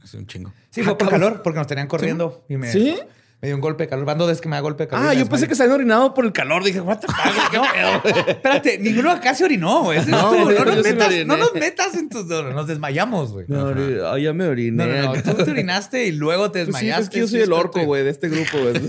Es 0.04 0.14
un 0.14 0.28
chingo. 0.28 0.51
Sí, 0.70 0.84
fue 0.84 0.97
por 0.97 1.10
calor, 1.10 1.41
porque 1.43 1.60
nos 1.60 1.68
tenían 1.68 1.88
corriendo. 1.88 2.43
Y 2.49 2.58
me, 2.58 2.72
¿Sí? 2.72 2.95
me 3.41 3.47
dio 3.47 3.56
un 3.56 3.62
golpe 3.62 3.84
de 3.84 3.89
calor. 3.89 4.06
Van 4.06 4.18
dos 4.18 4.28
veces 4.28 4.41
que 4.41 4.49
me 4.49 4.56
da 4.56 4.62
golpe 4.62 4.84
de 4.84 4.88
calor. 4.89 5.08
Ah, 5.08 5.14
yo 5.14 5.28
pensé 5.28 5.47
que 5.47 5.56
se 5.56 5.64
habían 5.64 5.76
orinado 5.76 6.14
por 6.14 6.26
el 6.26 6.32
calor. 6.34 6.64
Dije, 6.64 6.82
what 6.82 6.99
the 6.99 7.08
fuck, 7.08 7.51
qué 7.51 7.60
pedo. 7.60 8.26
Espérate, 8.28 8.78
ninguno 8.80 9.12
acá 9.12 9.34
se 9.34 9.43
orinó, 9.45 9.84
güey. 9.84 10.06
No, 10.06 10.34
No, 10.34 10.51
no, 10.51 10.66
nos 10.66 10.84
metas, 10.84 11.14
no 11.26 11.38
nos 11.38 11.54
metas 11.54 11.93
en 11.95 12.10
tus... 12.10 12.26
no, 12.26 12.51
nos 12.51 12.68
desmayamos, 12.68 13.32
güey. 13.32 13.45
Ori- 13.47 14.01
ah, 14.06 14.18
ya 14.20 14.34
me 14.34 14.45
oriné. 14.47 14.86
No, 14.86 15.14
no, 15.14 15.14
no. 15.16 15.22
Tú 15.36 15.43
te 15.43 15.51
orinaste 15.51 16.06
y 16.08 16.12
luego 16.12 16.51
te 16.51 16.60
Pues 16.66 16.68
desmayaste. 16.68 17.04
es 17.04 17.10
que 17.10 17.20
yo 17.20 17.28
soy 17.28 17.41
el 17.41 17.54
orco, 17.54 17.84
güey, 17.86 18.04
de 18.04 18.10
este 18.12 18.30
grupo, 18.30 18.58
güey. 18.60 18.74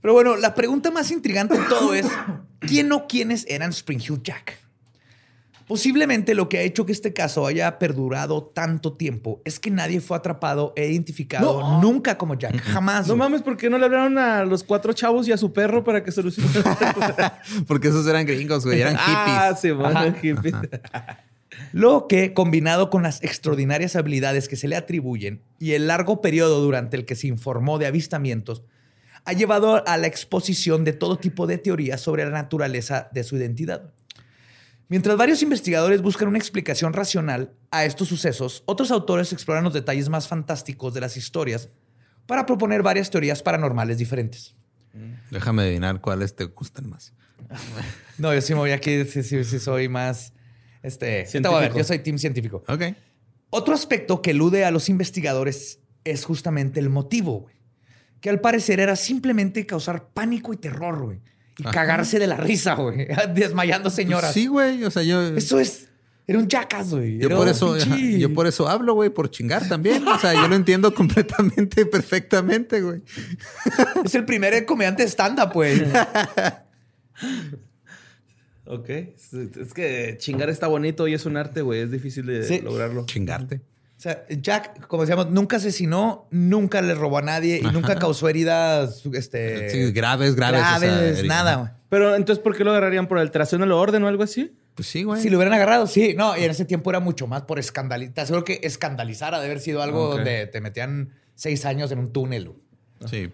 Pero 0.00 0.12
bueno, 0.14 0.36
la 0.36 0.54
pregunta 0.54 0.90
más 0.90 1.10
intrigante 1.10 1.58
de 1.58 1.64
todo 1.64 1.94
es: 1.94 2.06
¿quién 2.60 2.92
o 2.92 3.06
quiénes 3.08 3.44
eran 3.48 3.70
Spring 3.70 4.00
Hill 4.00 4.20
Jack? 4.22 4.58
Posiblemente 5.66 6.34
lo 6.34 6.48
que 6.48 6.58
ha 6.58 6.62
hecho 6.62 6.86
que 6.86 6.92
este 6.92 7.12
caso 7.12 7.46
haya 7.46 7.78
perdurado 7.80 8.44
tanto 8.44 8.92
tiempo 8.92 9.40
es 9.44 9.58
que 9.58 9.70
nadie 9.70 10.00
fue 10.00 10.16
atrapado 10.16 10.72
e 10.76 10.86
identificado 10.88 11.60
No. 11.60 11.80
nunca 11.82 12.16
como 12.16 12.34
Jack. 12.34 12.60
Jamás. 12.62 13.08
No 13.08 13.14
güey. 13.14 13.18
mames, 13.28 13.42
¿por 13.42 13.56
qué 13.56 13.68
no 13.68 13.76
le 13.78 13.84
hablaron 13.86 14.16
a 14.18 14.44
los 14.44 14.62
cuatro 14.62 14.92
chavos 14.92 15.26
y 15.26 15.32
a 15.32 15.36
su 15.36 15.52
perro 15.52 15.82
para 15.82 16.04
que 16.04 16.12
solucione? 16.12 16.48
Porque 17.66 17.88
esos 17.88 18.06
eran 18.06 18.24
gringos, 18.26 18.64
güey. 18.64 18.80
Eran 18.80 18.96
hippies. 18.98 19.14
Ah, 19.16 19.56
sí, 19.60 19.70
bueno, 19.72 20.00
hippies. 20.22 20.54
Lo 21.72 22.06
que, 22.06 22.32
combinado 22.34 22.90
con 22.90 23.02
las 23.02 23.22
extraordinarias 23.22 23.96
habilidades 23.96 24.48
que 24.48 24.56
se 24.56 24.68
le 24.68 24.76
atribuyen 24.76 25.40
y 25.58 25.72
el 25.72 25.86
largo 25.86 26.20
periodo 26.20 26.60
durante 26.60 26.96
el 26.96 27.04
que 27.06 27.14
se 27.16 27.26
informó 27.28 27.78
de 27.78 27.86
avistamientos, 27.86 28.62
ha 29.24 29.32
llevado 29.32 29.82
a 29.88 29.96
la 29.96 30.06
exposición 30.06 30.84
de 30.84 30.92
todo 30.92 31.16
tipo 31.16 31.46
de 31.46 31.58
teorías 31.58 32.00
sobre 32.00 32.24
la 32.24 32.30
naturaleza 32.30 33.08
de 33.12 33.24
su 33.24 33.36
identidad. 33.36 33.90
Mientras 34.88 35.16
varios 35.16 35.42
investigadores 35.42 36.00
buscan 36.00 36.28
una 36.28 36.38
explicación 36.38 36.92
racional 36.92 37.52
a 37.70 37.84
estos 37.84 38.08
sucesos, 38.08 38.62
otros 38.66 38.90
autores 38.92 39.32
exploran 39.32 39.64
los 39.64 39.72
detalles 39.72 40.08
más 40.08 40.28
fantásticos 40.28 40.94
de 40.94 41.00
las 41.00 41.16
historias 41.16 41.70
para 42.26 42.46
proponer 42.46 42.82
varias 42.82 43.10
teorías 43.10 43.42
paranormales 43.42 43.98
diferentes. 43.98 44.54
Déjame 45.30 45.62
adivinar 45.62 46.00
cuáles 46.00 46.34
te 46.34 46.44
gustan 46.44 46.88
más. 46.88 47.12
No, 48.18 48.32
yo 48.32 48.40
sí 48.40 48.54
me 48.54 48.60
voy 48.60 48.70
aquí, 48.70 49.04
sí, 49.04 49.22
sí, 49.22 49.44
sí 49.44 49.58
soy 49.58 49.88
más... 49.90 50.32
Este, 50.82 51.24
te 51.24 51.40
voy 51.40 51.48
a 51.48 51.60
ver, 51.60 51.72
Científico. 51.72 51.78
yo 51.78 51.84
soy 51.84 51.98
team 51.98 52.18
científico. 52.18 52.64
Ok. 52.66 52.82
Otro 53.50 53.74
aspecto 53.74 54.22
que 54.22 54.30
elude 54.30 54.64
a 54.64 54.70
los 54.70 54.88
investigadores 54.88 55.80
es 56.04 56.24
justamente 56.24 56.80
el 56.80 56.88
motivo, 56.88 57.40
güey. 57.40 57.56
Que 58.22 58.30
al 58.30 58.40
parecer 58.40 58.80
era 58.80 58.96
simplemente 58.96 59.66
causar 59.66 60.08
pánico 60.14 60.54
y 60.54 60.56
terror, 60.56 61.04
güey. 61.04 61.20
Y 61.58 61.62
Ajá. 61.62 61.70
cagarse 61.72 62.18
de 62.18 62.26
la 62.26 62.36
risa, 62.36 62.74
güey. 62.74 63.06
Desmayando 63.34 63.90
señoras. 63.90 64.32
Sí, 64.34 64.46
güey. 64.46 64.84
O 64.84 64.90
sea, 64.90 65.02
yo... 65.02 65.22
Eso 65.36 65.58
es... 65.58 65.88
Era 66.28 66.40
un 66.40 66.48
jackass, 66.48 66.90
güey. 66.90 67.18
Yo 67.18 67.28
por 67.30 67.46
eso, 67.46 67.74
ajá, 67.74 67.96
yo 67.96 68.34
por 68.34 68.48
eso 68.48 68.68
hablo, 68.68 68.94
güey, 68.94 69.10
por 69.10 69.30
chingar 69.30 69.68
también. 69.68 70.06
O 70.08 70.18
sea, 70.18 70.34
yo 70.34 70.48
lo 70.48 70.56
entiendo 70.56 70.92
completamente, 70.94 71.86
perfectamente, 71.86 72.80
güey. 72.82 73.00
Es 74.04 74.12
el 74.16 74.24
primer 74.24 74.66
comediante 74.66 75.04
stand-up, 75.04 75.52
güey. 75.54 75.80
Ok. 78.64 78.88
Es, 78.90 79.32
es 79.32 79.72
que 79.72 80.16
chingar 80.18 80.50
está 80.50 80.66
bonito 80.66 81.06
y 81.06 81.14
es 81.14 81.26
un 81.26 81.36
arte, 81.36 81.62
güey. 81.62 81.80
Es 81.82 81.92
difícil 81.92 82.26
de 82.26 82.42
Sí. 82.42 82.60
lograrlo. 82.60 83.06
Chingarte. 83.06 83.60
O 83.96 84.00
sea, 84.00 84.24
Jack, 84.28 84.86
como 84.88 85.02
decíamos, 85.04 85.30
nunca 85.30 85.56
asesinó, 85.56 86.28
nunca 86.30 86.82
le 86.82 86.94
robó 86.94 87.18
a 87.18 87.22
nadie 87.22 87.58
y 87.62 87.66
nunca 87.72 87.96
causó 87.98 88.28
heridas 88.28 89.02
este, 89.14 89.70
Sí, 89.70 89.92
graves, 89.92 90.34
graves. 90.34 90.60
o 90.60 90.64
sea, 90.64 90.78
graves, 90.78 91.24
nada. 91.24 91.56
güey. 91.56 91.70
Pero 91.88 92.14
entonces, 92.14 92.42
¿por 92.42 92.54
qué 92.56 92.62
lo 92.64 92.72
agarrarían 92.72 93.06
por 93.08 93.18
alteración 93.18 93.62
del 93.62 93.72
orden 93.72 94.04
o 94.04 94.08
algo 94.08 94.22
así? 94.22 94.52
Pues 94.74 94.88
sí, 94.88 95.02
güey. 95.04 95.22
Si 95.22 95.30
lo 95.30 95.38
hubieran 95.38 95.54
agarrado, 95.54 95.86
sí. 95.86 96.14
No, 96.14 96.36
y 96.36 96.44
en 96.44 96.50
ese 96.50 96.66
tiempo 96.66 96.90
era 96.90 97.00
mucho 97.00 97.26
más 97.26 97.42
por 97.42 97.58
escandalizar. 97.58 98.26
Seguro 98.26 98.44
que 98.44 98.60
escandalizar 98.64 99.34
ha 99.34 99.38
de 99.40 99.46
haber 99.46 99.60
sido 99.60 99.80
algo 99.82 100.10
Ok. 100.10 100.16
donde 100.16 100.46
te 100.46 100.60
metían 100.60 101.14
seis 101.34 101.64
años 101.64 101.90
en 101.90 101.98
un 102.00 102.12
túnel. 102.12 102.52
Sí. 103.10 103.30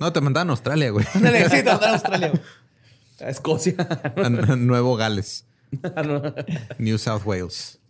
No, 0.00 0.12
te 0.14 0.20
mandaban 0.22 0.48
a 0.48 0.52
Australia, 0.52 0.90
güey. 0.90 1.04
Sí, 1.04 1.20
te 1.20 1.28
mandaron 1.64 1.84
a 1.84 1.92
Australia. 1.92 2.28
güey. 2.30 2.42
A 3.20 3.28
Escocia. 3.28 3.74
A 4.16 4.28
Nuevo 4.56 4.96
Gales. 4.96 5.44
New 6.78 6.98
South 6.98 7.22
Wales. 7.24 7.80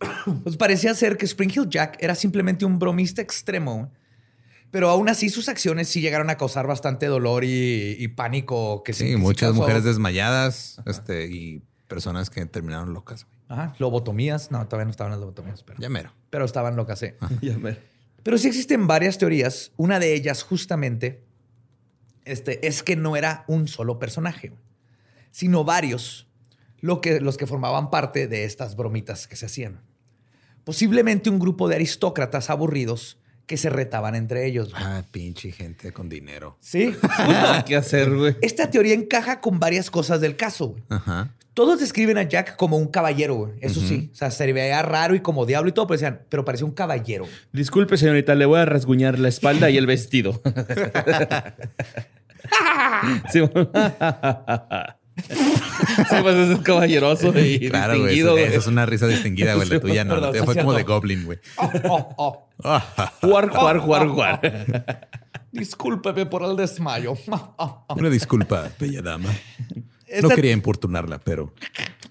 Pues 0.43 0.57
parecía 0.57 0.93
ser 0.93 1.17
que 1.17 1.25
Spring 1.25 1.51
Hill 1.55 1.69
Jack 1.69 1.97
era 1.99 2.15
simplemente 2.15 2.65
un 2.65 2.79
bromista 2.79 3.21
extremo. 3.21 3.91
Pero 4.71 4.89
aún 4.89 5.07
así 5.07 5.29
sus 5.29 5.47
acciones 5.47 5.87
sí 5.87 6.01
llegaron 6.01 6.29
a 6.29 6.37
causar 6.37 6.67
bastante 6.67 7.05
dolor 7.05 7.43
y, 7.45 7.95
y 7.97 8.07
pánico. 8.09 8.83
Que 8.83 8.93
sí, 8.93 8.99
Sí, 8.99 9.05
que 9.11 9.11
sí 9.15 9.21
muchas 9.21 9.53
mujeres 9.53 9.83
desmayadas 9.83 10.81
este, 10.85 11.27
y 11.27 11.61
personas 11.87 12.29
que 12.29 12.45
terminaron 12.45 12.93
locas. 12.93 13.27
Ajá, 13.47 13.75
lobotomías. 13.77 14.51
No, 14.51 14.65
todavía 14.67 14.85
no 14.85 14.91
estaban 14.91 15.11
las 15.11 15.19
lobotomías, 15.19 15.63
pero, 15.63 15.79
Ya 15.79 15.87
mero. 15.89 16.11
pero 16.29 16.45
estaban 16.45 16.75
locas, 16.75 16.99
sí. 16.99 17.07
Ya 17.41 17.57
ver. 17.57 17.81
Pero 18.23 18.37
sí 18.39 18.47
existen 18.47 18.87
varias 18.87 19.17
teorías. 19.19 19.71
Una 19.77 19.99
de 19.99 20.15
ellas, 20.15 20.41
justamente, 20.43 21.23
este, 22.25 22.67
es 22.67 22.81
que 22.81 22.95
no 22.95 23.15
era 23.15 23.45
un 23.47 23.67
solo 23.67 23.99
personaje, 23.99 24.51
sino 25.29 25.63
varios 25.63 26.27
lo 26.85 27.01
que, 27.01 27.19
los 27.19 27.35
que 27.35 27.47
formaban 27.47 27.89
parte 27.89 28.27
de 28.27 28.45
estas 28.45 28.75
bromitas 28.75 29.27
que 29.27 29.35
se 29.35 29.47
hacían. 29.47 29.81
Posiblemente 30.63 31.31
un 31.31 31.39
grupo 31.39 31.67
de 31.67 31.75
aristócratas 31.75 32.51
aburridos 32.51 33.17
que 33.47 33.57
se 33.57 33.71
retaban 33.71 34.13
entre 34.13 34.45
ellos. 34.45 34.69
güey. 34.69 34.83
Ah, 34.85 35.03
pinche 35.11 35.51
gente 35.51 35.91
con 35.91 36.09
dinero. 36.09 36.57
Sí. 36.59 36.95
¿Qué 37.65 37.75
hacer, 37.75 38.15
güey? 38.15 38.35
Esta 38.43 38.69
teoría 38.69 38.93
encaja 38.93 39.41
con 39.41 39.59
varias 39.59 39.89
cosas 39.89 40.21
del 40.21 40.35
caso. 40.35 40.69
güey. 40.69 40.83
Ajá. 40.89 41.33
Todos 41.55 41.79
describen 41.79 42.19
a 42.19 42.23
Jack 42.23 42.55
como 42.55 42.77
un 42.77 42.87
caballero, 42.87 43.33
güey. 43.33 43.53
eso 43.61 43.79
sí. 43.79 44.11
O 44.13 44.15
sea, 44.15 44.29
se 44.29 44.53
veía 44.53 44.83
raro 44.83 45.15
y 45.15 45.21
como 45.21 45.47
diablo 45.47 45.69
y 45.69 45.73
todo, 45.73 45.87
pero 45.87 45.99
decían, 45.99 46.21
pero 46.29 46.45
parecía 46.45 46.67
un 46.67 46.73
caballero. 46.73 47.25
Disculpe, 47.51 47.97
señorita, 47.97 48.35
le 48.35 48.45
voy 48.45 48.59
a 48.59 48.65
rasguñar 48.65 49.17
la 49.17 49.29
espalda 49.29 49.71
y 49.71 49.77
el 49.77 49.87
vestido. 49.87 50.39
sí, 55.17 56.15
pues 56.21 56.35
es 56.49 56.59
caballeroso 56.59 57.37
y 57.39 57.59
Claro, 57.69 57.93
distinguido, 57.93 58.37
es 58.37 58.67
una 58.67 58.85
risa 58.85 59.07
distinguida, 59.07 59.55
güey. 59.55 59.69
La 59.69 59.79
tuya 59.79 60.03
no. 60.03 60.15
Perdón, 60.15 60.45
fue 60.45 60.55
como 60.55 60.73
de. 60.73 60.83
Goblin, 60.83 61.25
güey. 61.25 61.39
Oh, 61.57 61.71
oh, 61.85 62.15
oh. 62.17 62.81
Jugar, 63.21 63.49
jugar, 63.49 63.77
jugar, 63.79 64.07
jugar. 64.09 65.09
Discúlpeme 65.51 66.25
por 66.25 66.43
el 66.43 66.55
desmayo. 66.57 67.15
Una 67.89 68.09
disculpa, 68.09 68.69
bella 68.77 69.01
dama. 69.01 69.29
No 69.73 69.83
Esta- 70.05 70.35
quería 70.35 70.51
importunarla, 70.51 71.19
pero 71.19 71.53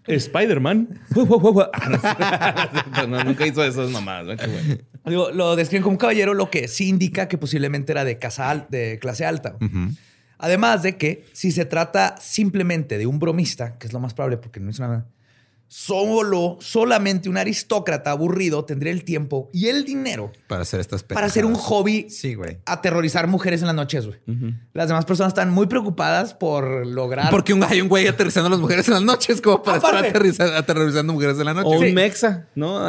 Spider-Man. 0.06 1.00
Ah, 1.74 3.06
no, 3.08 3.22
nunca 3.24 3.46
hizo 3.46 3.62
esas 3.64 3.90
bueno. 4.48 4.76
Digo, 5.06 5.30
lo 5.30 5.54
describen 5.56 5.82
como 5.82 5.92
un 5.92 5.98
caballero, 5.98 6.32
lo 6.34 6.50
que 6.50 6.68
sí 6.68 6.88
indica 6.88 7.28
que 7.28 7.36
posiblemente 7.38 7.92
era 7.92 8.04
de, 8.04 8.18
casa 8.18 8.50
al- 8.50 8.66
de 8.70 8.98
clase 8.98 9.26
alta. 9.26 9.56
Además 10.38 10.82
de 10.82 10.96
que 10.96 11.24
si 11.32 11.52
se 11.52 11.64
trata 11.64 12.16
simplemente 12.20 12.98
de 12.98 13.06
un 13.06 13.18
bromista, 13.18 13.78
que 13.78 13.86
es 13.86 13.92
lo 13.92 14.00
más 14.00 14.14
probable 14.14 14.36
porque 14.38 14.60
no 14.60 14.70
hizo 14.70 14.82
nada, 14.82 15.06
solo, 15.76 16.56
solamente 16.60 17.28
un 17.28 17.36
aristócrata 17.36 18.12
aburrido 18.12 18.64
tendría 18.64 18.92
el 18.92 19.02
tiempo 19.02 19.50
y 19.52 19.66
el 19.66 19.84
dinero 19.84 20.30
para 20.46 20.62
hacer 20.62 20.78
estas 20.78 21.02
para 21.02 21.26
hacer 21.26 21.44
un 21.44 21.54
pendejadas. 21.54 21.68
hobby 21.68 22.06
Sí, 22.10 22.34
güey. 22.34 22.58
aterrorizar 22.64 23.26
mujeres 23.26 23.60
en 23.60 23.66
las 23.66 23.74
noches, 23.74 24.06
güey. 24.06 24.20
Las 24.72 24.86
demás 24.86 25.04
personas 25.04 25.32
están 25.32 25.50
muy 25.50 25.66
preocupadas 25.66 26.32
por 26.32 26.86
lograr... 26.86 27.28
Porque 27.30 27.52
un, 27.52 27.64
hay 27.64 27.80
un 27.80 27.88
güey 27.88 28.06
aterrizando 28.06 28.46
a 28.46 28.50
las 28.50 28.60
mujeres 28.60 28.86
en 28.86 28.94
las 28.94 29.02
noches 29.02 29.40
como 29.40 29.64
para 29.64 29.78
Aparte. 29.78 30.28
estar 30.28 30.54
aterrorizando 30.54 31.12
mujeres 31.12 31.40
en 31.40 31.44
la 31.44 31.54
noche. 31.54 31.76
O 31.76 31.80
Sí. 31.80 31.88
un 31.88 31.94
mexa, 31.94 32.46
¿no? 32.54 32.86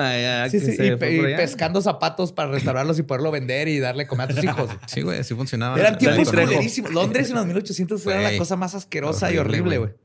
Sí, 0.51 0.59
sí, 0.59 0.75
y, 0.79 0.95
pescando 1.35 1.81
zapatos 1.81 2.33
para 2.33 2.51
restaurarlos 2.51 2.99
y 2.99 3.03
poderlo 3.03 3.31
vender 3.31 3.67
y 3.67 3.79
darle 3.79 4.05
comer 4.05 4.29
a 4.31 4.35
tus 4.35 4.43
hijos. 4.43 4.69
Sí, 4.85 5.01
güey, 5.01 5.19
así 5.21 5.33
funcionaba. 5.33 5.79
Eran 5.79 5.97
tiempos 5.97 6.29
culerísimos. 6.29 6.93
Londres 6.93 7.29
en 7.29 7.35
los 7.35 7.47
1800 7.47 8.05
era 8.05 8.21
la 8.21 8.37
cosa 8.37 8.55
más 8.55 8.75
asquerosa 8.75 9.31
y 9.33 9.39
horrible, 9.39 9.79
güey. 9.79 10.04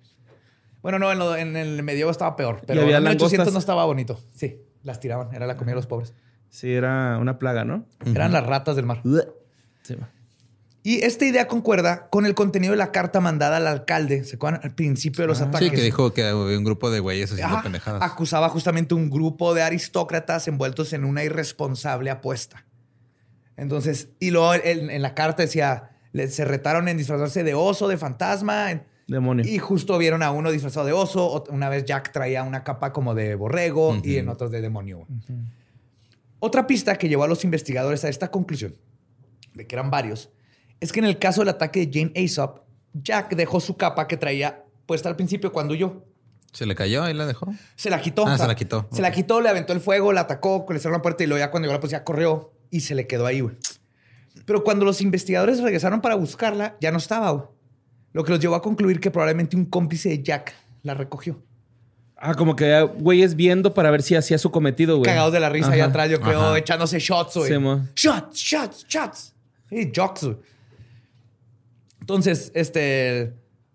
Bueno, 0.82 0.98
no, 0.98 1.12
en, 1.12 1.18
lo- 1.18 1.36
en 1.36 1.56
el 1.56 1.82
medievo 1.82 2.10
estaba 2.10 2.36
peor, 2.36 2.62
pero 2.66 2.80
en 2.82 2.86
los 2.86 3.00
1800 3.00 3.32
langostas. 3.32 3.52
no 3.52 3.58
estaba 3.58 3.84
bonito. 3.84 4.18
Sí, 4.34 4.62
las 4.82 5.00
tiraban, 5.00 5.34
era 5.34 5.46
la 5.46 5.56
comida 5.56 5.72
de 5.72 5.76
los 5.76 5.86
pobres. 5.86 6.14
Sí, 6.48 6.72
era 6.72 7.18
una 7.18 7.38
plaga, 7.38 7.64
¿no? 7.64 7.86
Eran 8.04 8.32
las 8.32 8.44
ratas 8.46 8.76
del 8.76 8.86
mar. 8.86 9.02
Sí. 9.82 9.96
Y 10.82 11.02
esta 11.04 11.26
idea 11.26 11.46
concuerda 11.46 12.08
con 12.08 12.24
el 12.24 12.34
contenido 12.34 12.70
de 12.72 12.78
la 12.78 12.90
carta 12.90 13.20
mandada 13.20 13.58
al 13.58 13.66
alcalde, 13.66 14.24
¿se 14.24 14.36
acuerdan? 14.36 14.62
Al 14.64 14.74
principio 14.74 15.22
de 15.22 15.28
los 15.28 15.42
ataques. 15.42 15.68
Sí, 15.68 15.74
que 15.74 15.82
dijo 15.82 16.14
que 16.14 16.24
había 16.26 16.56
un 16.56 16.64
grupo 16.64 16.90
de 16.90 17.00
güeyes 17.00 17.30
haciendo 17.30 17.60
pendejadas. 17.62 18.02
acusaba 18.02 18.48
justamente 18.48 18.94
un 18.94 19.10
grupo 19.10 19.52
de 19.52 19.62
aristócratas 19.62 20.48
envueltos 20.48 20.94
en 20.94 21.04
una 21.04 21.22
irresponsable 21.22 22.08
apuesta. 22.10 22.64
Entonces, 23.58 24.08
y 24.20 24.30
luego 24.30 24.54
en, 24.54 24.88
en 24.90 25.02
la 25.02 25.14
carta 25.14 25.42
decía, 25.42 25.90
se 26.28 26.44
retaron 26.46 26.88
en 26.88 26.96
disfrazarse 26.96 27.44
de 27.44 27.52
oso, 27.54 27.86
de 27.88 27.98
fantasma, 27.98 28.70
en- 28.70 28.84
Demonio. 29.10 29.44
y 29.44 29.58
justo 29.58 29.98
vieron 29.98 30.22
a 30.22 30.30
uno 30.30 30.50
disfrazado 30.50 30.86
de 30.86 30.92
oso, 30.92 31.44
una 31.50 31.68
vez 31.68 31.84
Jack 31.84 32.12
traía 32.12 32.42
una 32.44 32.62
capa 32.62 32.92
como 32.92 33.14
de 33.14 33.34
borrego 33.34 33.98
y 34.02 34.16
en 34.16 34.28
otros 34.28 34.50
de 34.50 34.60
demonio. 34.60 35.06
Otra 36.38 36.66
pista 36.66 36.96
que 36.96 37.08
llevó 37.08 37.24
a 37.24 37.28
los 37.28 37.44
investigadores 37.44 38.04
a 38.04 38.08
esta 38.08 38.30
conclusión, 38.30 38.76
de 39.54 39.66
que 39.66 39.74
eran 39.74 39.90
varios, 39.90 40.30
es 40.78 40.92
que 40.92 41.00
en 41.00 41.06
el 41.06 41.18
caso 41.18 41.40
del 41.40 41.50
ataque 41.50 41.86
de 41.86 41.90
Jane 41.92 42.12
Aesop, 42.14 42.60
Jack 42.94 43.34
dejó 43.34 43.60
su 43.60 43.76
capa 43.76 44.06
que 44.06 44.16
traía 44.16 44.64
puesta 44.86 45.08
al 45.08 45.16
principio 45.16 45.52
cuando 45.52 45.74
huyó. 45.74 46.04
Se 46.52 46.66
le 46.66 46.74
cayó 46.74 47.08
y 47.08 47.14
la 47.14 47.26
dejó. 47.26 47.52
Se 47.76 47.90
la 47.90 48.00
quitó. 48.00 48.26
Ah, 48.26 48.38
se 48.38 48.46
la 48.46 48.54
quitó. 48.54 48.88
Se 48.90 49.02
la 49.02 49.12
quitó, 49.12 49.40
le 49.40 49.48
aventó 49.48 49.72
el 49.72 49.80
fuego, 49.80 50.12
la 50.12 50.22
atacó, 50.22 50.66
le 50.68 50.78
cerró 50.80 50.94
la 50.94 51.02
puerta 51.02 51.22
y 51.22 51.26
luego 51.26 51.38
ya 51.38 51.50
cuando 51.50 51.66
llegó 51.66 51.74
la 51.74 51.80
policía 51.80 52.02
corrió 52.02 52.52
y 52.70 52.80
se 52.80 52.94
le 52.94 53.06
quedó 53.06 53.26
ahí, 53.26 53.40
güey. 53.40 53.56
Pero 54.46 54.64
cuando 54.64 54.84
los 54.84 55.00
investigadores 55.00 55.60
regresaron 55.60 56.00
para 56.00 56.14
buscarla, 56.14 56.76
ya 56.80 56.90
no 56.90 56.98
estaba, 56.98 57.30
güey. 57.30 57.59
Lo 58.12 58.24
que 58.24 58.32
los 58.32 58.40
llevó 58.40 58.54
a 58.54 58.62
concluir 58.62 59.00
que 59.00 59.10
probablemente 59.10 59.56
un 59.56 59.66
cómplice 59.66 60.08
de 60.08 60.22
Jack 60.22 60.54
la 60.82 60.94
recogió. 60.94 61.40
Ah, 62.16 62.34
como 62.34 62.54
que 62.54 62.82
güeyes 62.82 63.34
viendo 63.34 63.72
para 63.72 63.90
ver 63.90 64.02
si 64.02 64.14
hacía 64.14 64.36
su 64.36 64.50
cometido, 64.50 64.98
güey. 64.98 65.06
Cagados 65.06 65.32
de 65.32 65.40
la 65.40 65.48
risa 65.48 65.72
allá 65.72 65.86
atrás, 65.86 66.10
yo 66.10 66.20
creo, 66.20 66.40
Ajá. 66.40 66.58
echándose 66.58 66.98
shots, 66.98 67.36
güey. 67.36 67.48
Sí, 67.48 67.58
shots, 67.96 68.36
shots, 68.36 68.86
shots. 68.86 69.34
Sí, 69.70 69.90
jocks, 69.94 70.24
güey. 70.24 70.36
Entonces, 72.00 72.52
este... 72.54 73.32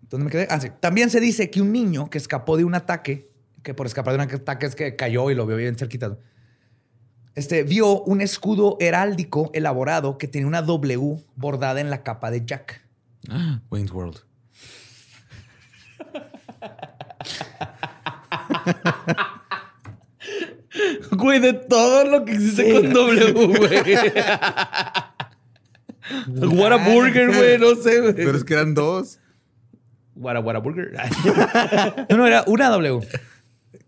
¿Dónde 0.08 0.26
me 0.26 0.30
quedé? 0.30 0.46
Ah, 0.48 0.60
sí. 0.60 0.68
También 0.78 1.10
se 1.10 1.18
dice 1.18 1.50
que 1.50 1.60
un 1.60 1.72
niño 1.72 2.08
que 2.08 2.18
escapó 2.18 2.56
de 2.56 2.64
un 2.64 2.76
ataque, 2.76 3.28
que 3.64 3.74
por 3.74 3.86
escapar 3.86 4.16
de 4.16 4.22
un 4.22 4.30
ataque 4.30 4.66
es 4.66 4.76
que 4.76 4.94
cayó 4.94 5.30
y 5.30 5.34
lo 5.34 5.46
vio 5.46 5.56
bien 5.56 5.74
cerquita, 5.74 6.16
este, 7.34 7.64
vio 7.64 8.02
un 8.02 8.20
escudo 8.20 8.76
heráldico 8.78 9.50
elaborado 9.52 10.18
que 10.18 10.28
tenía 10.28 10.46
una 10.46 10.62
W 10.62 11.16
bordada 11.34 11.80
en 11.80 11.90
la 11.90 12.04
capa 12.04 12.30
de 12.30 12.44
Jack. 12.46 12.85
Ah, 13.30 13.60
Wayne's 13.70 13.92
World. 13.92 14.22
Güey, 21.10 21.40
de 21.40 21.54
todo 21.54 22.04
lo 22.04 22.24
que 22.24 22.32
existe 22.32 22.72
con 22.72 22.92
W, 22.92 23.32
güey. 23.32 23.98
Whataburger, 26.28 27.34
güey, 27.34 27.58
no 27.58 27.74
sé, 27.76 28.00
güey. 28.00 28.14
Pero 28.14 28.36
es 28.36 28.44
que 28.44 28.54
eran 28.54 28.74
dos. 28.74 29.18
Whata 30.14 30.40
Whataburger. 30.40 30.92
No, 32.10 32.16
no, 32.16 32.26
era 32.26 32.44
una 32.46 32.68
W. 32.68 33.00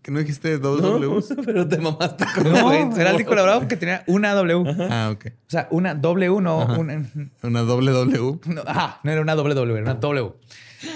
¿Que 0.01 0.11
no 0.11 0.19
dijiste 0.19 0.57
dos 0.57 0.81
Ws? 0.81 1.33
Pero 1.45 1.67
te 1.67 1.77
mamaste 1.77 2.25
con 2.33 2.51
No, 2.51 2.63
güey. 2.63 2.87
heráldico 2.99 3.33
elaborado 3.33 3.67
que 3.67 3.75
tenía 3.75 4.03
una 4.07 4.33
W. 4.33 4.63
Ah, 4.89 5.09
ok. 5.13 5.25
O 5.27 5.49
sea, 5.49 5.67
una 5.71 5.93
W, 5.93 6.41
no 6.41 6.65
una, 6.77 7.05
Una 7.43 7.61
doble 7.61 7.91
W. 7.91 8.39
No, 8.45 8.61
ajá, 8.65 8.99
no 9.03 9.11
era 9.11 9.21
una 9.21 9.35
doble 9.35 9.55
W, 9.55 9.77
era 9.77 9.91
una 9.91 9.99
W. 9.99 10.31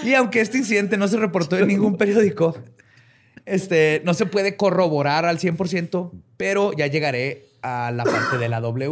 Y 0.04 0.14
aunque 0.14 0.40
este 0.40 0.56
incidente 0.58 0.96
no 0.96 1.06
se 1.08 1.18
reportó 1.18 1.58
en 1.58 1.66
ningún 1.68 1.96
periódico, 1.98 2.56
este, 3.44 4.00
no 4.06 4.14
se 4.14 4.24
puede 4.24 4.56
corroborar 4.56 5.26
al 5.26 5.38
100%, 5.38 6.10
pero 6.38 6.72
ya 6.72 6.86
llegaré 6.86 7.44
a 7.60 7.92
la 7.94 8.04
parte 8.04 8.38
de 8.38 8.48
la 8.48 8.60
W. 8.60 8.88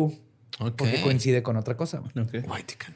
Ok. 0.61 0.77
Porque 0.77 1.01
coincide 1.01 1.43
con 1.43 1.57
otra 1.57 1.77
cosa. 1.79 2.01
güey. 2.01 2.27
Ok. 2.27 2.35
Whitecan. 2.51 2.95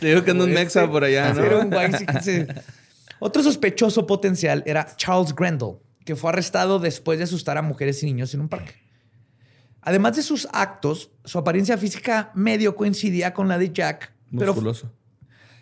Te 0.00 0.06
digo 0.08 0.22
que 0.24 0.30
anda 0.30 0.44
un 0.44 0.52
mexa 0.52 0.88
por 0.88 1.04
allá, 1.04 1.34
Sí, 1.34 1.40
era 1.40 1.58
un 1.58 1.70
¿no? 1.70 1.78
sí, 1.98 2.04
sí. 2.22 2.46
Otro 3.18 3.42
sospechoso 3.42 4.06
potencial 4.06 4.62
era 4.66 4.94
Charles 4.96 5.34
Grendel, 5.34 5.76
que 6.04 6.16
fue 6.16 6.30
arrestado 6.30 6.78
después 6.78 7.18
de 7.18 7.24
asustar 7.24 7.58
a 7.58 7.62
mujeres 7.62 8.02
y 8.02 8.06
niños 8.06 8.34
en 8.34 8.42
un 8.42 8.48
parque. 8.48 8.74
Además 9.80 10.16
de 10.16 10.22
sus 10.22 10.48
actos, 10.52 11.10
su 11.24 11.38
apariencia 11.38 11.78
física 11.78 12.30
medio 12.34 12.74
coincidía 12.74 13.32
con 13.32 13.48
la 13.48 13.58
de 13.58 13.72
Jack, 13.72 14.12
Musculoso. 14.30 14.92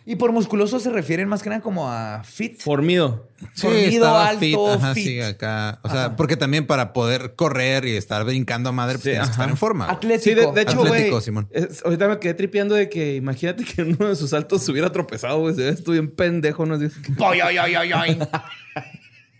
Y 0.06 0.16
por 0.16 0.32
musculoso 0.32 0.78
se 0.80 0.90
refieren 0.90 1.28
más 1.28 1.42
que 1.42 1.48
nada 1.48 1.62
como 1.62 1.90
a 1.90 2.22
fit. 2.24 2.60
Formido. 2.60 3.30
Estaba 3.54 4.28
alto, 4.28 4.72
Ajá, 4.74 4.92
fit. 4.94 5.04
sí, 5.04 5.20
acá. 5.22 5.78
O 5.82 5.88
sea, 5.88 6.14
porque 6.14 6.36
también 6.36 6.66
para 6.66 6.92
poder 6.92 7.34
correr 7.36 7.86
y 7.86 7.96
estar 7.96 8.22
brincando 8.24 8.68
a 8.68 8.72
madre, 8.72 8.94
pues 8.96 9.04
Sí, 9.04 9.10
tienes 9.12 9.28
que 9.28 9.32
ajá. 9.32 9.42
estar 9.42 9.48
en 9.50 9.56
forma. 9.56 9.90
Atlético. 9.90 10.24
Sí, 10.24 10.34
de, 10.34 10.52
de 10.52 10.60
hecho, 10.60 10.82
Atlético, 10.82 11.10
güey. 11.12 11.22
Simón. 11.22 11.48
es- 11.52 11.82
Ahorita 11.84 12.06
me 12.08 12.18
quedé 12.18 12.34
tripeando 12.34 12.74
de 12.74 12.90
que 12.90 13.14
imagínate 13.16 13.64
que 13.64 13.80
en 13.80 13.96
uno 13.98 14.10
de 14.10 14.16
sus 14.16 14.28
saltos 14.30 14.62
se 14.62 14.70
hubiera 14.72 14.92
tropezado, 14.92 15.40
güey. 15.40 15.54
Se 15.54 15.70
estuvo 15.70 15.92
bien 15.94 16.10
pendejo, 16.10 16.66
¿no? 16.66 16.76
Boy, 16.78 17.40
oy, 17.40 17.58
oy, 17.58 17.76
oy, 17.76 17.92
oy. 17.94 18.18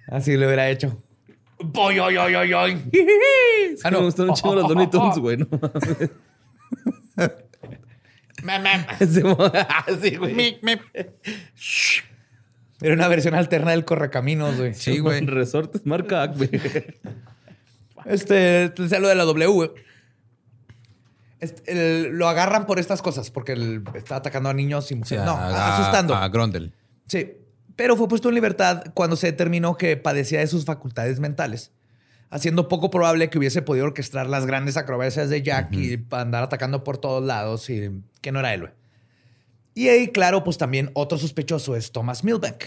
Así 0.09 0.35
lo 0.37 0.47
hubiera 0.47 0.71
hecho. 0.71 1.03
Boy, 1.59 1.99
oy, 1.99 2.17
oy, 2.17 2.35
oy, 2.37 2.55
oy. 2.55 2.83
Ah, 3.85 3.91
Me 3.91 3.99
gustan 3.99 4.31
un 4.31 4.35
chingo 4.35 4.55
los 4.55 4.67
Looney 4.69 4.87
Tunes, 4.89 5.19
güey. 5.19 5.37
No 5.37 5.47
mames. 8.45 8.61
Mem, 8.61 8.63
mem. 8.63 8.87
Sí, 10.03 10.17
güey. 10.17 10.61
Era 12.81 12.95
una 12.95 13.09
versión 13.09 13.35
alterna 13.35 13.71
del 13.71 13.85
correcaminos, 13.85 14.57
güey. 14.57 14.75
Sí, 14.75 14.99
güey. 14.99 15.21
Resortes 15.27 15.87
marca 15.87 16.23
Acme. 16.23 16.49
Este, 18.05 18.69
te 18.71 18.83
decía 18.83 18.99
lo 19.01 19.09
de 19.09 19.15
la 19.15 19.25
W, 19.25 19.47
güey. 19.49 19.71
Este, 21.41 21.73
el- 21.73 22.09
lo 22.19 22.29
agarran 22.29 22.67
por 22.67 22.79
estas 22.79 23.01
cosas, 23.03 23.31
porque 23.31 23.53
él 23.53 23.83
está 23.95 24.17
atacando 24.17 24.49
a 24.49 24.55
niños 24.55 24.91
y 24.91 24.95
mujeres. 24.97 25.25
no, 25.25 25.33
a- 25.33 25.77
asustando. 25.79 26.15
A 26.15 26.29
Grondel. 26.29 26.73
Sí, 27.07 27.33
pero 27.77 27.97
fue 27.97 28.09
puesto 28.09 28.29
en 28.29 28.35
libertad 28.35 28.85
cuando 28.95 29.17
se 29.17 29.29
determinó 29.29 29.77
que 29.77 29.97
padecía 29.97 30.41
de 30.41 30.47
sus 30.47 30.65
facultades 30.65 31.21
mentales, 31.21 31.71
haciendo 32.35 32.67
poco 32.67 32.91
probable 32.91 33.31
que 33.31 33.39
hubiese 33.39 33.63
podido 33.63 33.87
orquestar 33.87 34.27
las 34.29 34.45
grandes 34.45 34.77
acrobacias 34.77 35.31
de 35.31 35.41
Jack 35.43 35.73
y 35.73 35.97
pa- 35.99 36.21
andar 36.23 36.43
atacando 36.43 36.83
por 36.83 36.99
todos 36.99 37.23
lados 37.25 37.71
y 37.71 37.91
que 38.21 38.33
no 38.33 38.41
era 38.41 38.53
él. 38.55 38.71
Y 39.75 39.87
ahí, 39.89 40.09
claro, 40.09 40.43
pues 40.43 40.59
también 40.59 40.91
otro 40.95 41.17
sospechoso 41.17 41.77
es 41.77 41.93
Thomas 41.93 42.25
Milbank, 42.25 42.65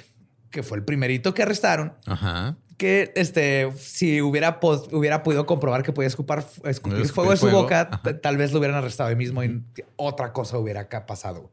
que 0.51 0.63
fue 0.63 0.77
el 0.77 0.85
primerito 0.85 1.33
que 1.33 1.43
arrestaron, 1.43 1.93
Ajá. 2.05 2.55
que 2.77 3.11
este, 3.17 3.69
si 3.77 4.21
hubiera, 4.21 4.57
hubiera 4.91 5.21
podido 5.23 5.45
comprobar 5.45 5.83
que 5.83 5.91
podía 5.91 6.07
escupar, 6.07 6.45
escupir 6.63 7.05
fuego 7.09 7.31
de 7.31 7.37
su 7.37 7.49
boca, 7.49 7.89
ajá. 7.91 8.19
tal 8.21 8.37
vez 8.37 8.53
lo 8.53 8.59
hubieran 8.59 8.77
arrestado 8.77 9.09
ahí 9.09 9.15
mismo 9.17 9.43
y 9.43 9.63
otra 9.97 10.31
cosa 10.31 10.57
hubiera 10.57 10.81
acá 10.81 11.05
pasado. 11.05 11.49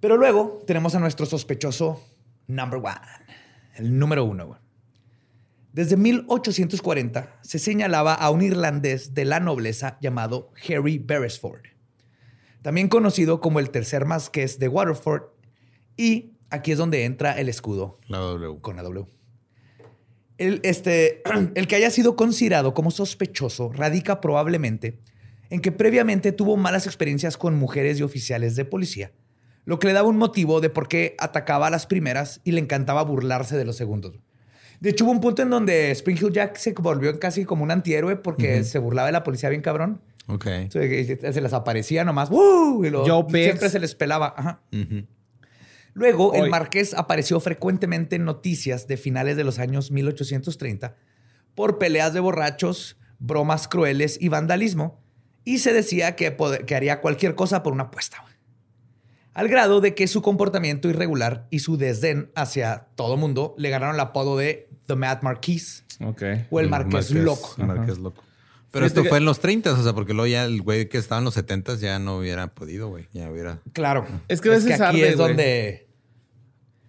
Pero 0.00 0.16
luego 0.16 0.62
tenemos 0.68 0.94
a 0.94 1.00
nuestro 1.00 1.26
sospechoso 1.26 2.00
number 2.46 2.78
one, 2.78 2.94
el 3.74 3.98
número 3.98 4.24
uno. 4.24 4.56
Desde 5.72 5.96
1840 5.96 7.38
se 7.42 7.58
señalaba 7.60 8.14
a 8.14 8.30
un 8.30 8.42
irlandés 8.42 9.14
de 9.14 9.24
la 9.24 9.38
nobleza 9.38 9.98
llamado 10.00 10.52
Harry 10.68 10.98
Beresford, 10.98 11.62
también 12.62 12.88
conocido 12.88 13.40
como 13.40 13.60
el 13.60 13.70
tercer 13.70 14.04
marqués 14.04 14.58
de 14.58 14.66
Waterford, 14.66 15.22
y 15.96 16.32
aquí 16.50 16.72
es 16.72 16.78
donde 16.78 17.04
entra 17.04 17.38
el 17.38 17.48
escudo 17.48 18.00
La 18.08 18.18
W. 18.18 18.60
con 18.60 18.76
la 18.76 18.82
W. 18.82 19.06
El, 20.38 20.60
este, 20.64 21.22
el 21.54 21.68
que 21.68 21.76
haya 21.76 21.90
sido 21.90 22.16
considerado 22.16 22.74
como 22.74 22.90
sospechoso 22.90 23.70
radica 23.72 24.20
probablemente 24.20 24.98
en 25.50 25.60
que 25.60 25.70
previamente 25.70 26.32
tuvo 26.32 26.56
malas 26.56 26.86
experiencias 26.86 27.36
con 27.36 27.56
mujeres 27.56 28.00
y 28.00 28.02
oficiales 28.02 28.56
de 28.56 28.64
policía, 28.64 29.12
lo 29.64 29.78
que 29.78 29.88
le 29.88 29.92
daba 29.92 30.08
un 30.08 30.16
motivo 30.16 30.60
de 30.60 30.70
por 30.70 30.88
qué 30.88 31.14
atacaba 31.18 31.68
a 31.68 31.70
las 31.70 31.86
primeras 31.86 32.40
y 32.42 32.52
le 32.52 32.60
encantaba 32.60 33.02
burlarse 33.02 33.56
de 33.56 33.64
los 33.64 33.76
segundos. 33.76 34.18
De 34.80 34.90
hecho, 34.90 35.04
hubo 35.04 35.12
un 35.12 35.20
punto 35.20 35.42
en 35.42 35.50
donde 35.50 35.90
Spring 35.90 36.16
Hill 36.20 36.32
Jack 36.32 36.56
se 36.56 36.72
volvió 36.72 37.18
casi 37.20 37.44
como 37.44 37.62
un 37.64 37.70
antihéroe 37.70 38.16
porque 38.16 38.64
se 38.64 38.78
burlaba 38.78 39.06
de 39.06 39.12
la 39.12 39.22
policía 39.22 39.48
bien 39.50 39.60
cabrón. 39.62 40.00
Ok. 40.26 40.46
Se 40.70 41.40
les 41.40 41.52
aparecía 41.52 42.04
nomás, 42.04 42.30
¡uh! 42.30 42.82
Y 42.84 42.90
lo- 42.90 43.04
siempre 43.44 43.68
se 43.68 43.78
les 43.78 43.94
pelaba. 43.94 44.34
Ajá. 44.36 44.60
Luego, 45.92 46.32
el 46.34 46.50
marqués 46.50 46.94
apareció 46.94 47.40
frecuentemente 47.40 48.16
en 48.16 48.24
noticias 48.24 48.86
de 48.86 48.96
finales 48.96 49.36
de 49.36 49.44
los 49.44 49.58
años 49.58 49.90
1830 49.90 50.96
por 51.54 51.78
peleas 51.78 52.14
de 52.14 52.20
borrachos, 52.20 52.96
bromas 53.18 53.66
crueles 53.68 54.16
y 54.20 54.28
vandalismo, 54.28 55.02
y 55.44 55.58
se 55.58 55.72
decía 55.72 56.14
que, 56.16 56.36
que 56.66 56.74
haría 56.76 57.00
cualquier 57.00 57.34
cosa 57.34 57.62
por 57.62 57.72
una 57.72 57.84
apuesta. 57.84 58.24
Al 59.34 59.48
grado 59.48 59.80
de 59.80 59.94
que 59.94 60.06
su 60.06 60.22
comportamiento 60.22 60.88
irregular 60.88 61.46
y 61.50 61.58
su 61.58 61.76
desdén 61.76 62.30
hacia 62.34 62.86
todo 62.94 63.16
mundo 63.16 63.54
le 63.58 63.68
ganaron 63.70 63.94
el 63.96 64.00
apodo 64.00 64.38
de 64.38 64.69
The 64.86 64.94
Mad 64.96 65.22
Marquis 65.22 65.84
Ok. 66.04 66.22
o 66.50 66.60
el 66.60 66.68
Marqués, 66.68 67.10
Loco. 67.12 67.54
El 67.58 67.66
Marqués 67.66 67.98
loco. 67.98 68.22
Pero 68.72 68.86
esto 68.86 69.02
que- 69.02 69.08
fue 69.08 69.18
en 69.18 69.24
los 69.24 69.40
30, 69.40 69.72
o 69.72 69.82
sea, 69.82 69.92
porque 69.92 70.12
luego 70.14 70.26
ya 70.28 70.44
el 70.44 70.62
güey 70.62 70.88
que 70.88 70.98
estaba 70.98 71.18
en 71.18 71.24
los 71.24 71.34
70 71.34 71.74
ya 71.76 71.98
no 71.98 72.18
hubiera 72.18 72.48
podido, 72.54 72.88
güey. 72.88 73.08
Ya 73.12 73.30
hubiera. 73.30 73.58
Claro. 73.72 74.06
Es 74.28 74.40
que 74.40 74.48
a 74.48 74.52
veces 74.52 74.80
aquí 74.80 75.00
arde, 75.02 75.08
es 75.10 75.16
donde... 75.16 75.88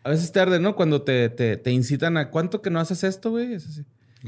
A 0.04 0.10
veces 0.10 0.32
tarde, 0.32 0.60
¿no? 0.60 0.76
Cuando 0.76 1.04
te, 1.04 1.30
te, 1.30 1.58
te 1.58 1.72
incitan 1.72 2.18
a 2.18 2.30
cuánto 2.32 2.62
que 2.62 2.70
no 2.72 2.80
haces 2.80 3.04
esto, 3.04 3.32
güey. 3.32 3.54
Es 3.54 3.68
así. 3.68 3.86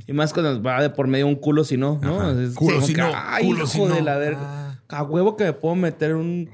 Y 0.07 0.13
más 0.13 0.33
cuando 0.33 0.61
va 0.61 0.81
de 0.81 0.89
por 0.89 1.07
medio 1.07 1.27
un 1.27 1.35
culo 1.35 1.63
si 1.63 1.77
no, 1.77 1.99
¿no? 2.01 2.39
Es 2.39 2.53
Culo 2.55 2.81
si 2.81 2.93
que, 2.93 3.01
no, 3.01 3.11
Ay, 3.15 3.45
culo 3.45 3.59
hijo 3.59 3.67
si 3.67 3.79
no. 3.85 3.95
de 3.95 4.01
la 4.01 4.17
verga. 4.17 4.39
Ah. 4.41 4.79
A 4.89 5.03
huevo 5.03 5.35
que 5.37 5.43
me 5.45 5.53
puedo 5.53 5.75
meter 5.75 6.15
un 6.15 6.49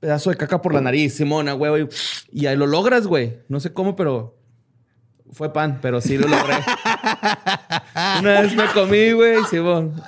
pedazo 0.00 0.30
de 0.30 0.36
caca 0.36 0.62
por 0.62 0.72
la 0.74 0.80
nariz, 0.80 1.14
Simón, 1.14 1.48
a 1.48 1.54
huevo. 1.54 1.78
Y, 1.78 1.88
y 2.42 2.46
ahí 2.46 2.56
lo 2.56 2.66
logras, 2.66 3.06
güey. 3.08 3.38
No 3.48 3.58
sé 3.60 3.72
cómo, 3.72 3.94
pero 3.96 4.36
fue 5.36 5.52
pan, 5.52 5.78
pero 5.82 6.00
sí 6.00 6.16
lo 6.16 6.26
logré. 6.28 6.56
Una 8.20 8.40
vez 8.40 8.56
me 8.56 8.66
comí, 8.72 9.12
güey, 9.12 9.44
Simón. 9.50 10.00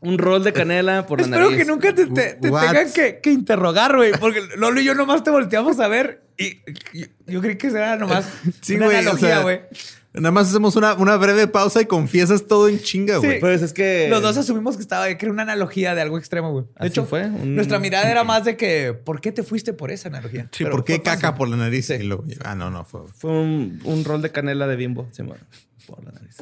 Un 0.00 0.16
rol 0.16 0.44
de 0.44 0.52
canela 0.52 1.06
por 1.06 1.18
la 1.20 1.26
Espero 1.26 1.44
nariz. 1.50 1.58
que 1.58 1.64
nunca 1.64 1.94
te, 1.94 2.06
te- 2.06 2.34
te 2.34 2.50
tengan 2.50 2.92
que, 2.92 3.20
que 3.20 3.30
interrogar, 3.30 3.96
güey. 3.96 4.12
Porque 4.12 4.40
Lolo 4.56 4.80
y 4.80 4.84
yo 4.84 4.94
nomás 4.94 5.22
te 5.24 5.30
volteamos 5.30 5.80
a 5.80 5.88
ver 5.88 6.22
y 6.38 6.58
yo, 6.94 7.06
yo 7.26 7.40
creí 7.40 7.56
que 7.58 7.66
era 7.66 7.96
nomás 7.96 8.26
Sí, 8.62 8.76
una 8.76 8.86
güey. 8.86 8.96
o 8.96 9.00
analogía, 9.00 9.28
sea, 9.28 9.40
güey. 9.42 9.60
Nada 10.20 10.30
más 10.32 10.48
hacemos 10.48 10.76
una, 10.76 10.94
una 10.94 11.16
breve 11.16 11.46
pausa 11.46 11.80
y 11.80 11.86
confiesas 11.86 12.46
todo 12.46 12.68
en 12.68 12.80
chinga, 12.80 13.18
güey. 13.18 13.40
Pues 13.40 13.62
es 13.62 13.72
que. 13.72 14.08
Los 14.10 14.22
dos 14.22 14.36
asumimos 14.36 14.76
que 14.76 14.82
estaba 14.82 15.06
que 15.16 15.24
era 15.26 15.32
una 15.32 15.42
analogía 15.42 15.94
de 15.94 16.00
algo 16.02 16.18
extremo, 16.18 16.50
güey. 16.52 16.64
De 16.64 16.70
Así 16.76 16.88
hecho, 16.88 17.04
fue, 17.06 17.26
un- 17.26 17.54
nuestra 17.56 17.78
mirada 17.78 18.10
era 18.10 18.24
más 18.24 18.44
de 18.44 18.56
que, 18.56 18.92
¿por 18.94 19.20
qué 19.20 19.32
te 19.32 19.42
fuiste 19.42 19.72
por 19.72 19.90
esa 19.90 20.08
analogía? 20.08 20.48
Sí, 20.52 20.64
Pero 20.64 20.70
¿por 20.72 20.84
qué 20.84 20.94
fácil. 20.94 21.04
caca 21.20 21.34
por 21.34 21.48
la 21.48 21.56
nariz? 21.56 21.90
Y 21.90 22.10
ah, 22.44 22.54
no, 22.54 22.70
no, 22.70 22.84
fue. 22.84 23.00
Fue 23.16 23.30
un, 23.30 23.80
un 23.84 24.04
rol 24.04 24.22
de 24.22 24.30
canela 24.32 24.66
de 24.66 24.76
bimbo, 24.76 25.08
Simón. 25.12 25.38
Por 25.86 26.04
la 26.04 26.12
nariz. 26.12 26.36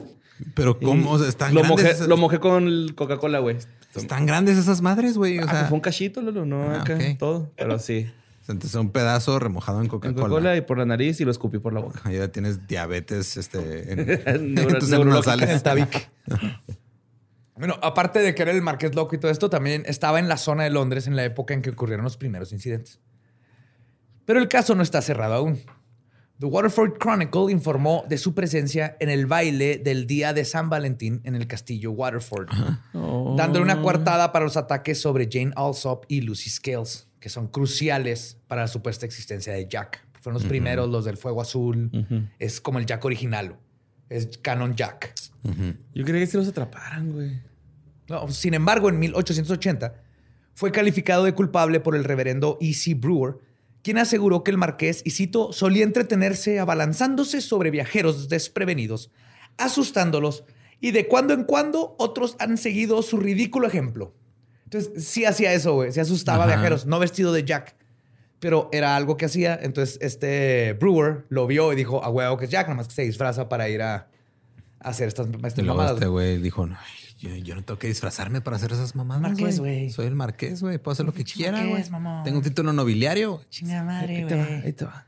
Pero 0.54 0.78
¿cómo? 0.78 1.12
O 1.12 1.18
sea, 1.18 1.28
están 1.28 1.54
lo 1.54 1.60
grandes. 1.62 1.82
mojé, 1.84 1.94
esas, 1.94 2.08
lo 2.08 2.16
mojé 2.16 2.40
con 2.40 2.66
el 2.66 2.94
Coca-Cola, 2.94 3.38
güey. 3.38 3.56
están 3.94 4.26
grandes 4.26 4.58
esas 4.58 4.82
madres, 4.82 5.16
güey. 5.16 5.38
O 5.38 5.42
Ah, 5.42 5.44
sea, 5.44 5.52
pues 5.60 5.68
fue 5.68 5.74
un 5.76 5.80
cachito, 5.80 6.20
Lolo, 6.20 6.44
no 6.44 6.62
Ah, 6.72 6.80
acá 6.82 6.98
todo. 7.18 7.50
Pero 7.56 7.78
sí. 7.78 8.10
Entonces 8.49 8.74
un 8.74 8.90
pedazo 8.90 9.38
remojado 9.38 9.80
en 9.80 9.88
Con 9.88 10.01
Coca-Cola. 10.01 10.22
Coca-Cola 10.28 10.57
y 10.57 10.61
por 10.61 10.78
la 10.78 10.86
nariz 10.86 11.20
y 11.20 11.24
lo 11.24 11.30
escupí 11.30 11.59
por 11.59 11.72
la 11.72 11.80
boca. 11.80 12.01
Ahí 12.05 12.16
ya 12.16 12.28
tienes 12.28 12.66
diabetes 12.66 13.36
este, 13.36 13.92
en, 13.92 13.99
en 14.26 14.55
Neuro- 14.55 14.78
neurológica. 14.86 15.62
tabique. 15.62 16.07
Bueno, 17.59 17.78
aparte 17.82 18.18
de 18.18 18.34
que 18.34 18.42
era 18.42 18.53
el 18.53 18.61
Marqués 18.61 18.94
Loco 18.94 19.14
y 19.14 19.18
todo 19.18 19.30
esto, 19.30 19.49
también 19.49 19.82
estaba 19.86 20.18
en 20.18 20.28
la 20.28 20.36
zona 20.36 20.64
de 20.64 20.70
Londres 20.70 21.07
en 21.07 21.16
la 21.16 21.24
época 21.24 21.55
en 21.55 21.62
que 21.62 21.70
ocurrieron 21.70 22.05
los 22.05 22.18
primeros 22.18 22.53
incidentes. 22.53 23.01
Pero 24.26 24.40
el 24.40 24.49
caso 24.49 24.74
no 24.74 24.82
está 24.82 25.01
cerrado 25.01 25.32
aún. 25.32 25.59
The 26.38 26.44
Waterford 26.44 26.99
Chronicle 26.99 27.51
informó 27.51 28.05
de 28.11 28.18
su 28.18 28.34
presencia 28.34 28.94
en 29.01 29.09
el 29.09 29.24
baile 29.24 29.78
del 29.78 30.07
día 30.07 30.34
de 30.34 30.44
San 30.44 30.68
Valentín 30.68 31.22
en 31.24 31.34
el 31.34 31.47
castillo 31.47 31.92
Waterford, 31.92 32.49
dándole 32.92 33.62
una 33.64 33.80
coartada 33.80 34.32
para 34.32 34.44
los 34.44 34.59
ataques 34.59 35.01
sobre 35.01 35.26
Jane 35.32 35.53
Alsop 35.57 36.05
y 36.09 36.20
Lucy 36.20 36.51
Scales, 36.51 37.09
que 37.26 37.30
son 37.30 37.48
cruciales 37.48 38.38
para 38.46 38.62
la 38.62 38.68
supuesta 38.68 39.04
existencia 39.04 39.52
de 39.52 39.66
Jack. 39.66 40.06
Fueron 40.20 40.40
los 40.40 40.48
primeros, 40.48 40.88
los 40.88 41.04
del 41.04 41.16
fuego 41.16 41.42
azul. 41.42 41.90
Es 42.38 42.60
como 42.60 42.78
el 42.78 42.86
Jack 42.86 43.04
original. 43.04 43.56
Es 44.08 44.38
Canon 44.38 44.76
Jack. 44.76 45.12
Yo 45.92 46.04
creía 46.04 46.20
que 46.20 46.28
se 46.28 46.36
los 46.36 46.46
atraparan, 46.46 47.10
güey. 47.10 47.40
No, 48.08 48.28
sin 48.28 48.54
embargo, 48.54 48.88
en 48.90 49.00
1880 49.00 49.96
fue 50.54 50.70
calificado 50.70 51.24
de 51.24 51.34
culpable 51.34 51.80
por 51.80 51.96
el 51.96 52.04
reverendo 52.04 52.58
E.C. 52.60 52.94
Brewer, 52.94 53.38
quien 53.82 53.98
aseguró 53.98 54.44
que 54.44 54.52
el 54.52 54.56
marqués, 54.56 55.02
y 55.04 55.10
cito, 55.10 55.52
solía 55.52 55.82
entretenerse 55.82 56.60
abalanzándose 56.60 57.40
sobre 57.40 57.72
viajeros 57.72 58.28
desprevenidos, 58.28 59.10
asustándolos, 59.58 60.44
y 60.80 60.92
de 60.92 61.08
cuando 61.08 61.34
en 61.34 61.42
cuando 61.42 61.96
otros 61.98 62.36
han 62.38 62.56
seguido 62.56 63.02
su 63.02 63.16
ridículo 63.16 63.66
ejemplo. 63.66 64.14
Entonces, 64.66 65.06
sí 65.06 65.24
hacía 65.24 65.52
eso, 65.52 65.74
güey. 65.74 65.92
Se 65.92 66.00
asustaba 66.00 66.44
a 66.44 66.46
viajeros, 66.46 66.86
no 66.86 66.98
vestido 66.98 67.32
de 67.32 67.44
Jack. 67.44 67.74
Pero 68.38 68.68
era 68.72 68.94
algo 68.96 69.16
que 69.16 69.24
hacía. 69.24 69.58
Entonces, 69.62 69.96
este 70.02 70.74
Brewer 70.74 71.24
lo 71.30 71.46
vio 71.46 71.72
y 71.72 71.76
dijo, 71.76 72.04
a 72.04 72.10
huevo 72.10 72.36
que 72.36 72.44
es 72.44 72.50
Jack, 72.50 72.68
nomás 72.68 72.88
que 72.88 72.94
se 72.94 73.02
disfraza 73.02 73.48
para 73.48 73.68
ir 73.70 73.80
a, 73.80 74.08
a 74.80 74.88
hacer 74.90 75.08
estas, 75.08 75.28
estas 75.28 75.58
Y 75.58 75.62
luego 75.62 75.76
mamadas. 75.78 75.94
este 75.98 76.06
güey 76.08 76.36
dijo, 76.38 76.66
no, 76.66 76.76
yo, 77.18 77.34
yo 77.36 77.54
no 77.54 77.64
tengo 77.64 77.78
que 77.78 77.86
disfrazarme 77.88 78.42
para 78.42 78.56
hacer 78.58 78.72
esas 78.72 78.94
mamadas, 78.94 79.22
Marqués, 79.22 79.58
güey. 79.58 79.88
Soy 79.90 80.06
el 80.06 80.14
marqués, 80.16 80.60
güey. 80.60 80.76
Puedo 80.78 80.92
hacer 80.92 81.06
lo 81.06 81.14
que 81.14 81.24
quiera, 81.24 81.64
güey. 81.64 81.82
Tengo 82.24 82.38
un 82.38 82.42
título 82.44 82.72
nobiliario. 82.74 83.40
Chinga 83.48 83.82
madre, 83.84 84.16
Ahí 84.18 84.24
te 84.26 84.34
va, 84.36 84.44
ahí 84.44 84.60
güey. 84.60 84.72
te 84.74 84.84
va. 84.84 85.06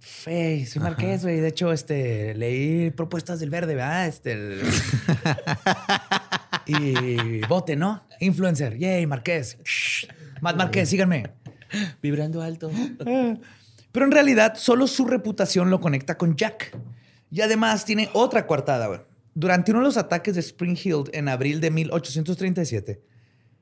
Fey, 0.00 0.66
soy 0.66 0.82
marqués, 0.82 1.22
güey. 1.22 1.38
De 1.40 1.48
hecho, 1.48 1.72
este, 1.72 2.34
leí 2.34 2.90
propuestas 2.90 3.38
del 3.40 3.50
verde, 3.50 3.74
¿verdad? 3.76 4.06
Este. 4.08 4.32
el- 4.32 4.62
y 6.66 7.40
vote, 7.46 7.76
¿no? 7.76 8.04
Influencer. 8.20 8.76
Yay, 8.78 9.06
marqués. 9.06 9.58
Shh. 9.64 10.06
Matt 10.40 10.56
Marqués, 10.56 10.88
síganme. 10.88 11.24
Vibrando 12.02 12.42
alto. 12.42 12.70
Pero 13.92 14.06
en 14.06 14.12
realidad 14.12 14.54
solo 14.56 14.86
su 14.86 15.06
reputación 15.06 15.70
lo 15.70 15.80
conecta 15.80 16.18
con 16.18 16.36
Jack. 16.36 16.76
Y 17.30 17.40
además 17.40 17.84
tiene 17.84 18.10
otra 18.12 18.46
coartada. 18.46 18.86
güey. 18.86 19.00
Durante 19.34 19.70
uno 19.72 19.80
de 19.80 19.86
los 19.86 19.96
ataques 19.96 20.34
de 20.34 20.40
Spring 20.40 20.76
Hill 20.82 21.04
en 21.12 21.28
abril 21.28 21.60
de 21.60 21.70
1837, 21.70 23.02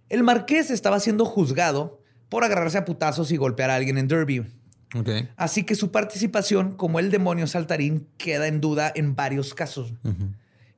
el 0.09 0.23
marqués 0.23 0.71
estaba 0.71 1.01
siendo 1.01 1.25
juzgado 1.25 2.01
por 2.29 2.45
agarrarse 2.45 2.79
a 2.79 2.85
putazos 2.85 3.31
y 3.33 3.37
golpear 3.37 3.71
a 3.71 3.77
alguien 3.77 3.99
en 3.99 4.09
Derby. 4.09 4.47
Así 5.37 5.65
que 5.65 5.75
su 5.75 5.91
participación 5.91 6.77
como 6.77 7.01
el 7.01 7.11
demonio 7.11 7.49
saltarín 7.49 8.07
queda 8.17 8.47
en 8.47 8.61
duda 8.61 8.93
en 8.95 9.17
varios 9.17 9.53
casos. 9.55 9.93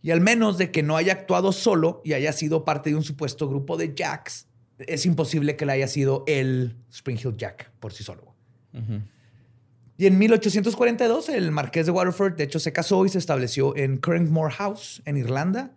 Y 0.07 0.13
al 0.13 0.21
menos 0.21 0.57
de 0.57 0.71
que 0.71 0.85
no 0.85 0.97
haya 0.97 1.15
actuado 1.15 1.51
solo 1.51 2.01
y 2.05 2.13
haya 2.13 2.33
sido 2.33 2.65
parte 2.65 2.91
de 2.91 2.97
un 2.97 3.03
supuesto 3.03 3.49
grupo 3.49 3.77
de 3.77 3.93
Jacks, 3.93 4.47
es 4.79 5.05
imposible 5.05 5.57
que 5.57 5.67
le 5.67 5.73
haya 5.73 5.89
sido 5.89 6.23
el 6.29 6.77
Spring 6.93 7.19
Hill 7.19 7.37
Jack 7.37 7.73
por 7.81 7.93
sí 7.93 8.05
solo. 8.05 8.33
Y 9.99 10.07
en 10.07 10.17
1842 10.17 11.29
el 11.31 11.51
marqués 11.51 11.87
de 11.87 11.93
Waterford 11.93 12.37
de 12.37 12.45
hecho 12.45 12.61
se 12.61 12.73
casó 12.73 13.05
y 13.05 13.09
se 13.09 13.19
estableció 13.19 13.77
en 13.77 13.97
Currangmore 13.97 14.55
House 14.55 15.03
en 15.07 15.17
Irlanda. 15.17 15.75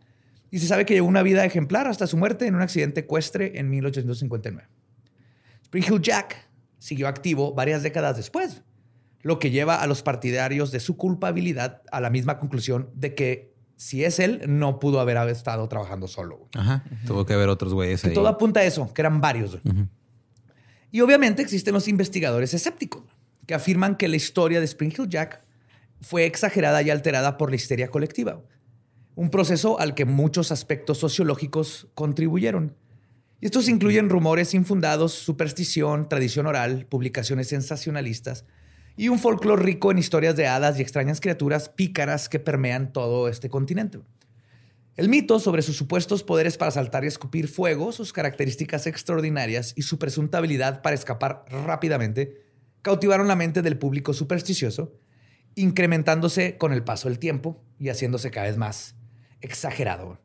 Y 0.52 0.60
se 0.60 0.68
sabe 0.68 0.86
que 0.86 0.94
llevó 0.94 1.08
una 1.08 1.24
vida 1.24 1.44
ejemplar 1.44 1.88
hasta 1.88 2.06
su 2.06 2.16
muerte 2.16 2.46
en 2.46 2.54
un 2.54 2.62
accidente 2.62 3.00
ecuestre 3.00 3.58
en 3.58 3.72
1859. 3.72 4.70
Spring 5.64 5.86
Hill 5.90 6.02
Jack 6.04 6.48
siguió 6.78 7.08
activo 7.08 7.56
varias 7.56 7.82
décadas 7.82 8.16
después, 8.16 8.62
lo 9.24 9.40
que 9.40 9.50
lleva 9.50 9.82
a 9.82 9.88
los 9.88 10.04
partidarios 10.04 10.72
de 10.72 10.82
su 10.82 10.98
culpabilidad 10.98 11.82
a 11.92 12.00
la 12.00 12.12
misma 12.12 12.38
conclusión 12.38 12.92
de 12.94 13.16
que 13.16 13.49
si 13.80 14.04
es 14.04 14.20
él, 14.20 14.42
no 14.46 14.78
pudo 14.78 15.00
haber 15.00 15.16
estado 15.30 15.66
trabajando 15.70 16.10
solo. 16.10 16.50
Ajá. 16.54 16.84
Tuvo 17.08 17.26
que 17.26 17.32
haber 17.34 17.48
otros 17.48 17.74
güeyes 17.74 18.02
Que 18.02 18.10
ahí. 18.10 18.14
todo 18.14 18.28
apunta 18.28 18.60
a 18.60 18.66
eso, 18.66 18.94
que 18.94 19.02
eran 19.02 19.22
varios. 19.22 19.52
güey. 19.64 19.88
Y 20.92 21.00
obviamente 21.00 21.42
existen 21.42 21.74
los 21.74 21.88
investigadores 21.88 22.54
escépticos 22.54 23.04
que 23.48 23.54
afirman 23.54 23.96
que 23.96 24.10
la 24.10 24.18
historia 24.18 24.60
de 24.60 24.66
Spring 24.66 24.92
Hill 24.98 25.08
Jack 25.08 25.42
fue 26.02 26.26
exagerada 26.26 26.82
y 26.82 26.90
alterada 26.90 27.38
por 27.38 27.52
la 27.52 27.56
histeria 27.56 27.90
colectiva. 27.90 28.42
Un 29.16 29.30
proceso 29.30 29.80
al 29.80 29.96
que 29.96 30.04
muchos 30.04 30.52
aspectos 30.52 30.98
sociológicos 30.98 31.88
contribuyeron. 31.96 32.76
Y 33.40 33.46
estos 33.46 33.70
incluyen 33.70 34.10
rumores 34.10 34.54
infundados, 34.54 35.14
superstición, 35.14 36.10
tradición 36.10 36.48
oral, 36.48 36.86
publicaciones 36.90 37.48
sensacionalistas 37.48 38.44
y 39.00 39.08
un 39.08 39.18
folclore 39.18 39.64
rico 39.64 39.92
en 39.92 39.98
historias 39.98 40.36
de 40.36 40.46
hadas 40.46 40.78
y 40.78 40.82
extrañas 40.82 41.22
criaturas 41.22 41.70
pícaras 41.70 42.28
que 42.28 42.38
permean 42.38 42.92
todo 42.92 43.30
este 43.30 43.50
continente. 43.50 44.02
El 44.98 45.08
mito 45.08 45.40
sobre 45.40 45.62
sus 45.62 45.78
supuestos 45.78 46.22
poderes 46.22 46.58
para 46.58 46.72
saltar 46.72 47.06
y 47.06 47.08
escupir 47.08 47.48
fuego, 47.48 47.94
sus 47.94 48.12
características 48.12 48.88
extraordinarias 48.88 49.72
y 49.78 49.84
su 49.84 50.00
presunta 50.00 50.40
habilidad 50.40 50.82
para 50.82 50.96
escapar 50.96 51.46
rápidamente 51.48 52.44
cautivaron 52.82 53.30
la 53.30 53.38
mente 53.38 53.62
del 53.62 53.78
público 53.78 54.14
supersticioso, 54.14 55.00
incrementándose 55.56 56.58
con 56.58 56.74
el 56.74 56.84
paso 56.84 57.08
del 57.08 57.20
tiempo 57.20 57.64
y 57.80 57.88
haciéndose 57.88 58.32
cada 58.32 58.48
vez 58.48 58.58
más 58.58 58.98
exagerado. 59.40 60.20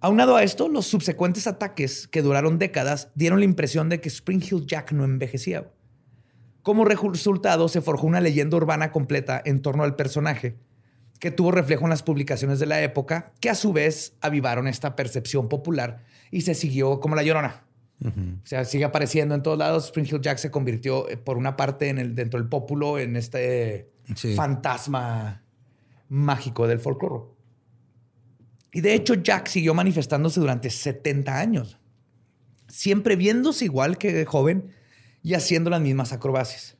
Aunado 0.00 0.34
a 0.34 0.42
esto, 0.42 0.68
los 0.68 0.88
subsecuentes 0.88 1.46
ataques 1.46 2.08
que 2.08 2.22
duraron 2.22 2.58
décadas 2.58 3.12
dieron 3.14 3.38
la 3.38 3.44
impresión 3.44 3.88
de 3.88 4.00
que 4.00 4.08
Spring 4.08 4.42
Hill 4.42 4.66
Jack 4.66 4.90
no 4.90 5.04
envejecía. 5.04 5.70
Como 6.68 6.84
resultado, 6.84 7.66
se 7.68 7.80
forjó 7.80 8.06
una 8.06 8.20
leyenda 8.20 8.54
urbana 8.58 8.92
completa 8.92 9.40
en 9.42 9.62
torno 9.62 9.84
al 9.84 9.96
personaje, 9.96 10.58
que 11.18 11.30
tuvo 11.30 11.50
reflejo 11.50 11.84
en 11.84 11.88
las 11.88 12.02
publicaciones 12.02 12.58
de 12.58 12.66
la 12.66 12.82
época, 12.82 13.32
que 13.40 13.48
a 13.48 13.54
su 13.54 13.72
vez 13.72 14.12
avivaron 14.20 14.68
esta 14.68 14.94
percepción 14.94 15.48
popular 15.48 16.04
y 16.30 16.42
se 16.42 16.54
siguió 16.54 17.00
como 17.00 17.16
la 17.16 17.22
llorona. 17.22 17.64
O 18.04 18.46
sea, 18.46 18.66
sigue 18.66 18.84
apareciendo 18.84 19.34
en 19.34 19.42
todos 19.42 19.56
lados. 19.56 19.86
Spring 19.86 20.04
Hill 20.04 20.20
Jack 20.20 20.36
se 20.36 20.50
convirtió, 20.50 21.08
eh, 21.08 21.16
por 21.16 21.38
una 21.38 21.56
parte, 21.56 21.88
en 21.88 21.96
el, 21.96 22.14
dentro 22.14 22.38
del 22.38 22.50
pópulo, 22.50 22.98
en 22.98 23.16
este 23.16 23.88
Sí. 24.14 24.34
fantasma 24.34 25.42
mágico 26.10 26.66
del 26.66 26.80
folclore. 26.80 27.30
Y 28.74 28.82
de 28.82 28.92
hecho, 28.92 29.14
Jack 29.14 29.46
siguió 29.46 29.72
manifestándose 29.72 30.38
durante 30.38 30.68
70 30.68 31.38
años, 31.38 31.78
siempre 32.66 33.16
viéndose 33.16 33.64
igual 33.64 33.96
que 33.96 34.26
joven 34.26 34.76
y 35.28 35.34
haciendo 35.34 35.68
las 35.68 35.82
mismas 35.82 36.14
acrobacias. 36.14 36.78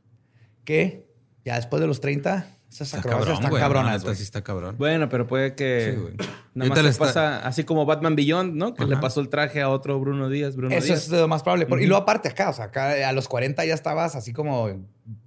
Que 0.64 1.06
ya 1.44 1.56
después 1.56 1.82
de 1.82 1.86
los 1.86 2.00
30, 2.00 2.46
esas 2.70 2.88
Está 2.88 2.98
acrobacias 2.98 3.24
cabrón, 3.26 3.34
están 3.36 3.50
güey. 3.50 3.62
cabronas. 3.62 4.16
Sí 4.18 4.22
está 4.22 4.42
cabrón. 4.44 4.76
Bueno, 4.78 5.08
pero 5.08 5.26
puede 5.26 5.54
que 5.54 5.92
Sí, 5.94 6.00
güey. 6.00 6.14
nada 6.54 6.68
más 6.70 6.82
le 6.82 6.88
está- 6.90 7.04
pasa 7.06 7.46
así 7.46 7.64
como 7.64 7.86
Batman 7.86 8.14
Beyond, 8.14 8.54
¿no? 8.54 8.74
Que 8.74 8.84
le 8.86 8.96
pasó 8.98 9.20
el 9.20 9.28
traje 9.28 9.60
a 9.62 9.68
otro 9.70 9.98
Bruno 9.98 10.28
Díaz, 10.28 10.54
Bruno 10.56 10.74
Eso 10.74 10.86
Díaz. 10.86 11.04
es 11.04 11.08
lo 11.10 11.26
más 11.28 11.42
probable. 11.42 11.66
Y 11.82 11.86
luego 11.86 12.02
aparte 12.02 12.28
acá, 12.28 12.50
o 12.50 12.52
sea, 12.52 12.66
acá 12.66 13.08
a 13.08 13.12
los 13.12 13.26
40 13.28 13.64
ya 13.64 13.74
estabas 13.74 14.14
así 14.16 14.32
como 14.32 14.68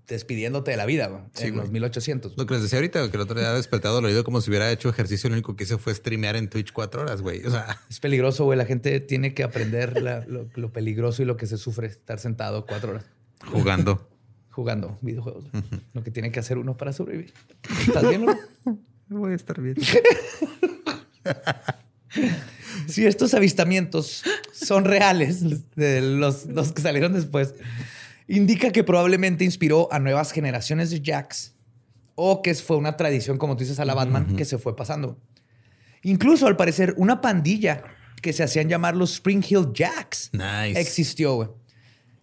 despidiéndote 0.08 0.72
de 0.72 0.78
la 0.78 0.86
vida, 0.86 1.08
güey, 1.08 1.22
Sí, 1.34 1.46
en 1.46 1.52
güey. 1.54 1.62
los 1.64 1.72
1800. 1.72 2.38
Lo 2.38 2.46
que 2.46 2.54
les 2.56 2.64
decía 2.64 2.78
ahorita, 2.80 3.10
que 3.10 3.16
el 3.18 3.22
otro 3.22 3.36
día 3.40 3.48
había 3.48 3.58
despertado 3.58 3.96
dolorido 3.96 4.24
como 4.24 4.42
si 4.42 4.50
hubiera 4.50 4.70
hecho 4.72 4.90
ejercicio. 4.90 5.30
Lo 5.30 5.36
único 5.36 5.56
que 5.56 5.64
hice 5.64 5.78
fue 5.78 5.94
streamear 5.96 6.36
en 6.36 6.50
Twitch 6.50 6.74
cuatro 6.74 7.02
horas, 7.02 7.22
güey. 7.22 7.46
O 7.46 7.50
sea, 7.50 7.80
Es 7.90 8.00
peligroso, 8.02 8.44
güey. 8.46 8.58
La 8.58 8.66
gente 8.66 9.00
tiene 9.00 9.34
que 9.34 9.44
aprender 9.44 10.02
la- 10.02 10.26
lo, 10.28 10.48
lo 10.56 10.72
peligroso 10.74 11.22
y 11.22 11.26
lo 11.26 11.38
que 11.38 11.48
se 11.48 11.58
sufre 11.58 11.88
estar 11.88 12.20
sentado 12.20 12.66
cuatro 12.66 12.92
horas 12.92 13.06
jugando. 13.52 14.08
Jugando 14.62 15.00
videojuegos. 15.02 15.46
Lo 15.94 16.04
que 16.04 16.12
tiene 16.12 16.32
que 16.32 16.40
hacer 16.40 16.60
uno 16.60 16.78
para 16.78 16.94
sobrevivir. 16.94 17.34
¿Estás 17.88 18.08
bien, 18.08 18.26
Lolo? 18.26 18.40
Voy 19.10 19.34
a 19.34 19.36
estar 19.36 19.60
bien. 19.60 19.76
Si 22.88 23.06
estos 23.06 23.34
avistamientos 23.34 24.24
son 24.52 24.84
reales, 24.84 25.42
de 25.76 26.02
los, 26.02 26.46
los 26.46 26.74
que 26.74 26.82
salieron 26.82 27.14
después, 27.14 27.56
indica 28.28 28.72
que 28.72 28.84
probablemente 28.84 29.46
inspiró 29.46 29.88
a 29.94 30.00
nuevas 30.00 30.32
generaciones 30.34 30.90
de 30.90 31.00
Jacks 31.02 31.54
o 32.16 32.42
que 32.42 32.54
fue 32.56 32.76
una 32.78 32.98
tradición, 32.98 33.38
como 33.38 33.56
tú 33.56 33.64
dices, 33.64 33.80
a 33.80 33.86
la 33.86 33.94
Batman, 33.94 34.36
que 34.36 34.44
se 34.44 34.58
fue 34.58 34.76
pasando. 34.76 35.18
Incluso, 36.04 36.48
al 36.48 36.58
parecer, 36.58 36.94
una 36.98 37.22
pandilla 37.22 37.84
que 38.22 38.34
se 38.34 38.44
hacían 38.44 38.68
llamar 38.68 38.96
los 38.96 39.14
Spring 39.14 39.44
Hill 39.48 39.70
Jacks 39.74 40.30
Nice. 40.34 40.80
existió. 40.80 41.58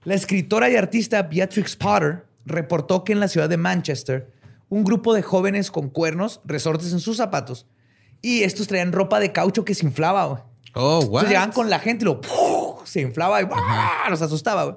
La 0.05 0.15
escritora 0.15 0.69
y 0.71 0.77
artista 0.77 1.23
Beatrix 1.23 1.77
Potter 1.77 2.25
reportó 2.49 3.05
que 3.05 3.13
en 3.13 3.21
la 3.21 3.29
ciudad 3.29 3.49
de 3.49 3.57
Manchester, 3.57 4.33
un 4.69 4.85
grupo 4.85 5.15
de 5.15 5.23
jóvenes 5.23 5.71
con 5.71 5.89
cuernos, 5.91 6.41
resortes 6.45 6.93
en 6.93 7.01
sus 7.01 7.17
zapatos, 7.17 7.67
y 8.21 8.43
estos 8.43 8.67
traían 8.67 8.93
ropa 8.93 9.21
de 9.21 9.33
caucho 9.33 9.65
que 9.65 9.75
se 9.75 9.87
inflaba. 9.87 10.27
güey. 10.27 10.43
Oh? 10.75 11.01
Entonces 11.03 11.29
llegaban 11.29 11.53
con 11.53 11.71
la 11.71 11.79
gente 11.79 12.05
y 12.05 12.07
lo 12.07 12.21
¡puf! 12.21 12.85
se 12.87 13.01
inflaba 13.01 13.41
y 13.41 13.45
¡buah! 13.45 14.11
los 14.11 14.21
asustaba. 14.23 14.65
güey. 14.65 14.77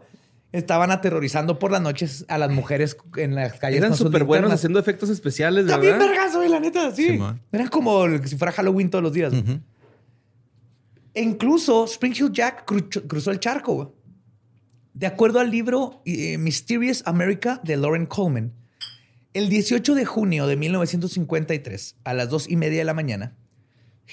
Estaban 0.51 0.91
aterrorizando 0.91 1.59
por 1.59 1.71
las 1.71 1.81
noches 1.81 2.25
a 2.27 2.37
las 2.37 2.51
mujeres 2.51 2.97
en 3.15 3.35
las 3.35 3.53
calles. 3.59 3.77
Eran 3.79 3.95
súper 3.95 4.25
buenos 4.25 4.51
haciendo 4.51 4.79
efectos 4.79 5.09
especiales, 5.09 5.65
¿verdad? 5.65 5.79
vergas, 5.97 6.35
güey, 6.35 6.49
la 6.49 6.59
neta, 6.59 6.91
sí. 6.93 7.07
Simón. 7.11 7.41
Era 7.53 7.69
como 7.69 8.03
el- 8.05 8.27
si 8.27 8.35
fuera 8.37 8.51
Halloween 8.51 8.89
todos 8.89 9.01
los 9.03 9.13
días. 9.13 9.33
E 11.13 11.21
incluso 11.21 11.85
Spring 11.85 12.13
Hill 12.17 12.31
Jack 12.31 12.65
cru- 12.65 13.07
cruzó 13.07 13.31
el 13.31 13.39
charco. 13.39 13.73
güey. 13.75 13.87
De 14.93 15.07
acuerdo 15.07 15.39
al 15.39 15.51
libro 15.51 16.01
eh, 16.05 16.37
Mysterious 16.37 17.03
America 17.05 17.61
de 17.63 17.77
Lauren 17.77 18.05
Coleman, 18.05 18.53
el 19.33 19.47
18 19.47 19.95
de 19.95 20.05
junio 20.05 20.47
de 20.47 20.57
1953, 20.57 21.95
a 22.03 22.13
las 22.13 22.29
dos 22.29 22.49
y 22.49 22.57
media 22.57 22.79
de 22.79 22.85
la 22.85 22.93
mañana, 22.93 23.37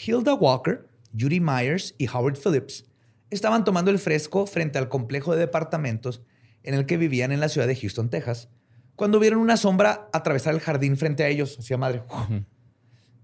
Hilda 0.07 0.35
Walker, 0.35 0.89
Judy 1.19 1.41
Myers 1.41 1.95
y 1.99 2.09
Howard 2.09 2.39
Phillips 2.39 2.85
estaban 3.31 3.65
tomando 3.65 3.91
el 3.91 3.99
fresco 3.99 4.47
frente 4.47 4.79
al 4.79 4.89
complejo 4.89 5.33
de 5.33 5.41
departamentos 5.41 6.23
en 6.63 6.75
el 6.75 6.87
que 6.87 6.97
vivían 6.97 7.33
en 7.33 7.41
la 7.41 7.49
ciudad 7.49 7.67
de 7.67 7.77
Houston, 7.77 8.09
Texas, 8.09 8.49
cuando 8.95 9.19
vieron 9.19 9.41
una 9.41 9.57
sombra 9.57 10.09
atravesar 10.13 10.55
el 10.55 10.61
jardín 10.61 10.97
frente 10.97 11.25
a 11.25 11.29
ellos. 11.29 11.57
Hacía 11.59 11.77
madre. 11.77 12.03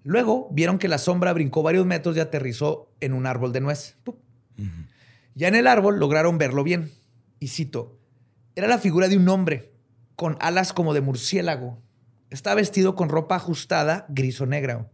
Luego 0.02 0.48
vieron 0.52 0.78
que 0.78 0.88
la 0.88 0.98
sombra 0.98 1.32
brincó 1.32 1.62
varios 1.62 1.86
metros 1.86 2.16
y 2.16 2.20
aterrizó 2.20 2.92
en 3.00 3.12
un 3.12 3.26
árbol 3.26 3.52
de 3.52 3.60
nuez. 3.60 3.96
Ya 5.34 5.48
en 5.48 5.54
el 5.56 5.66
árbol 5.66 5.98
lograron 5.98 6.38
verlo 6.38 6.62
bien. 6.62 6.92
Y 7.40 7.48
cito, 7.48 7.98
era 8.54 8.68
la 8.68 8.78
figura 8.78 9.08
de 9.08 9.16
un 9.16 9.28
hombre 9.28 9.72
con 10.16 10.36
alas 10.40 10.72
como 10.72 10.94
de 10.94 11.00
murciélago. 11.00 11.82
Estaba 12.30 12.56
vestido 12.56 12.94
con 12.94 13.08
ropa 13.08 13.36
ajustada, 13.36 14.06
gris 14.08 14.40
o 14.40 14.46
negra. 14.46 14.90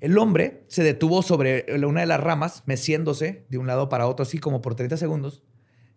El 0.00 0.16
hombre 0.16 0.64
se 0.68 0.82
detuvo 0.82 1.22
sobre 1.22 1.66
una 1.84 2.00
de 2.00 2.06
las 2.06 2.20
ramas, 2.20 2.62
meciéndose 2.66 3.46
de 3.50 3.58
un 3.58 3.66
lado 3.66 3.88
para 3.88 4.06
otro, 4.06 4.22
así 4.22 4.38
como 4.38 4.62
por 4.62 4.74
30 4.74 4.96
segundos. 4.96 5.42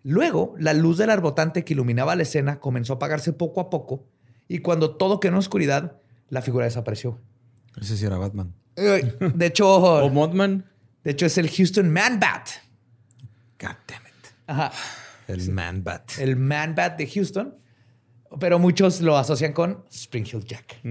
Luego, 0.03 0.55
la 0.59 0.74
luz 0.74 0.97
del 0.97 1.09
arbotante 1.09 1.64
que 1.64 1.74
iluminaba 1.74 2.16
la 2.16 2.24
escena 2.24 2.59
comenzó 2.59 2.93
a 2.93 2.95
apagarse 2.97 3.32
poco 3.32 3.61
a 3.61 3.70
poco, 3.70 4.05
y 4.49 4.57
cuando 4.59 4.97
todo 4.97 5.22
quedó 5.22 5.32
en 5.32 5.38
oscuridad, 5.38 5.97
la 6.30 6.41
figura 6.41 6.66
desapareció. 6.66 7.22
Ese 7.80 7.95
sí 7.95 8.05
era 8.05 8.18
Batman. 8.18 8.53
De 8.76 9.45
hecho, 9.45 9.74
O 10.03 10.09
Mothman. 10.09 10.66
de 11.03 11.11
hecho 11.11 11.26
es 11.26 11.38
el 11.38 11.49
Houston 11.49 11.89
Man 11.89 12.20
Bat. 12.20 12.49
God 13.59 13.78
damn 13.88 14.05
it. 14.05 14.28
Ajá. 14.47 14.72
El 15.28 15.51
Man 15.51 15.84
Bat. 15.84 16.19
El 16.19 16.36
Man 16.36 16.76
Bat 16.76 16.97
de 16.97 17.07
Houston. 17.07 17.55
Pero 18.39 18.59
muchos 18.59 19.01
lo 19.01 19.17
asocian 19.17 19.53
con 19.53 19.84
Spring 19.91 20.26
Hill 20.26 20.43
Jack. 20.43 20.82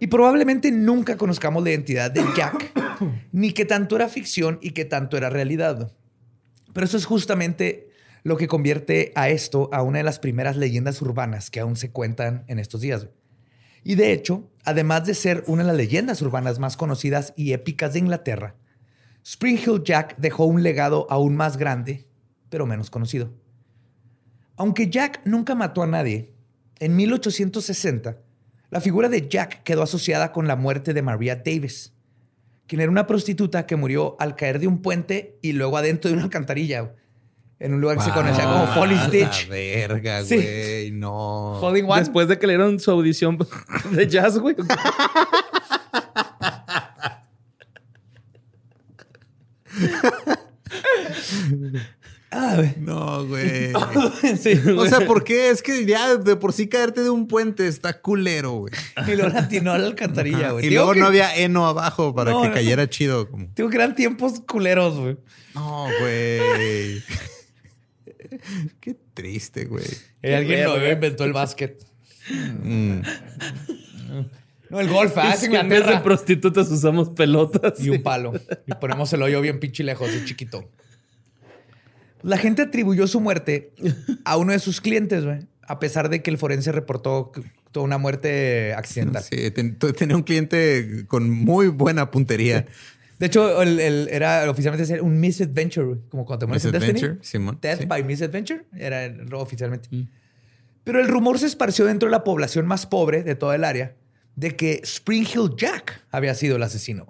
Y 0.00 0.06
probablemente 0.06 0.70
nunca 0.70 1.16
conozcamos 1.16 1.62
la 1.62 1.70
identidad 1.70 2.10
de 2.10 2.24
Jack, 2.36 2.72
ni 3.32 3.52
qué 3.52 3.64
tanto 3.64 3.96
era 3.96 4.08
ficción 4.08 4.58
y 4.60 4.70
qué 4.70 4.84
tanto 4.84 5.16
era 5.16 5.30
realidad. 5.30 5.92
Pero 6.72 6.86
eso 6.86 6.96
es 6.96 7.04
justamente 7.04 7.90
lo 8.22 8.36
que 8.36 8.48
convierte 8.48 9.12
a 9.14 9.28
esto 9.28 9.68
a 9.72 9.82
una 9.82 9.98
de 9.98 10.04
las 10.04 10.18
primeras 10.18 10.56
leyendas 10.56 11.00
urbanas 11.02 11.50
que 11.50 11.60
aún 11.60 11.76
se 11.76 11.92
cuentan 11.92 12.44
en 12.48 12.58
estos 12.58 12.80
días. 12.80 13.06
Y 13.84 13.96
de 13.96 14.12
hecho, 14.12 14.50
además 14.64 15.04
de 15.06 15.14
ser 15.14 15.44
una 15.46 15.62
de 15.62 15.68
las 15.68 15.76
leyendas 15.76 16.22
urbanas 16.22 16.58
más 16.58 16.76
conocidas 16.76 17.34
y 17.36 17.52
épicas 17.52 17.92
de 17.92 17.98
Inglaterra, 17.98 18.56
Spring 19.22 19.58
Hill 19.58 19.82
Jack 19.84 20.16
dejó 20.16 20.46
un 20.46 20.62
legado 20.62 21.06
aún 21.10 21.36
más 21.36 21.56
grande, 21.58 22.06
pero 22.54 22.66
menos 22.66 22.88
conocido. 22.88 23.32
Aunque 24.54 24.88
Jack 24.88 25.22
nunca 25.24 25.56
mató 25.56 25.82
a 25.82 25.88
nadie, 25.88 26.32
en 26.78 26.94
1860 26.94 28.18
la 28.70 28.80
figura 28.80 29.08
de 29.08 29.26
Jack 29.28 29.64
quedó 29.64 29.82
asociada 29.82 30.30
con 30.30 30.46
la 30.46 30.54
muerte 30.54 30.94
de 30.94 31.02
Maria 31.02 31.34
Davis, 31.44 31.92
quien 32.68 32.80
era 32.80 32.92
una 32.92 33.08
prostituta 33.08 33.66
que 33.66 33.74
murió 33.74 34.14
al 34.20 34.36
caer 34.36 34.60
de 34.60 34.68
un 34.68 34.82
puente 34.82 35.36
y 35.42 35.50
luego 35.54 35.76
adentro 35.78 36.08
de 36.08 36.14
una 36.14 36.22
alcantarilla 36.22 36.94
en 37.58 37.74
un 37.74 37.80
lugar 37.80 37.96
que 37.98 38.04
se 38.04 38.12
conocía 38.12 38.44
como 38.44 38.68
Folly 38.68 38.96
Stitch. 39.08 39.48
La 39.48 39.54
verga, 39.54 40.22
Sí. 40.22 40.36
güey. 40.36 40.90
No. 40.92 41.58
Holding 41.60 41.86
One. 41.90 41.98
Después 42.02 42.28
de 42.28 42.38
que 42.38 42.46
le 42.46 42.52
dieron 42.52 42.78
su 42.78 42.92
audición 42.92 43.36
de 43.90 44.06
jazz, 44.06 44.38
güey. 44.38 44.54
Güey. 52.56 52.74
No, 52.78 53.26
güey. 53.26 53.72
sí, 54.40 54.60
O 54.76 54.86
sea, 54.86 55.06
¿por 55.06 55.24
qué? 55.24 55.50
Es 55.50 55.62
que 55.62 55.84
ya 55.86 56.16
de 56.16 56.36
por 56.36 56.52
sí 56.52 56.68
caerte 56.68 57.02
de 57.02 57.10
un 57.10 57.26
puente 57.26 57.66
está 57.66 58.00
culero, 58.00 58.52
güey. 58.52 58.72
y 59.06 59.16
lo 59.16 59.28
latinó 59.28 59.72
a 59.72 59.78
la 59.78 59.86
alcantarilla, 59.86 60.50
güey. 60.52 60.66
Y 60.66 60.68
Digo 60.68 60.82
luego 60.82 60.94
que- 60.94 61.00
no 61.00 61.06
había 61.06 61.34
heno 61.36 61.66
abajo 61.66 62.14
para 62.14 62.30
No, 62.32 62.42
que 62.42 62.48
no. 62.48 62.54
cayera 62.54 62.88
chido. 62.88 63.28
Como... 63.30 63.46
Digo 63.54 63.68
que 63.70 63.76
eran 63.76 63.94
tiempos 63.94 64.40
culeros, 64.46 64.96
güey. 64.98 65.16
No, 65.54 65.86
güey. 66.00 67.02
Qué 68.80 68.96
triste, 69.14 69.64
güey. 69.66 69.84
Eh, 70.22 70.34
alguien 70.34 70.60
verga. 70.60 70.76
lo 70.76 70.92
inventó 70.92 71.24
el 71.24 71.32
básquet. 71.32 71.84
Mm. 72.62 73.00
No, 74.70 74.80
el 74.80 74.88
golf, 74.88 75.16
ah, 75.18 75.24
en 75.24 75.30
vez 75.30 75.40
de 75.40 75.46
Inglaterra. 75.46 76.02
prostitutas 76.02 76.68
usamos 76.70 77.10
pelotas. 77.10 77.78
Y 77.78 77.90
un 77.90 78.02
palo. 78.02 78.32
Y 78.66 78.74
ponemos 78.74 79.12
el 79.12 79.22
hoyo 79.22 79.40
bien 79.40 79.60
pinche 79.60 79.84
lejos, 79.84 80.10
y 80.12 80.24
chiquito. 80.24 80.68
La 82.24 82.38
gente 82.38 82.62
atribuyó 82.62 83.06
su 83.06 83.20
muerte 83.20 83.72
a 84.24 84.36
uno 84.36 84.52
de 84.52 84.58
sus 84.58 84.80
clientes, 84.80 85.24
güey. 85.24 85.40
A 85.66 85.78
pesar 85.78 86.08
de 86.08 86.22
que 86.22 86.30
el 86.30 86.38
forense 86.38 86.72
reportó 86.72 87.32
tuvo 87.72 87.84
una 87.84 87.98
muerte 87.98 88.72
accidental. 88.74 89.22
Sí, 89.22 89.50
ten- 89.50 89.76
tenía 89.78 90.16
un 90.16 90.22
cliente 90.22 91.04
con 91.08 91.30
muy 91.30 91.68
buena 91.68 92.10
puntería. 92.10 92.66
De 93.18 93.26
hecho, 93.26 93.62
el, 93.62 93.78
el- 93.80 94.08
era 94.10 94.50
oficialmente 94.50 95.00
un 95.00 95.20
misadventure, 95.20 95.98
como 96.08 96.24
cuando 96.26 96.46
te 96.46 96.46
mueres 96.46 96.70
Destiny. 96.72 97.18
Simón, 97.22 97.58
Death 97.60 97.80
sí. 97.80 97.86
by 97.86 98.02
misadventure 98.04 98.64
era 98.76 99.04
el- 99.04 99.32
oficialmente. 99.34 99.88
Pero 100.82 101.00
el 101.00 101.08
rumor 101.08 101.38
se 101.38 101.46
esparció 101.46 101.84
dentro 101.86 102.08
de 102.08 102.10
la 102.10 102.24
población 102.24 102.66
más 102.66 102.86
pobre 102.86 103.22
de 103.22 103.34
toda 103.34 103.54
el 103.54 103.64
área 103.64 103.94
de 104.36 104.56
que 104.56 104.80
Spring 104.82 105.22
Hill 105.32 105.50
Jack 105.56 106.02
había 106.10 106.34
sido 106.34 106.56
el 106.56 106.62
asesino. 106.62 107.06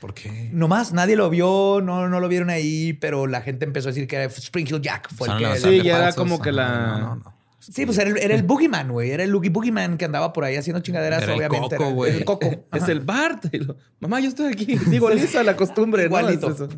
¿Por 0.00 0.14
qué? 0.14 0.48
Nomás 0.52 0.92
nadie 0.92 1.14
lo 1.14 1.28
vio, 1.28 1.80
no, 1.82 2.08
no 2.08 2.20
lo 2.20 2.28
vieron 2.28 2.48
ahí, 2.50 2.94
pero 2.94 3.26
la 3.26 3.42
gente 3.42 3.64
empezó 3.66 3.88
a 3.88 3.92
decir 3.92 4.06
que 4.08 4.16
era 4.16 4.24
Spring 4.24 4.66
Hill 4.66 4.80
Jack. 4.80 5.12
Fue 5.14 5.28
el 5.28 5.36
que 5.38 5.44
los 5.44 5.60
Sí, 5.60 5.82
ya 5.82 5.98
era 5.98 6.12
como 6.14 6.40
que 6.40 6.52
la- 6.52 6.98
No, 6.98 6.98
no, 7.00 7.16
no. 7.16 7.40
Sí, 7.58 7.84
pues 7.84 7.98
era 7.98 8.08
el, 8.08 8.16
era 8.16 8.34
el 8.34 8.42
Boogeyman, 8.42 8.90
güey. 8.90 9.10
Era 9.10 9.22
el 9.22 9.30
Loogie 9.30 9.50
Boogeyman 9.50 9.98
que 9.98 10.06
andaba 10.06 10.32
por 10.32 10.44
ahí 10.44 10.56
haciendo 10.56 10.80
chingaderas, 10.80 11.22
Era 11.22 11.32
el 11.34 11.38
obviamente. 11.38 11.76
Coco, 11.76 11.84
era 11.84 11.92
güey. 11.94 12.16
El 12.16 12.24
coco. 12.24 12.66
Es 12.72 12.88
el 12.88 13.00
Bart. 13.00 13.44
Lo- 13.52 13.76
Mamá, 14.00 14.18
yo 14.20 14.28
estoy 14.30 14.50
aquí. 14.50 14.78
Digo, 14.86 15.10
Lisa, 15.10 15.42
la 15.42 15.54
costumbre. 15.56 16.04
¿no? 16.04 16.06
Igualito. 16.06 16.48
Es 16.50 16.54
eso. 16.60 16.68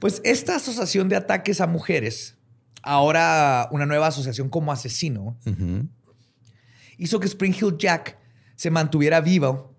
Pues 0.00 0.20
esta 0.24 0.56
asociación 0.56 1.08
de 1.08 1.14
ataques 1.14 1.60
a 1.60 1.68
mujeres, 1.68 2.36
ahora 2.82 3.68
una 3.70 3.86
nueva 3.86 4.08
asociación 4.08 4.48
como 4.48 4.72
asesino, 4.72 5.38
hizo 6.98 7.20
que 7.20 7.26
Spring 7.26 7.54
Hill 7.54 7.76
Jack 7.78 8.18
se 8.56 8.70
mantuviera 8.70 9.20
vivo 9.20 9.74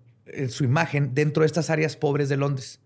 su 0.48 0.64
imagen 0.64 1.14
dentro 1.14 1.42
de 1.42 1.46
estas 1.46 1.70
áreas 1.70 1.96
pobres 1.96 2.28
de 2.28 2.36
Londres. 2.36 2.80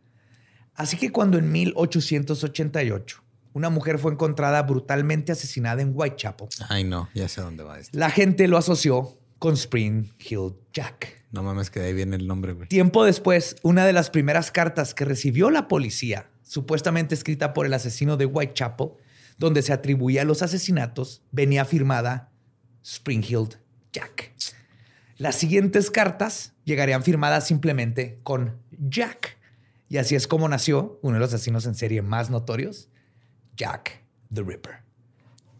Así 0.75 0.97
que 0.97 1.13
cuando 1.13 1.39
en 1.39 1.51
1888 1.53 3.23
una 3.53 3.71
mujer 3.71 3.99
fue 3.99 4.13
encontrada 4.13 4.63
brutalmente 4.63 5.31
asesinada 5.31 5.81
en 5.81 5.93
Whitechapel, 5.95 6.49
Ay, 6.69 6.83
no, 6.83 7.09
ya 7.15 7.29
sé 7.29 7.41
dónde 7.41 7.63
va 7.63 7.79
esto. 7.79 7.97
la 7.97 8.11
gente 8.11 8.49
lo 8.49 8.57
asoció 8.57 9.17
con 9.39 9.55
Spring 9.55 10.11
Hill 10.19 10.55
Jack. 10.73 11.23
No 11.31 11.43
mames, 11.43 11.71
que 11.71 11.79
de 11.81 11.87
ahí 11.87 11.95
viene 11.95 12.17
el 12.17 12.27
nombre, 12.27 12.53
güey. 12.53 12.69
Tiempo 12.69 13.05
después, 13.05 13.57
una 13.63 13.87
de 13.87 13.93
las 13.93 14.11
primeras 14.11 14.51
cartas 14.51 14.95
que 14.95 15.05
recibió 15.05 15.51
la 15.51 15.69
policía, 15.69 16.31
supuestamente 16.43 17.15
escrita 17.15 17.53
por 17.55 17.67
el 17.67 17.75
asesino 17.75 18.17
de 18.17 18.27
Whitechapel, 18.27 18.89
donde 19.39 19.63
se 19.63 19.73
atribuía 19.73 20.25
los 20.25 20.43
asesinatos, 20.43 21.23
venía 21.31 21.65
firmada 21.65 22.31
Springhill 22.85 23.49
Jack. 23.93 24.33
Las 25.25 25.37
siguientes 25.37 25.91
cartas 25.91 26.53
llegarían 26.67 27.03
firmadas 27.03 27.47
simplemente 27.47 28.19
con 28.25 28.59
Jack. 28.91 29.39
Y 29.89 29.97
así 29.97 30.15
es 30.17 30.27
como 30.27 30.51
nació 30.51 30.99
uno 31.01 31.15
de 31.15 31.21
los 31.21 31.33
asesinos 31.33 31.65
en 31.65 31.75
serie 31.75 32.03
más 32.03 32.29
notorios, 32.29 32.91
Jack 33.57 34.03
the 34.31 34.43
Ripper. 34.43 34.81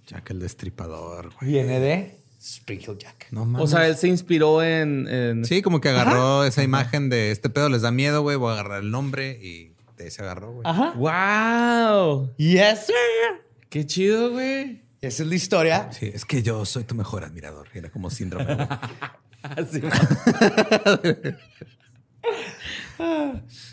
Jack 0.07 0.29
el 0.33 0.41
destripador, 0.41 1.33
güey. 1.41 1.51
Viene 1.53 1.81
de 1.81 2.21
Springhill 2.39 2.99
Jack. 2.99 3.29
No 3.31 3.47
mames. 3.47 3.63
O 3.63 3.67
sea, 3.67 3.89
él 3.89 3.97
se 3.97 4.07
inspiró 4.09 4.63
en. 4.63 5.09
en- 5.09 5.47
Sí, 5.47 5.63
como 5.63 5.81
que 5.81 5.89
agarró 5.89 6.45
esa 6.45 6.63
imagen 6.63 7.09
de 7.09 7.31
este 7.31 7.49
pedo 7.49 7.71
les 7.71 7.81
da 7.81 7.91
miedo, 7.91 8.21
güey. 8.21 8.37
Voy 8.37 8.51
a 8.51 8.61
agarrar 8.61 8.83
el 8.83 8.91
nombre 8.91 9.31
y 9.43 9.73
de 9.97 10.05
ahí 10.05 10.11
se 10.11 10.21
agarró, 10.21 10.53
güey. 10.53 10.67
Ajá. 10.67 10.93
¡Wow! 10.93 12.35
Yes, 12.37 12.81
sir. 12.89 13.47
¡Qué 13.71 13.87
chido, 13.87 14.31
güey! 14.33 14.85
Esa 15.01 15.23
es 15.23 15.29
la 15.29 15.35
historia 15.35 15.93
Sí, 15.93 16.11
es 16.15 16.25
que 16.25 16.43
yo 16.43 16.65
soy 16.65 16.85
tu 16.85 16.95
mejor 16.95 17.25
admirador. 17.25 17.69
Era 17.75 17.91
como 17.91 18.11
síndrome. 18.11 18.57
Así. 19.57 19.81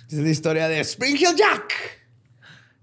Es 0.09 0.17
la 0.17 0.29
historia 0.29 0.67
de 0.67 0.79
Spring 0.81 1.15
Hill 1.15 1.35
Jack. 1.37 1.73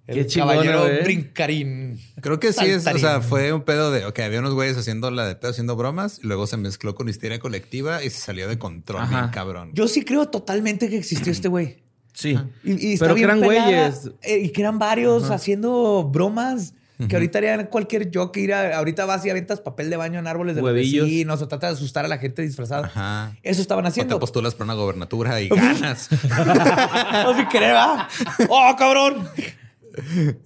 El 0.07 0.27
Qué 0.27 0.39
caballero 0.39 0.85
güey. 0.85 1.03
brincarín. 1.03 2.01
Creo 2.23 2.41
que 2.41 2.55
sí, 2.55 2.65
es, 2.65 2.87
o 2.87 2.97
sea, 2.99 3.21
fue 3.21 3.53
un 3.53 3.61
pedo 3.63 3.91
de, 3.91 4.07
ok, 4.07 4.19
había 4.21 4.39
unos 4.41 4.55
güeyes 4.55 4.79
haciendo 4.79 5.11
la 5.11 5.27
de 5.27 5.37
pedo, 5.37 5.51
haciendo 5.51 5.77
bromas, 5.77 6.21
y 6.23 6.27
luego 6.27 6.47
se 6.47 6.57
mezcló 6.57 6.95
con 6.95 7.11
histeria 7.11 7.39
colectiva 7.39 8.03
y 8.03 8.09
se 8.09 8.19
salió 8.21 8.49
de 8.49 8.59
control, 8.59 9.03
Ajá. 9.03 9.21
bien 9.21 9.31
cabrón. 9.33 9.71
Yo 9.75 9.87
sí 9.87 10.07
creo 10.07 10.27
totalmente 10.31 10.89
que 10.89 10.97
existió 10.97 11.31
este 11.31 11.49
güey. 11.49 11.83
Sí. 12.15 12.39
Y, 12.65 12.89
y 12.89 12.93
está 12.95 13.05
Pero 13.05 13.17
que 13.17 13.23
eran 13.23 13.41
pelada, 13.41 13.67
güeyes. 13.91 14.11
eh, 14.23 14.39
y 14.39 14.49
que 14.49 14.63
eran 14.63 14.79
varios 14.79 15.31
haciendo 15.31 16.09
bromas. 16.11 16.73
Que 17.07 17.15
ahorita 17.15 17.39
harían 17.39 17.67
cualquier 17.67 18.11
joke. 18.13 18.37
Ir 18.41 18.53
a- 18.53 18.77
ahorita 18.77 19.05
vas 19.07 19.25
y 19.25 19.31
aventas 19.31 19.61
papel 19.61 19.89
de 19.89 19.97
baño 19.97 20.19
en 20.19 20.27
árboles 20.27 20.57
de 20.57 20.63
los 20.63 20.71
Huevillos. 20.73 21.05
vecinos 21.07 21.41
o 21.43 21.47
tratas 21.47 21.71
de 21.71 21.77
asustar 21.77 22.05
a 22.05 22.09
la 22.09 22.19
gente 22.19 22.43
disfrazada. 22.43 22.87
Ajá. 22.87 23.37
Eso 23.45 23.61
estaban 23.63 23.85
O 23.85 23.87
te 23.87 23.91
haciendo. 23.91 24.19
postulas 24.19 24.55
para 24.57 24.65
una 24.65 24.75
gobernatura 24.75 25.41
y 25.41 25.49
ganas. 25.51 26.09
no 27.25 27.37
sin 27.37 27.49
querer, 27.49 27.75
¿va? 27.75 28.09
¡Oh, 28.49 28.75
cabrón! 28.77 29.29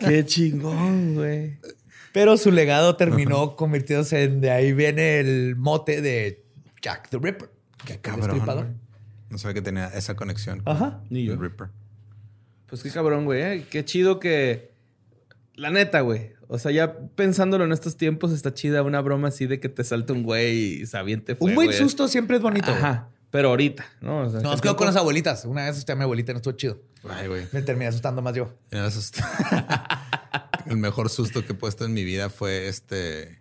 ¡Qué 0.00 0.24
chingón, 0.24 1.14
güey! 1.14 1.58
Pero 2.12 2.36
su 2.36 2.50
legado 2.50 2.96
terminó 2.96 3.54
convirtiéndose 3.56 4.24
en 4.24 4.40
de 4.40 4.50
ahí 4.50 4.72
viene 4.72 5.20
el 5.20 5.54
mote 5.56 6.00
de 6.00 6.44
Jack 6.80 7.10
the 7.10 7.18
Ripper. 7.18 7.50
Qué 7.84 7.98
cabrón. 8.00 8.80
No 9.30 9.36
sabía 9.38 9.54
que 9.54 9.62
tenía 9.62 9.88
esa 9.88 10.16
conexión. 10.16 10.60
con 10.60 10.74
Ajá. 10.74 11.00
Ni 11.10 11.24
yo. 11.26 11.34
el 11.34 11.40
Ripper. 11.40 11.68
Pues 12.66 12.82
qué 12.82 12.90
cabrón, 12.90 13.24
güey. 13.26 13.42
¿eh? 13.42 13.66
Qué 13.70 13.84
chido 13.84 14.18
que. 14.18 14.72
La 15.58 15.70
neta, 15.70 16.00
güey. 16.00 16.32
O 16.46 16.58
sea, 16.58 16.70
ya 16.70 16.96
pensándolo 17.16 17.64
en 17.64 17.72
estos 17.72 17.96
tiempos, 17.96 18.32
está 18.32 18.54
chida 18.54 18.82
una 18.82 19.00
broma 19.00 19.28
así 19.28 19.46
de 19.46 19.60
que 19.60 19.68
te 19.68 19.84
salte 19.84 20.12
un 20.12 20.22
güey 20.22 20.56
y 20.82 20.86
se 20.86 20.96
aviente 20.96 21.36
Un 21.40 21.54
buen 21.54 21.68
güey. 21.68 21.78
susto 21.78 22.08
siempre 22.08 22.36
es 22.36 22.42
bonito. 22.42 22.70
Ajá. 22.70 23.08
Pero 23.30 23.50
ahorita, 23.50 23.84
¿no? 24.00 24.20
O 24.20 24.30
sea, 24.30 24.40
Nos 24.40 24.56
¿qué 24.56 24.62
quedo 24.68 24.76
con 24.76 24.86
las 24.86 24.96
abuelitas. 24.96 25.44
Una 25.44 25.62
vez 25.64 25.72
asusté 25.72 25.92
a 25.92 25.96
mi 25.96 26.04
abuelita 26.04 26.32
y 26.32 26.34
no 26.34 26.38
estuvo 26.38 26.56
chido. 26.56 26.80
Ay, 27.08 27.28
güey. 27.28 27.46
Me 27.52 27.60
terminé 27.60 27.88
asustando 27.88 28.22
más 28.22 28.34
yo. 28.34 28.54
Me 28.70 28.78
asusté. 28.78 29.20
el 30.66 30.78
mejor 30.78 31.10
susto 31.10 31.44
que 31.44 31.52
he 31.52 31.56
puesto 31.56 31.84
en 31.84 31.92
mi 31.92 32.04
vida 32.04 32.30
fue 32.30 32.68
este. 32.68 33.37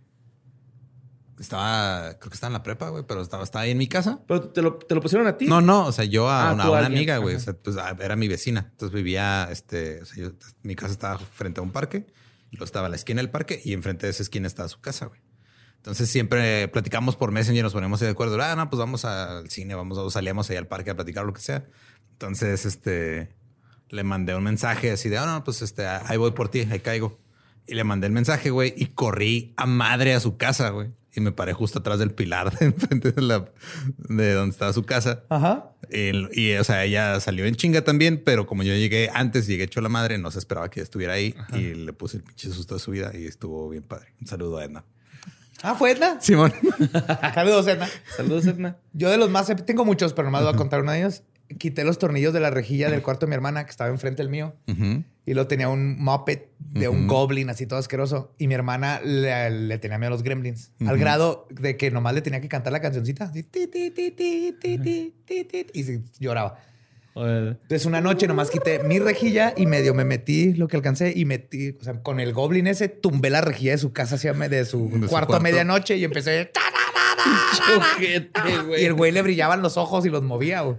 Estaba, 1.39 2.17
creo 2.19 2.29
que 2.31 2.35
estaba 2.35 2.49
en 2.49 2.53
la 2.53 2.63
prepa, 2.63 2.89
güey, 2.89 3.03
pero 3.07 3.21
estaba, 3.21 3.43
estaba 3.43 3.63
ahí 3.63 3.71
en 3.71 3.77
mi 3.77 3.87
casa. 3.87 4.21
Pero 4.27 4.49
te 4.49 4.61
lo, 4.61 4.75
te 4.77 4.95
lo 4.95 5.01
pusieron 5.01 5.27
a 5.27 5.37
ti. 5.37 5.45
No, 5.45 5.61
no, 5.61 5.85
o 5.85 5.91
sea, 5.91 6.05
yo 6.05 6.29
a 6.29 6.49
Ah, 6.49 6.53
una, 6.53 6.63
a 6.63 6.67
a 6.67 6.71
una 6.71 6.85
amiga, 6.87 7.17
güey. 7.17 7.35
O 7.35 7.39
sea, 7.39 7.53
pues 7.53 7.77
ah, 7.77 7.95
era 7.99 8.15
mi 8.15 8.27
vecina. 8.27 8.67
Entonces 8.71 8.95
vivía, 8.95 9.47
este, 9.51 10.01
o 10.01 10.05
sea, 10.05 10.23
yo- 10.23 10.31
mi 10.63 10.75
casa 10.75 10.91
estaba 10.93 11.19
frente 11.19 11.59
a 11.59 11.63
un 11.63 11.71
parque, 11.71 12.07
y 12.49 12.55
luego 12.55 12.65
estaba 12.65 12.87
a 12.87 12.89
la 12.89 12.95
esquina 12.95 13.21
del 13.21 13.29
parque 13.29 13.61
y 13.63 13.73
enfrente 13.73 14.07
de 14.07 14.11
esa 14.11 14.23
esquina 14.23 14.47
estaba 14.47 14.67
su 14.69 14.79
casa, 14.81 15.05
güey. 15.05 15.21
Entonces 15.75 16.09
siempre 16.09 16.67
platicamos 16.69 17.15
por 17.15 17.31
Messenger, 17.31 17.63
nos 17.63 17.73
ponemos 17.73 17.99
de 17.99 18.09
acuerdo. 18.09 18.41
Ah, 18.41 18.55
no, 18.55 18.69
pues 18.69 18.79
vamos 18.79 19.05
al 19.05 19.49
cine, 19.49 19.75
vamos, 19.75 19.97
o 19.99 20.09
salíamos 20.09 20.49
ahí 20.49 20.57
al 20.57 20.67
parque 20.67 20.89
a 20.89 20.95
platicar 20.95 21.23
lo 21.25 21.33
que 21.33 21.41
sea. 21.41 21.65
Entonces, 22.13 22.65
este, 22.65 23.29
le 23.89 24.03
mandé 24.03 24.35
un 24.35 24.43
mensaje 24.43 24.91
así 24.91 25.07
de, 25.07 25.17
ah, 25.19 25.25
no, 25.25 25.43
pues 25.43 25.61
este, 25.61 25.85
ahí 25.85 26.17
voy 26.17 26.31
por 26.31 26.49
ti, 26.49 26.67
ahí 26.71 26.79
caigo. 26.79 27.19
Y 27.67 27.75
le 27.75 27.83
mandé 27.83 28.07
el 28.07 28.13
mensaje, 28.13 28.49
güey, 28.49 28.73
y 28.75 28.87
corrí 28.87 29.53
a 29.55 29.65
madre 29.65 30.13
a 30.15 30.19
su 30.19 30.35
casa, 30.37 30.69
güey. 30.69 30.89
Y 31.17 31.21
me 31.21 31.31
paré 31.31 31.53
justo 31.53 31.79
atrás 31.79 31.99
del 31.99 32.11
pilar 32.11 32.57
de 32.57 32.65
enfrente 32.67 33.11
de, 33.11 33.21
la, 33.21 33.45
de 33.97 34.33
donde 34.33 34.51
estaba 34.53 34.71
su 34.73 34.83
casa. 34.83 35.23
Ajá. 35.29 35.71
El- 35.89 36.29
y, 36.33 36.53
o 36.55 36.63
sea, 36.63 36.83
ella 36.85 37.19
salió 37.19 37.45
en 37.45 37.55
chinga 37.55 37.83
también, 37.83 38.21
pero 38.23 38.45
como 38.47 38.63
yo 38.63 38.73
llegué 38.73 39.09
antes, 39.13 39.47
llegué 39.47 39.63
hecho 39.65 39.81
la 39.81 39.89
madre, 39.89 40.17
no 40.17 40.31
se 40.31 40.39
esperaba 40.39 40.69
que 40.69 40.81
estuviera 40.81 41.13
ahí 41.13 41.35
y 41.53 41.73
le 41.73 41.93
puse 41.93 42.17
el 42.17 42.23
pinche 42.23 42.49
susto 42.49 42.75
de 42.75 42.79
su 42.79 42.91
vida 42.91 43.11
y 43.13 43.25
estuvo 43.25 43.67
bien 43.69 43.83
padre. 43.83 44.13
Un 44.21 44.27
saludo 44.27 44.57
a 44.57 44.65
Edna. 44.65 44.83
Ah, 45.63 45.73
¿fue 45.73 45.91
Edna? 45.91 46.21
Simón. 46.21 46.53
Saludos, 47.33 47.67
Edna. 47.67 47.87
Saludos, 48.15 48.45
Edna. 48.45 48.77
Yo 48.93 49.09
de 49.09 49.17
los 49.17 49.29
más, 49.31 49.51
tengo 49.65 49.85
muchos, 49.85 50.13
pero 50.13 50.27
nomás 50.27 50.43
voy 50.43 50.53
a 50.53 50.55
contar 50.57 50.81
uno 50.81 50.91
de 50.91 50.99
ellos. 50.99 51.23
Quité 51.57 51.83
los 51.83 51.97
tornillos 51.97 52.31
de 52.33 52.39
la 52.41 52.51
rejilla 52.51 52.89
del 52.91 53.01
cuarto 53.01 53.25
de 53.25 53.29
mi 53.31 53.35
hermana 53.35 53.63
que 53.65 53.71
estaba 53.71 53.89
enfrente 53.89 54.21
del 54.21 54.29
mío 54.29 54.53
Ujú. 54.67 55.03
Y 55.27 55.33
lo 55.33 55.45
tenía 55.45 55.67
un 55.67 56.01
Muppet 56.01 56.49
de 56.57 56.87
un 56.87 57.05
goblin 57.05 57.49
así 57.49 57.67
todo 57.67 57.77
asqueroso. 57.79 58.33
Y 58.37 58.47
mi 58.47 58.53
hermana 58.53 59.01
le, 59.03 59.77
tenía 59.77 59.97
miedo 59.97 60.07
a 60.07 60.11
los 60.11 60.23
gremlins. 60.23 60.71
Al 60.87 60.97
grado 60.97 61.49
de 61.51 61.75
que 61.75 61.91
nomás 61.91 62.13
le 62.13 62.21
tenía 62.21 62.39
que 62.39 62.47
cantar 62.47 62.71
la 62.71 62.79
cancioncita. 62.79 63.29
Y 65.73 65.83
se 65.83 66.01
lloraba. 66.19 66.57
Entonces 67.13 67.85
una 67.85 67.99
noche 67.99 68.25
nomás 68.25 68.49
quité 68.49 68.79
mi 68.83 68.99
rejilla 68.99 69.53
y 69.57 69.65
medio 69.65 69.93
me 69.93 70.05
metí 70.05 70.53
lo 70.53 70.69
que 70.69 70.77
alcancé 70.77 71.11
y 71.13 71.25
metí, 71.25 71.71
o 71.71 71.83
sea, 71.83 72.01
con 72.03 72.19
el 72.19 72.31
goblin 72.31 72.67
ese 72.67 72.89
tumbé 72.89 73.29
la 73.29 73.41
rejilla 73.41 73.71
de 73.71 73.79
su 73.79 73.91
casa 73.91 74.15
hacia 74.15 74.33
de 74.33 74.65
su, 74.65 74.87
de 74.87 75.01
su 75.01 75.07
cuarto, 75.07 75.35
a 75.35 75.39
medianoche 75.39 75.97
y 75.97 76.05
empecé... 76.05 76.51
A... 76.61 77.97
Y 78.79 78.85
el 78.85 78.93
güey 78.93 79.11
le 79.11 79.21
brillaban 79.21 79.61
los 79.61 79.75
ojos 79.75 80.05
y 80.05 80.09
los 80.09 80.23
movía. 80.23 80.61
Güey. 80.61 80.77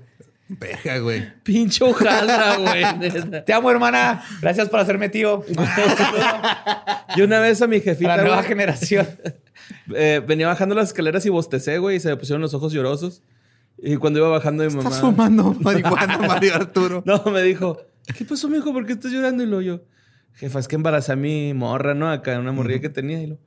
Verga, 0.48 0.98
güey. 0.98 1.32
Pinche 1.42 1.84
hojaldra, 1.84 2.56
güey. 2.56 2.82
Te 3.44 3.52
amo, 3.52 3.70
hermana. 3.70 4.24
Gracias 4.40 4.68
por 4.68 4.80
hacerme 4.80 5.08
tío. 5.08 5.44
Yo 7.16 7.24
una 7.24 7.40
vez 7.40 7.60
a 7.60 7.66
mi 7.66 7.80
jefita, 7.80 8.16
la 8.16 8.22
nueva 8.22 8.36
güey, 8.36 8.48
generación. 8.48 9.06
eh, 9.94 10.22
venía 10.26 10.46
bajando 10.46 10.74
las 10.74 10.88
escaleras 10.88 11.24
y 11.26 11.28
bostecé, 11.28 11.78
güey, 11.78 11.96
y 11.96 12.00
se 12.00 12.08
me 12.08 12.16
pusieron 12.16 12.40
los 12.40 12.54
ojos 12.54 12.72
llorosos. 12.72 13.22
Y 13.76 13.96
cuando 13.96 14.18
iba 14.18 14.28
bajando 14.28 14.64
mi 14.64 14.70
mamá... 14.70 14.82
Estás 14.82 15.00
fumando 15.00 15.54
marihuana, 15.60 16.18
Mario 16.18 16.54
Arturo. 16.54 17.02
No, 17.06 17.22
me 17.26 17.42
dijo, 17.42 17.80
¿qué 18.16 18.24
pasó, 18.24 18.48
mijo? 18.48 18.72
¿Por 18.72 18.86
qué 18.86 18.94
estás 18.94 19.12
llorando? 19.12 19.44
Y 19.44 19.46
lo 19.46 19.60
yo, 19.60 19.82
jefa, 20.34 20.58
es 20.58 20.66
que 20.66 20.76
embaracé 20.76 21.12
a 21.12 21.16
mi 21.16 21.54
morra, 21.54 21.94
¿no? 21.94 22.10
Acá, 22.10 22.38
una 22.40 22.52
morrilla 22.52 22.80
que 22.80 22.88
tenía. 22.88 23.22
Y 23.22 23.28
lo, 23.28 23.38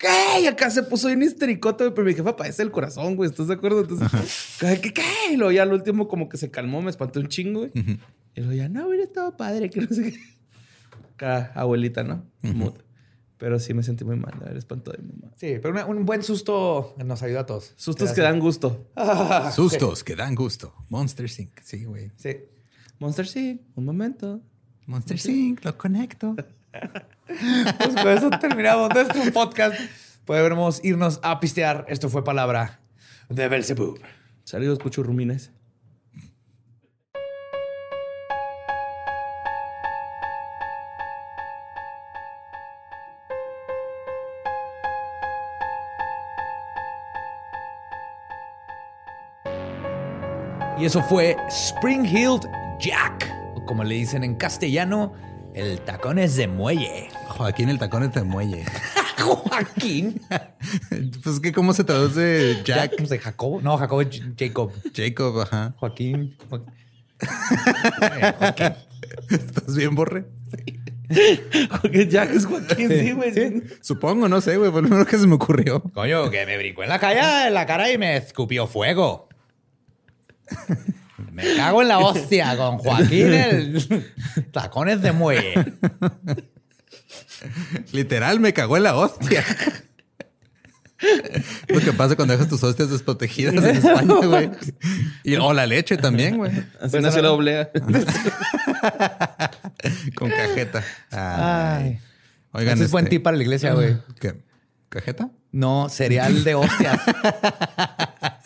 ¿qué? 0.00 0.40
Y 0.42 0.46
acá 0.48 0.70
se 0.70 0.82
puso 0.82 1.06
bien 1.06 1.22
histericote, 1.22 1.84
güey. 1.84 1.94
Pero 1.94 2.06
mi 2.08 2.14
jefa 2.14 2.34
padece 2.34 2.62
el 2.62 2.72
corazón, 2.72 3.14
güey. 3.14 3.30
¿Estás 3.30 3.46
de 3.46 3.54
acuerdo? 3.54 3.82
Entonces, 3.82 4.08
¿qué, 4.58 4.80
qué, 4.80 4.92
qué? 4.94 5.02
Y 5.32 5.36
luego 5.36 5.52
ya 5.52 5.62
al 5.62 5.72
último 5.72 6.08
como 6.08 6.28
que 6.28 6.36
se 6.38 6.50
calmó, 6.50 6.82
me 6.82 6.90
espantó 6.90 7.20
un 7.20 7.28
chingo, 7.28 7.60
güey. 7.60 7.72
Y 8.34 8.40
luego 8.40 8.52
ya, 8.54 8.68
no, 8.68 8.88
hubiera 8.88 9.04
estado 9.04 9.36
padre, 9.36 9.70
que 9.70 9.80
no 9.82 9.88
sé 9.88 10.12
qué. 10.12 10.18
Acá, 11.14 11.52
abuelita, 11.54 12.02
¿no? 12.02 12.24
Muta. 12.42 12.80
Pero 13.36 13.58
sí 13.58 13.72
me 13.74 13.82
sentí 13.82 14.04
muy 14.04 14.16
mal 14.16 14.38
de 14.38 14.44
haber 14.46 14.56
espantado 14.58 14.98
a 14.98 15.02
mi 15.02 15.12
mamá. 15.12 15.32
Sí, 15.36 15.54
pero 15.62 15.70
una- 15.70 15.86
un 15.86 16.04
buen 16.04 16.22
susto 16.22 16.94
nos 17.04 17.22
ayuda 17.22 17.40
a 17.40 17.46
todos. 17.46 17.72
Sustos 17.76 18.12
que 18.12 18.20
dan 18.20 18.38
gusto. 18.38 18.86
Sustos 19.54 20.04
que 20.04 20.14
dan 20.16 20.34
gusto. 20.34 20.74
Monster 20.90 21.28
Sync. 21.28 21.50
Sí, 21.62 21.84
güey. 21.84 22.10
Sí. 22.16 22.36
Monster 22.98 23.26
sí, 23.26 23.62
un 23.76 23.84
momento. 23.86 24.40
Monster 24.86 25.18
Sync, 25.18 25.64
lo 25.64 25.76
conecto. 25.78 26.36
Pues 27.78 27.94
con 27.94 28.08
eso 28.08 28.30
terminamos 28.30 28.92
nuestro 28.92 29.32
podcast. 29.32 29.78
Podemos 30.24 30.84
irnos 30.84 31.20
a 31.22 31.38
pistear. 31.40 31.84
Esto 31.88 32.08
fue 32.08 32.24
palabra 32.24 32.80
de 33.28 33.48
Belzebub. 33.48 34.00
Saludos, 34.44 34.78
cuchurrumines. 34.80 35.52
Y 50.80 50.86
eso 50.86 51.02
fue 51.02 51.36
Spring 51.48 52.06
Heeled 52.06 52.48
Jack, 52.78 53.30
o 53.54 53.66
como 53.66 53.84
le 53.84 53.96
dicen 53.96 54.24
en 54.24 54.34
castellano, 54.34 55.12
el 55.54 55.80
tacones 55.80 56.36
de 56.36 56.46
muelle. 56.48 57.08
Joaquín, 57.28 57.68
el 57.68 57.78
tacón 57.78 58.04
es 58.04 58.12
de 58.14 58.22
muelle. 58.22 58.64
Joaquín. 59.18 60.20
pues 61.24 61.40
que 61.40 61.52
cómo 61.52 61.72
se 61.74 61.84
traduce 61.84 62.56
Jack. 62.64 62.96
Jack 62.96 63.08
de 63.08 63.18
Jacobo. 63.18 63.60
No, 63.60 63.76
Jacobo 63.76 64.00
es 64.02 64.20
Jacob. 64.38 64.72
Jacob, 64.94 65.40
ajá. 65.40 65.74
Joaquín. 65.78 66.36
Jo- 66.50 66.64
¿Estás 69.30 69.76
bien, 69.76 69.94
Borre? 69.94 70.24
Porque 71.82 72.06
Jack 72.08 72.30
es 72.30 72.46
Joaquín, 72.46 72.88
sí, 72.88 73.12
güey. 73.12 73.62
Supongo, 73.82 74.28
no 74.28 74.40
sé, 74.40 74.56
güey. 74.56 74.70
Fue 74.70 74.80
lo 74.82 74.88
primero 74.88 75.06
que 75.06 75.18
se 75.18 75.26
me 75.26 75.34
ocurrió. 75.34 75.82
Coño, 75.82 76.30
que 76.30 76.46
me 76.46 76.56
brincó 76.56 76.82
en 76.82 76.88
la 76.88 76.98
calle, 76.98 77.48
en 77.48 77.54
la 77.54 77.66
cara 77.66 77.90
y 77.90 77.98
me 77.98 78.16
escupió 78.16 78.66
fuego. 78.66 79.28
Me 81.32 81.56
cago 81.56 81.82
en 81.82 81.88
la 81.88 81.98
hostia 81.98 82.56
con 82.56 82.78
Joaquín 82.78 83.32
el 83.32 84.04
tacones 84.52 85.00
de 85.02 85.12
muelle. 85.12 85.54
Literal, 87.92 88.40
me 88.40 88.52
cagó 88.52 88.76
en 88.76 88.82
la 88.84 88.96
hostia. 88.96 89.44
Lo 91.68 91.80
que 91.80 91.92
pasa 91.94 92.14
cuando 92.14 92.32
dejas 92.34 92.48
tus 92.48 92.62
hostias 92.62 92.90
desprotegidas 92.90 93.54
en 93.54 93.64
España, 93.76 94.14
güey. 94.26 94.50
Y, 95.24 95.36
o 95.36 95.52
la 95.54 95.66
leche 95.66 95.96
también, 95.96 96.36
güey. 96.36 96.52
Así 96.80 96.98
nació 97.00 97.22
la 97.22 97.32
oblea. 97.32 97.70
Con 100.14 100.30
cajeta. 100.30 100.84
Ay. 101.10 101.82
Ay. 101.84 102.00
Oigan, 102.52 102.74
Ese 102.74 102.84
es 102.86 102.90
buen 102.90 103.04
este- 103.06 103.16
tip 103.16 103.22
para 103.22 103.36
la 103.36 103.42
iglesia, 103.42 103.72
güey. 103.72 103.96
¿Qué? 104.20 104.34
¿Cajeta? 104.90 105.30
No, 105.52 105.88
cereal 105.88 106.44
de 106.44 106.54
hostias. 106.56 107.00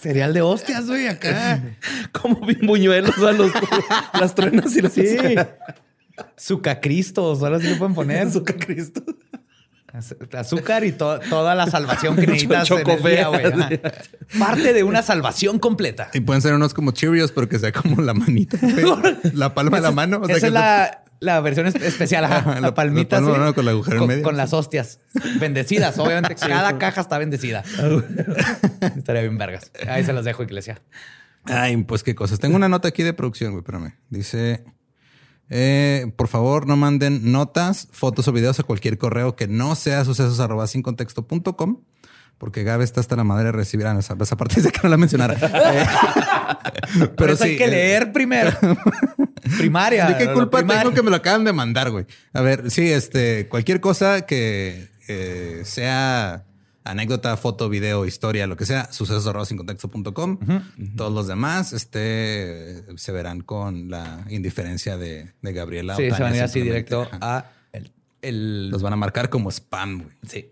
cereal 0.00 0.32
de 0.34 0.42
hostias, 0.42 0.86
güey, 0.86 1.06
acá. 1.08 1.60
Como 2.12 2.44
bimbuñuelos 2.46 3.18
a 3.18 3.32
los, 3.32 3.50
las 4.20 4.34
truenas 4.34 4.74
y 4.76 4.80
los 4.82 4.92
Sí. 4.92 5.16
Sucacristos, 6.36 7.42
ahora 7.42 7.60
sí 7.60 7.66
le 7.68 7.76
pueden 7.76 7.94
poner. 7.94 8.22
Azúcar 8.26 8.56
Cristo. 8.56 9.02
Az- 9.92 10.16
Azúcar 10.36 10.84
y 10.84 10.92
to- 10.92 11.18
toda 11.30 11.54
la 11.54 11.66
salvación 11.66 12.14
que 12.16 12.26
necesitas 12.26 12.70
en 12.70 12.88
el 12.90 13.02
día, 13.02 13.28
güey. 13.28 13.80
Parte 14.38 14.72
de 14.72 14.82
una 14.82 15.02
salvación 15.02 15.58
completa. 15.58 16.10
Y 16.12 16.20
pueden 16.20 16.42
ser 16.42 16.54
unos 16.54 16.74
como 16.74 16.90
Cheerios, 16.90 17.32
pero 17.32 17.48
que 17.48 17.58
sea 17.58 17.72
como 17.72 18.02
la 18.02 18.14
manita. 18.14 18.58
La 19.32 19.54
palma 19.54 19.78
de 19.78 19.82
la 19.82 19.90
mano. 19.92 20.20
O 20.22 20.26
sea, 20.26 20.36
Esa 20.36 20.40
que 20.40 20.46
es 20.48 20.52
la, 20.52 21.04
la 21.20 21.40
versión 21.40 21.66
es- 21.66 21.74
especial, 21.76 22.24
ajá. 22.24 22.54
La, 22.54 22.60
la- 22.60 22.74
palmita 22.74 23.16
la 23.20 23.26
palma 23.26 23.28
de 23.28 23.32
así, 23.32 23.32
la 23.32 23.38
mano 23.38 23.54
con 23.54 23.68
agujero 23.68 23.96
en 23.96 23.98
con, 24.00 24.08
medio. 24.08 24.22
con 24.22 24.36
las 24.36 24.52
hostias. 24.52 25.00
Bendecidas, 25.40 25.98
obviamente. 25.98 26.34
Cada 26.36 26.78
caja 26.78 27.00
está 27.00 27.18
bendecida. 27.18 27.62
Estaría 28.96 29.22
bien 29.22 29.38
vergas. 29.38 29.70
Ahí 29.88 30.04
se 30.04 30.12
las 30.12 30.24
dejo, 30.24 30.42
iglesia. 30.42 30.80
Ay, 31.44 31.76
pues 31.78 32.02
qué 32.02 32.14
cosas. 32.14 32.38
Tengo 32.38 32.56
una 32.56 32.68
nota 32.68 32.88
aquí 32.88 33.02
de 33.02 33.12
producción, 33.14 33.52
güey. 33.52 33.60
Espérame. 33.60 33.94
Dice: 34.10 34.64
eh, 35.48 36.12
Por 36.16 36.28
favor, 36.28 36.66
no 36.66 36.76
manden 36.76 37.32
notas, 37.32 37.88
fotos 37.92 38.28
o 38.28 38.32
videos 38.32 38.60
a 38.60 38.64
cualquier 38.64 38.98
correo 38.98 39.34
que 39.36 39.48
no 39.48 39.74
sea 39.74 40.04
sucesos 40.04 40.40
arroba 40.40 40.66
sin 40.66 40.82
contexto 40.82 41.26
punto 41.26 41.56
com, 41.56 41.80
porque 42.38 42.62
Gabe 42.62 42.84
está 42.84 43.00
hasta 43.00 43.16
la 43.16 43.24
madre 43.24 43.46
de 43.46 43.52
recibir. 43.52 43.86
Ah, 43.86 43.96
esa, 43.98 44.16
esa 44.20 44.36
parte 44.36 44.54
dice 44.60 44.70
que 44.72 44.80
no 44.82 44.88
la 44.88 44.96
mencionara. 44.96 45.36
Eh, 46.98 47.08
Pero 47.16 47.36
hay 47.40 47.56
que 47.58 47.64
eh, 47.64 47.68
leer 47.68 48.12
primero. 48.12 48.50
Primaria. 49.58 50.06
¿De 50.06 50.16
qué 50.16 50.32
culpa 50.32 50.58
primario. 50.58 50.82
tengo 50.84 50.94
que 50.94 51.02
me 51.02 51.10
lo 51.10 51.16
acaban 51.16 51.44
de 51.44 51.52
mandar, 51.52 51.90
güey? 51.90 52.06
A 52.32 52.40
ver, 52.40 52.70
sí, 52.70 52.90
este, 52.90 53.48
cualquier 53.48 53.80
cosa 53.80 54.22
que 54.22 54.88
eh, 55.08 55.62
sea 55.64 56.44
anécdota, 56.84 57.36
foto, 57.36 57.68
video, 57.68 58.06
historia, 58.06 58.46
lo 58.46 58.56
que 58.56 58.64
sea, 58.64 58.90
sucesos.com. 58.92 60.38
Todos 60.96 61.12
los 61.12 61.26
demás 61.26 61.72
este, 61.74 62.82
se 62.96 63.12
verán 63.12 63.42
con 63.42 63.90
la 63.90 64.24
indiferencia 64.30 64.96
de, 64.96 65.32
de 65.42 65.52
Gabriela. 65.52 65.96
Sí, 65.96 66.10
se 66.10 66.22
van 66.22 66.32
a 66.32 66.36
ir 66.36 66.42
así 66.42 66.62
directo 66.62 67.02
Ajá. 67.02 67.18
a 67.20 67.50
el, 67.72 67.92
el- 68.22 68.70
Los 68.70 68.82
van 68.82 68.94
a 68.94 68.96
marcar 68.96 69.28
como 69.28 69.50
spam, 69.50 70.02
güey. 70.02 70.16
Sí. 70.26 70.48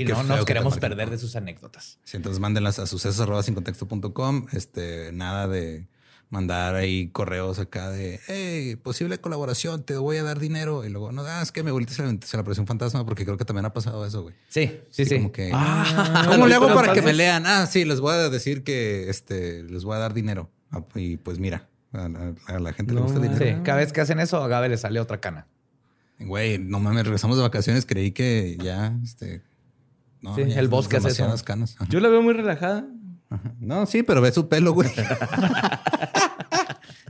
Y 0.00 0.04
no 0.04 0.22
nos 0.22 0.44
queremos 0.44 0.78
perder 0.78 1.10
de 1.10 1.18
sus 1.18 1.36
anécdotas. 1.36 1.98
Sí, 2.04 2.16
entonces 2.16 2.40
mándenlas 2.40 2.78
a 2.78 2.86
sucesos.com. 2.86 4.46
Este, 4.52 5.12
nada 5.12 5.48
de 5.48 5.86
mandar 6.30 6.74
ahí 6.74 7.08
correos 7.08 7.58
acá 7.58 7.88
de 7.88 8.20
hey, 8.26 8.76
posible 8.76 9.18
colaboración, 9.18 9.82
te 9.82 9.96
voy 9.96 10.18
a 10.18 10.22
dar 10.22 10.38
dinero. 10.38 10.84
Y 10.84 10.90
luego, 10.90 11.10
no, 11.10 11.22
ah, 11.22 11.40
es 11.42 11.52
que 11.52 11.62
mi 11.62 11.70
abuelita 11.70 11.94
se, 11.94 12.02
la- 12.02 12.18
se 12.22 12.36
la 12.36 12.42
apareció 12.42 12.62
un 12.62 12.66
fantasma 12.66 13.04
porque 13.06 13.24
creo 13.24 13.38
que 13.38 13.44
también 13.46 13.64
ha 13.64 13.72
pasado 13.72 14.04
eso, 14.04 14.22
güey. 14.22 14.34
Sí, 14.48 14.78
sí, 14.90 15.04
sí. 15.06 15.16
Como 15.16 15.32
que, 15.32 15.50
Ah, 15.54 16.26
¿cómo 16.30 16.46
le 16.46 16.54
hago 16.54 16.66
para 16.74 16.92
que 16.92 17.00
me 17.02 17.14
lean? 17.14 17.46
Ah, 17.46 17.66
sí, 17.66 17.84
les 17.86 18.00
voy 18.00 18.12
a 18.14 18.28
decir 18.28 18.62
que 18.62 19.08
este, 19.08 19.62
les 19.64 19.84
voy 19.84 19.96
a 19.96 19.98
dar 20.00 20.12
dinero. 20.12 20.50
Ah, 20.70 20.82
Y 20.96 21.16
pues 21.16 21.38
mira, 21.38 21.66
a, 21.92 22.58
la 22.58 22.72
gente 22.74 22.92
le 22.92 23.00
gusta 23.00 23.16
el 23.16 23.22
dinero. 23.22 23.42
Sí, 23.44 23.62
cada 23.64 23.78
vez 23.78 23.92
que 23.94 24.02
hacen 24.02 24.20
eso, 24.20 24.42
a 24.42 24.48
Gabe 24.48 24.68
le 24.68 24.76
sale 24.76 25.00
otra 25.00 25.20
cana. 25.20 25.46
Güey, 26.20 26.58
no 26.58 26.78
mames, 26.80 27.04
regresamos 27.04 27.36
de 27.36 27.44
vacaciones, 27.44 27.86
creí 27.86 28.10
que 28.10 28.58
ya, 28.60 28.92
este... 29.04 29.40
No, 30.20 30.34
Sí, 30.34 30.42
el 30.42 30.68
bosque 30.68 30.96
hace 30.96 31.08
eso. 31.08 31.44
canas. 31.44 31.76
Yo 31.88 32.00
la 32.00 32.08
veo 32.08 32.22
muy 32.22 32.34
relajada. 32.34 32.84
Ajá. 33.30 33.52
No, 33.60 33.86
sí, 33.86 34.02
pero 34.02 34.20
ve 34.20 34.32
su 34.32 34.48
pelo, 34.48 34.72
güey. 34.72 34.88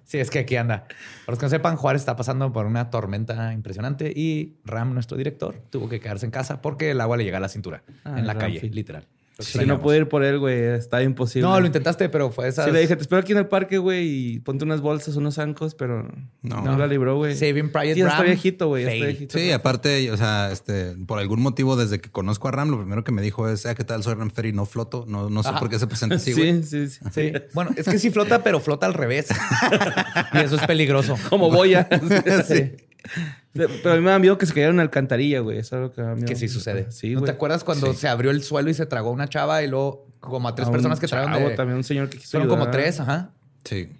Sí, 0.05 0.17
es 0.19 0.31
que 0.31 0.39
aquí 0.39 0.57
anda. 0.57 0.85
Para 1.27 1.33
los 1.33 1.39
que 1.39 1.45
no 1.45 1.51
sepan, 1.51 1.77
Juárez 1.77 2.01
está 2.01 2.17
pasando 2.17 2.51
por 2.51 2.65
una 2.65 2.89
tormenta 2.89 3.53
impresionante 3.53 4.11
y 4.17 4.57
Ram, 4.65 4.95
nuestro 4.95 5.19
director, 5.19 5.63
tuvo 5.69 5.87
que 5.91 6.01
quedarse 6.01 6.25
en 6.25 6.33
casa 6.33 6.63
porque 6.63 6.93
el 6.93 7.01
agua 7.03 7.19
le 7.19 7.25
llega 7.25 7.37
a 7.37 7.41
la 7.43 7.51
cintura 7.51 7.83
Ah, 8.05 8.19
en 8.19 8.27
la 8.27 8.39
calle, 8.39 8.59
literal. 8.73 9.07
Lo 9.39 9.45
Si 9.45 9.65
no 9.67 9.81
pude 9.81 9.99
ir 9.99 10.09
por 10.09 10.25
él, 10.25 10.41
güey, 10.41 10.61
está 10.65 11.01
imposible. 11.01 11.49
No, 11.49 11.61
lo 11.61 11.67
intentaste, 11.67 12.09
pero 12.09 12.33
fue 12.33 12.49
esa. 12.49 12.65
Sí, 12.65 12.73
le 12.73 12.81
dije, 12.81 12.97
te 12.97 13.03
espero 13.03 13.21
aquí 13.21 13.31
en 13.31 13.39
el 13.39 13.47
parque, 13.47 13.79
güey, 13.79 14.09
y 14.35 14.41
ponte 14.41 14.65
unas 14.65 14.81
bolsas, 14.81 15.15
unos 15.15 15.37
zancos, 15.37 15.77
pero 15.77 16.03
no, 16.43 16.63
No. 16.63 16.77
la 16.77 16.89
libró, 16.89 17.17
güey. 17.17 17.37
Saving 17.37 17.71
Private 17.71 17.95
Sí, 17.95 18.01
ya 18.01 18.07
está 18.07 18.19
Ram, 18.19 18.27
viejito, 18.27 18.67
güey, 18.67 18.83
está 18.85 19.07
viejito. 19.07 19.39
Sí, 19.39 19.53
aparte, 19.53 20.11
o 20.11 20.17
sea, 20.17 20.51
este, 20.51 20.97
por 21.07 21.21
algún 21.21 21.41
motivo, 21.41 21.77
desde 21.77 22.01
que 22.01 22.11
conozco 22.11 22.49
a 22.49 22.51
Ram, 22.51 22.69
lo 22.71 22.79
primero 22.79 23.05
que 23.05 23.13
me 23.13 23.23
dijo 23.23 23.49
es, 23.49 23.65
ah, 23.67 23.77
¿qué 23.77 23.85
tal? 23.85 24.03
Soy 24.03 24.15
Ram 24.15 24.31
Ferry, 24.33 24.53
no 24.53 24.67
floto. 24.67 25.05
No, 25.07 25.31
no 25.31 25.45
sé 25.45 25.51
Ajá. 25.51 25.61
por 25.61 25.71
qué 25.71 25.79
se 25.79 25.87
presenta 25.87 26.17
así, 26.17 26.33
güey. 26.35 26.65
Sí, 26.65 26.89
sí, 26.89 26.99
sí. 27.01 27.11
Sí. 27.13 27.33
Bueno, 27.55 27.71
es 27.77 27.87
que 27.89 28.01
sí 28.01 28.11
flota, 28.11 28.43
pero 28.43 28.59
flota 28.59 28.87
al 28.87 28.95
revés. 28.95 29.29
y 30.33 30.39
eso 30.39 30.57
es 30.57 30.67
peligroso. 30.67 31.17
Como 31.29 31.49
boya. 31.49 31.89
sí. 32.49 32.73
Pero 33.67 33.93
a 33.93 33.97
mí 33.97 34.03
me 34.03 34.11
da 34.11 34.19
miedo 34.19 34.39
que 34.39 34.47
se 34.47 34.53
cayeron 34.53 34.75
en 34.75 34.77
la 34.79 34.83
alcantarilla, 34.85 35.41
güey. 35.41 35.59
Eso 35.59 35.77
es 35.77 35.83
lo 35.83 35.93
que 35.93 36.01
me 36.01 36.07
da 36.07 36.15
miedo. 36.15 36.27
Que 36.27 36.37
sí 36.37 36.49
sucede. 36.49 36.91
Sí, 36.91 37.11
¿No 37.11 37.21
güey. 37.21 37.31
te 37.31 37.35
acuerdas 37.35 37.65
cuando 37.65 37.93
se 37.95 38.09
abrió 38.09 38.31
el 38.31 38.43
suelo 38.43 38.71
y 38.71 38.75
se 38.75 38.87
tragó 38.87 39.11
una 39.11 39.29
chava 39.29 39.63
y 39.63 39.69
luego 39.69 40.07
como 40.21 40.49
a 40.49 40.55
tres 40.55 40.69
A 40.69 40.73
personas 40.73 41.01
que 41.01 41.07
tragaron 41.07 41.49
de... 41.49 41.57
también, 41.57 41.77
un 41.77 41.85
señor 41.85 42.09
que 42.09 42.19
quiso 42.19 42.33
Fueron 42.33 42.49
como 42.49 42.71
tres, 42.71 43.01
ajá. 43.01 43.33
Sí. 43.65 43.91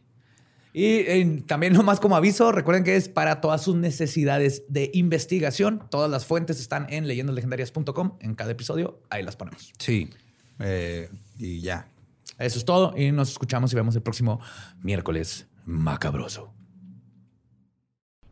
Y 0.73 0.85
eh, 0.85 1.43
también 1.47 1.73
nomás 1.73 1.99
como 1.99 2.17
aviso, 2.17 2.53
recuerden 2.53 2.85
que 2.85 2.97
es 2.97 3.09
para 3.09 3.41
todas 3.41 3.63
sus 3.63 3.75
necesidades 3.75 4.63
de 4.69 4.91
investigación. 4.95 5.83
Todas 5.91 6.11
las 6.11 6.27
fuentes 6.27 6.61
están 6.61 6.87
en 6.91 7.09
leyendaslegendarias.com. 7.09 8.19
En 8.21 8.35
cada 8.35 8.53
episodio, 8.53 9.01
ahí 9.11 9.23
las 9.23 9.37
ponemos. 9.37 9.73
Sí. 9.79 10.11
Eh, 10.61 11.09
y 11.39 11.61
ya. 11.61 11.89
Eso 12.39 12.59
es 12.59 12.65
todo 12.65 12.95
y 12.97 13.11
nos 13.11 13.31
escuchamos 13.31 13.73
y 13.73 13.77
vemos 13.77 13.97
el 13.97 14.03
próximo 14.03 14.41
miércoles 14.83 15.47
macabroso. 15.65 16.55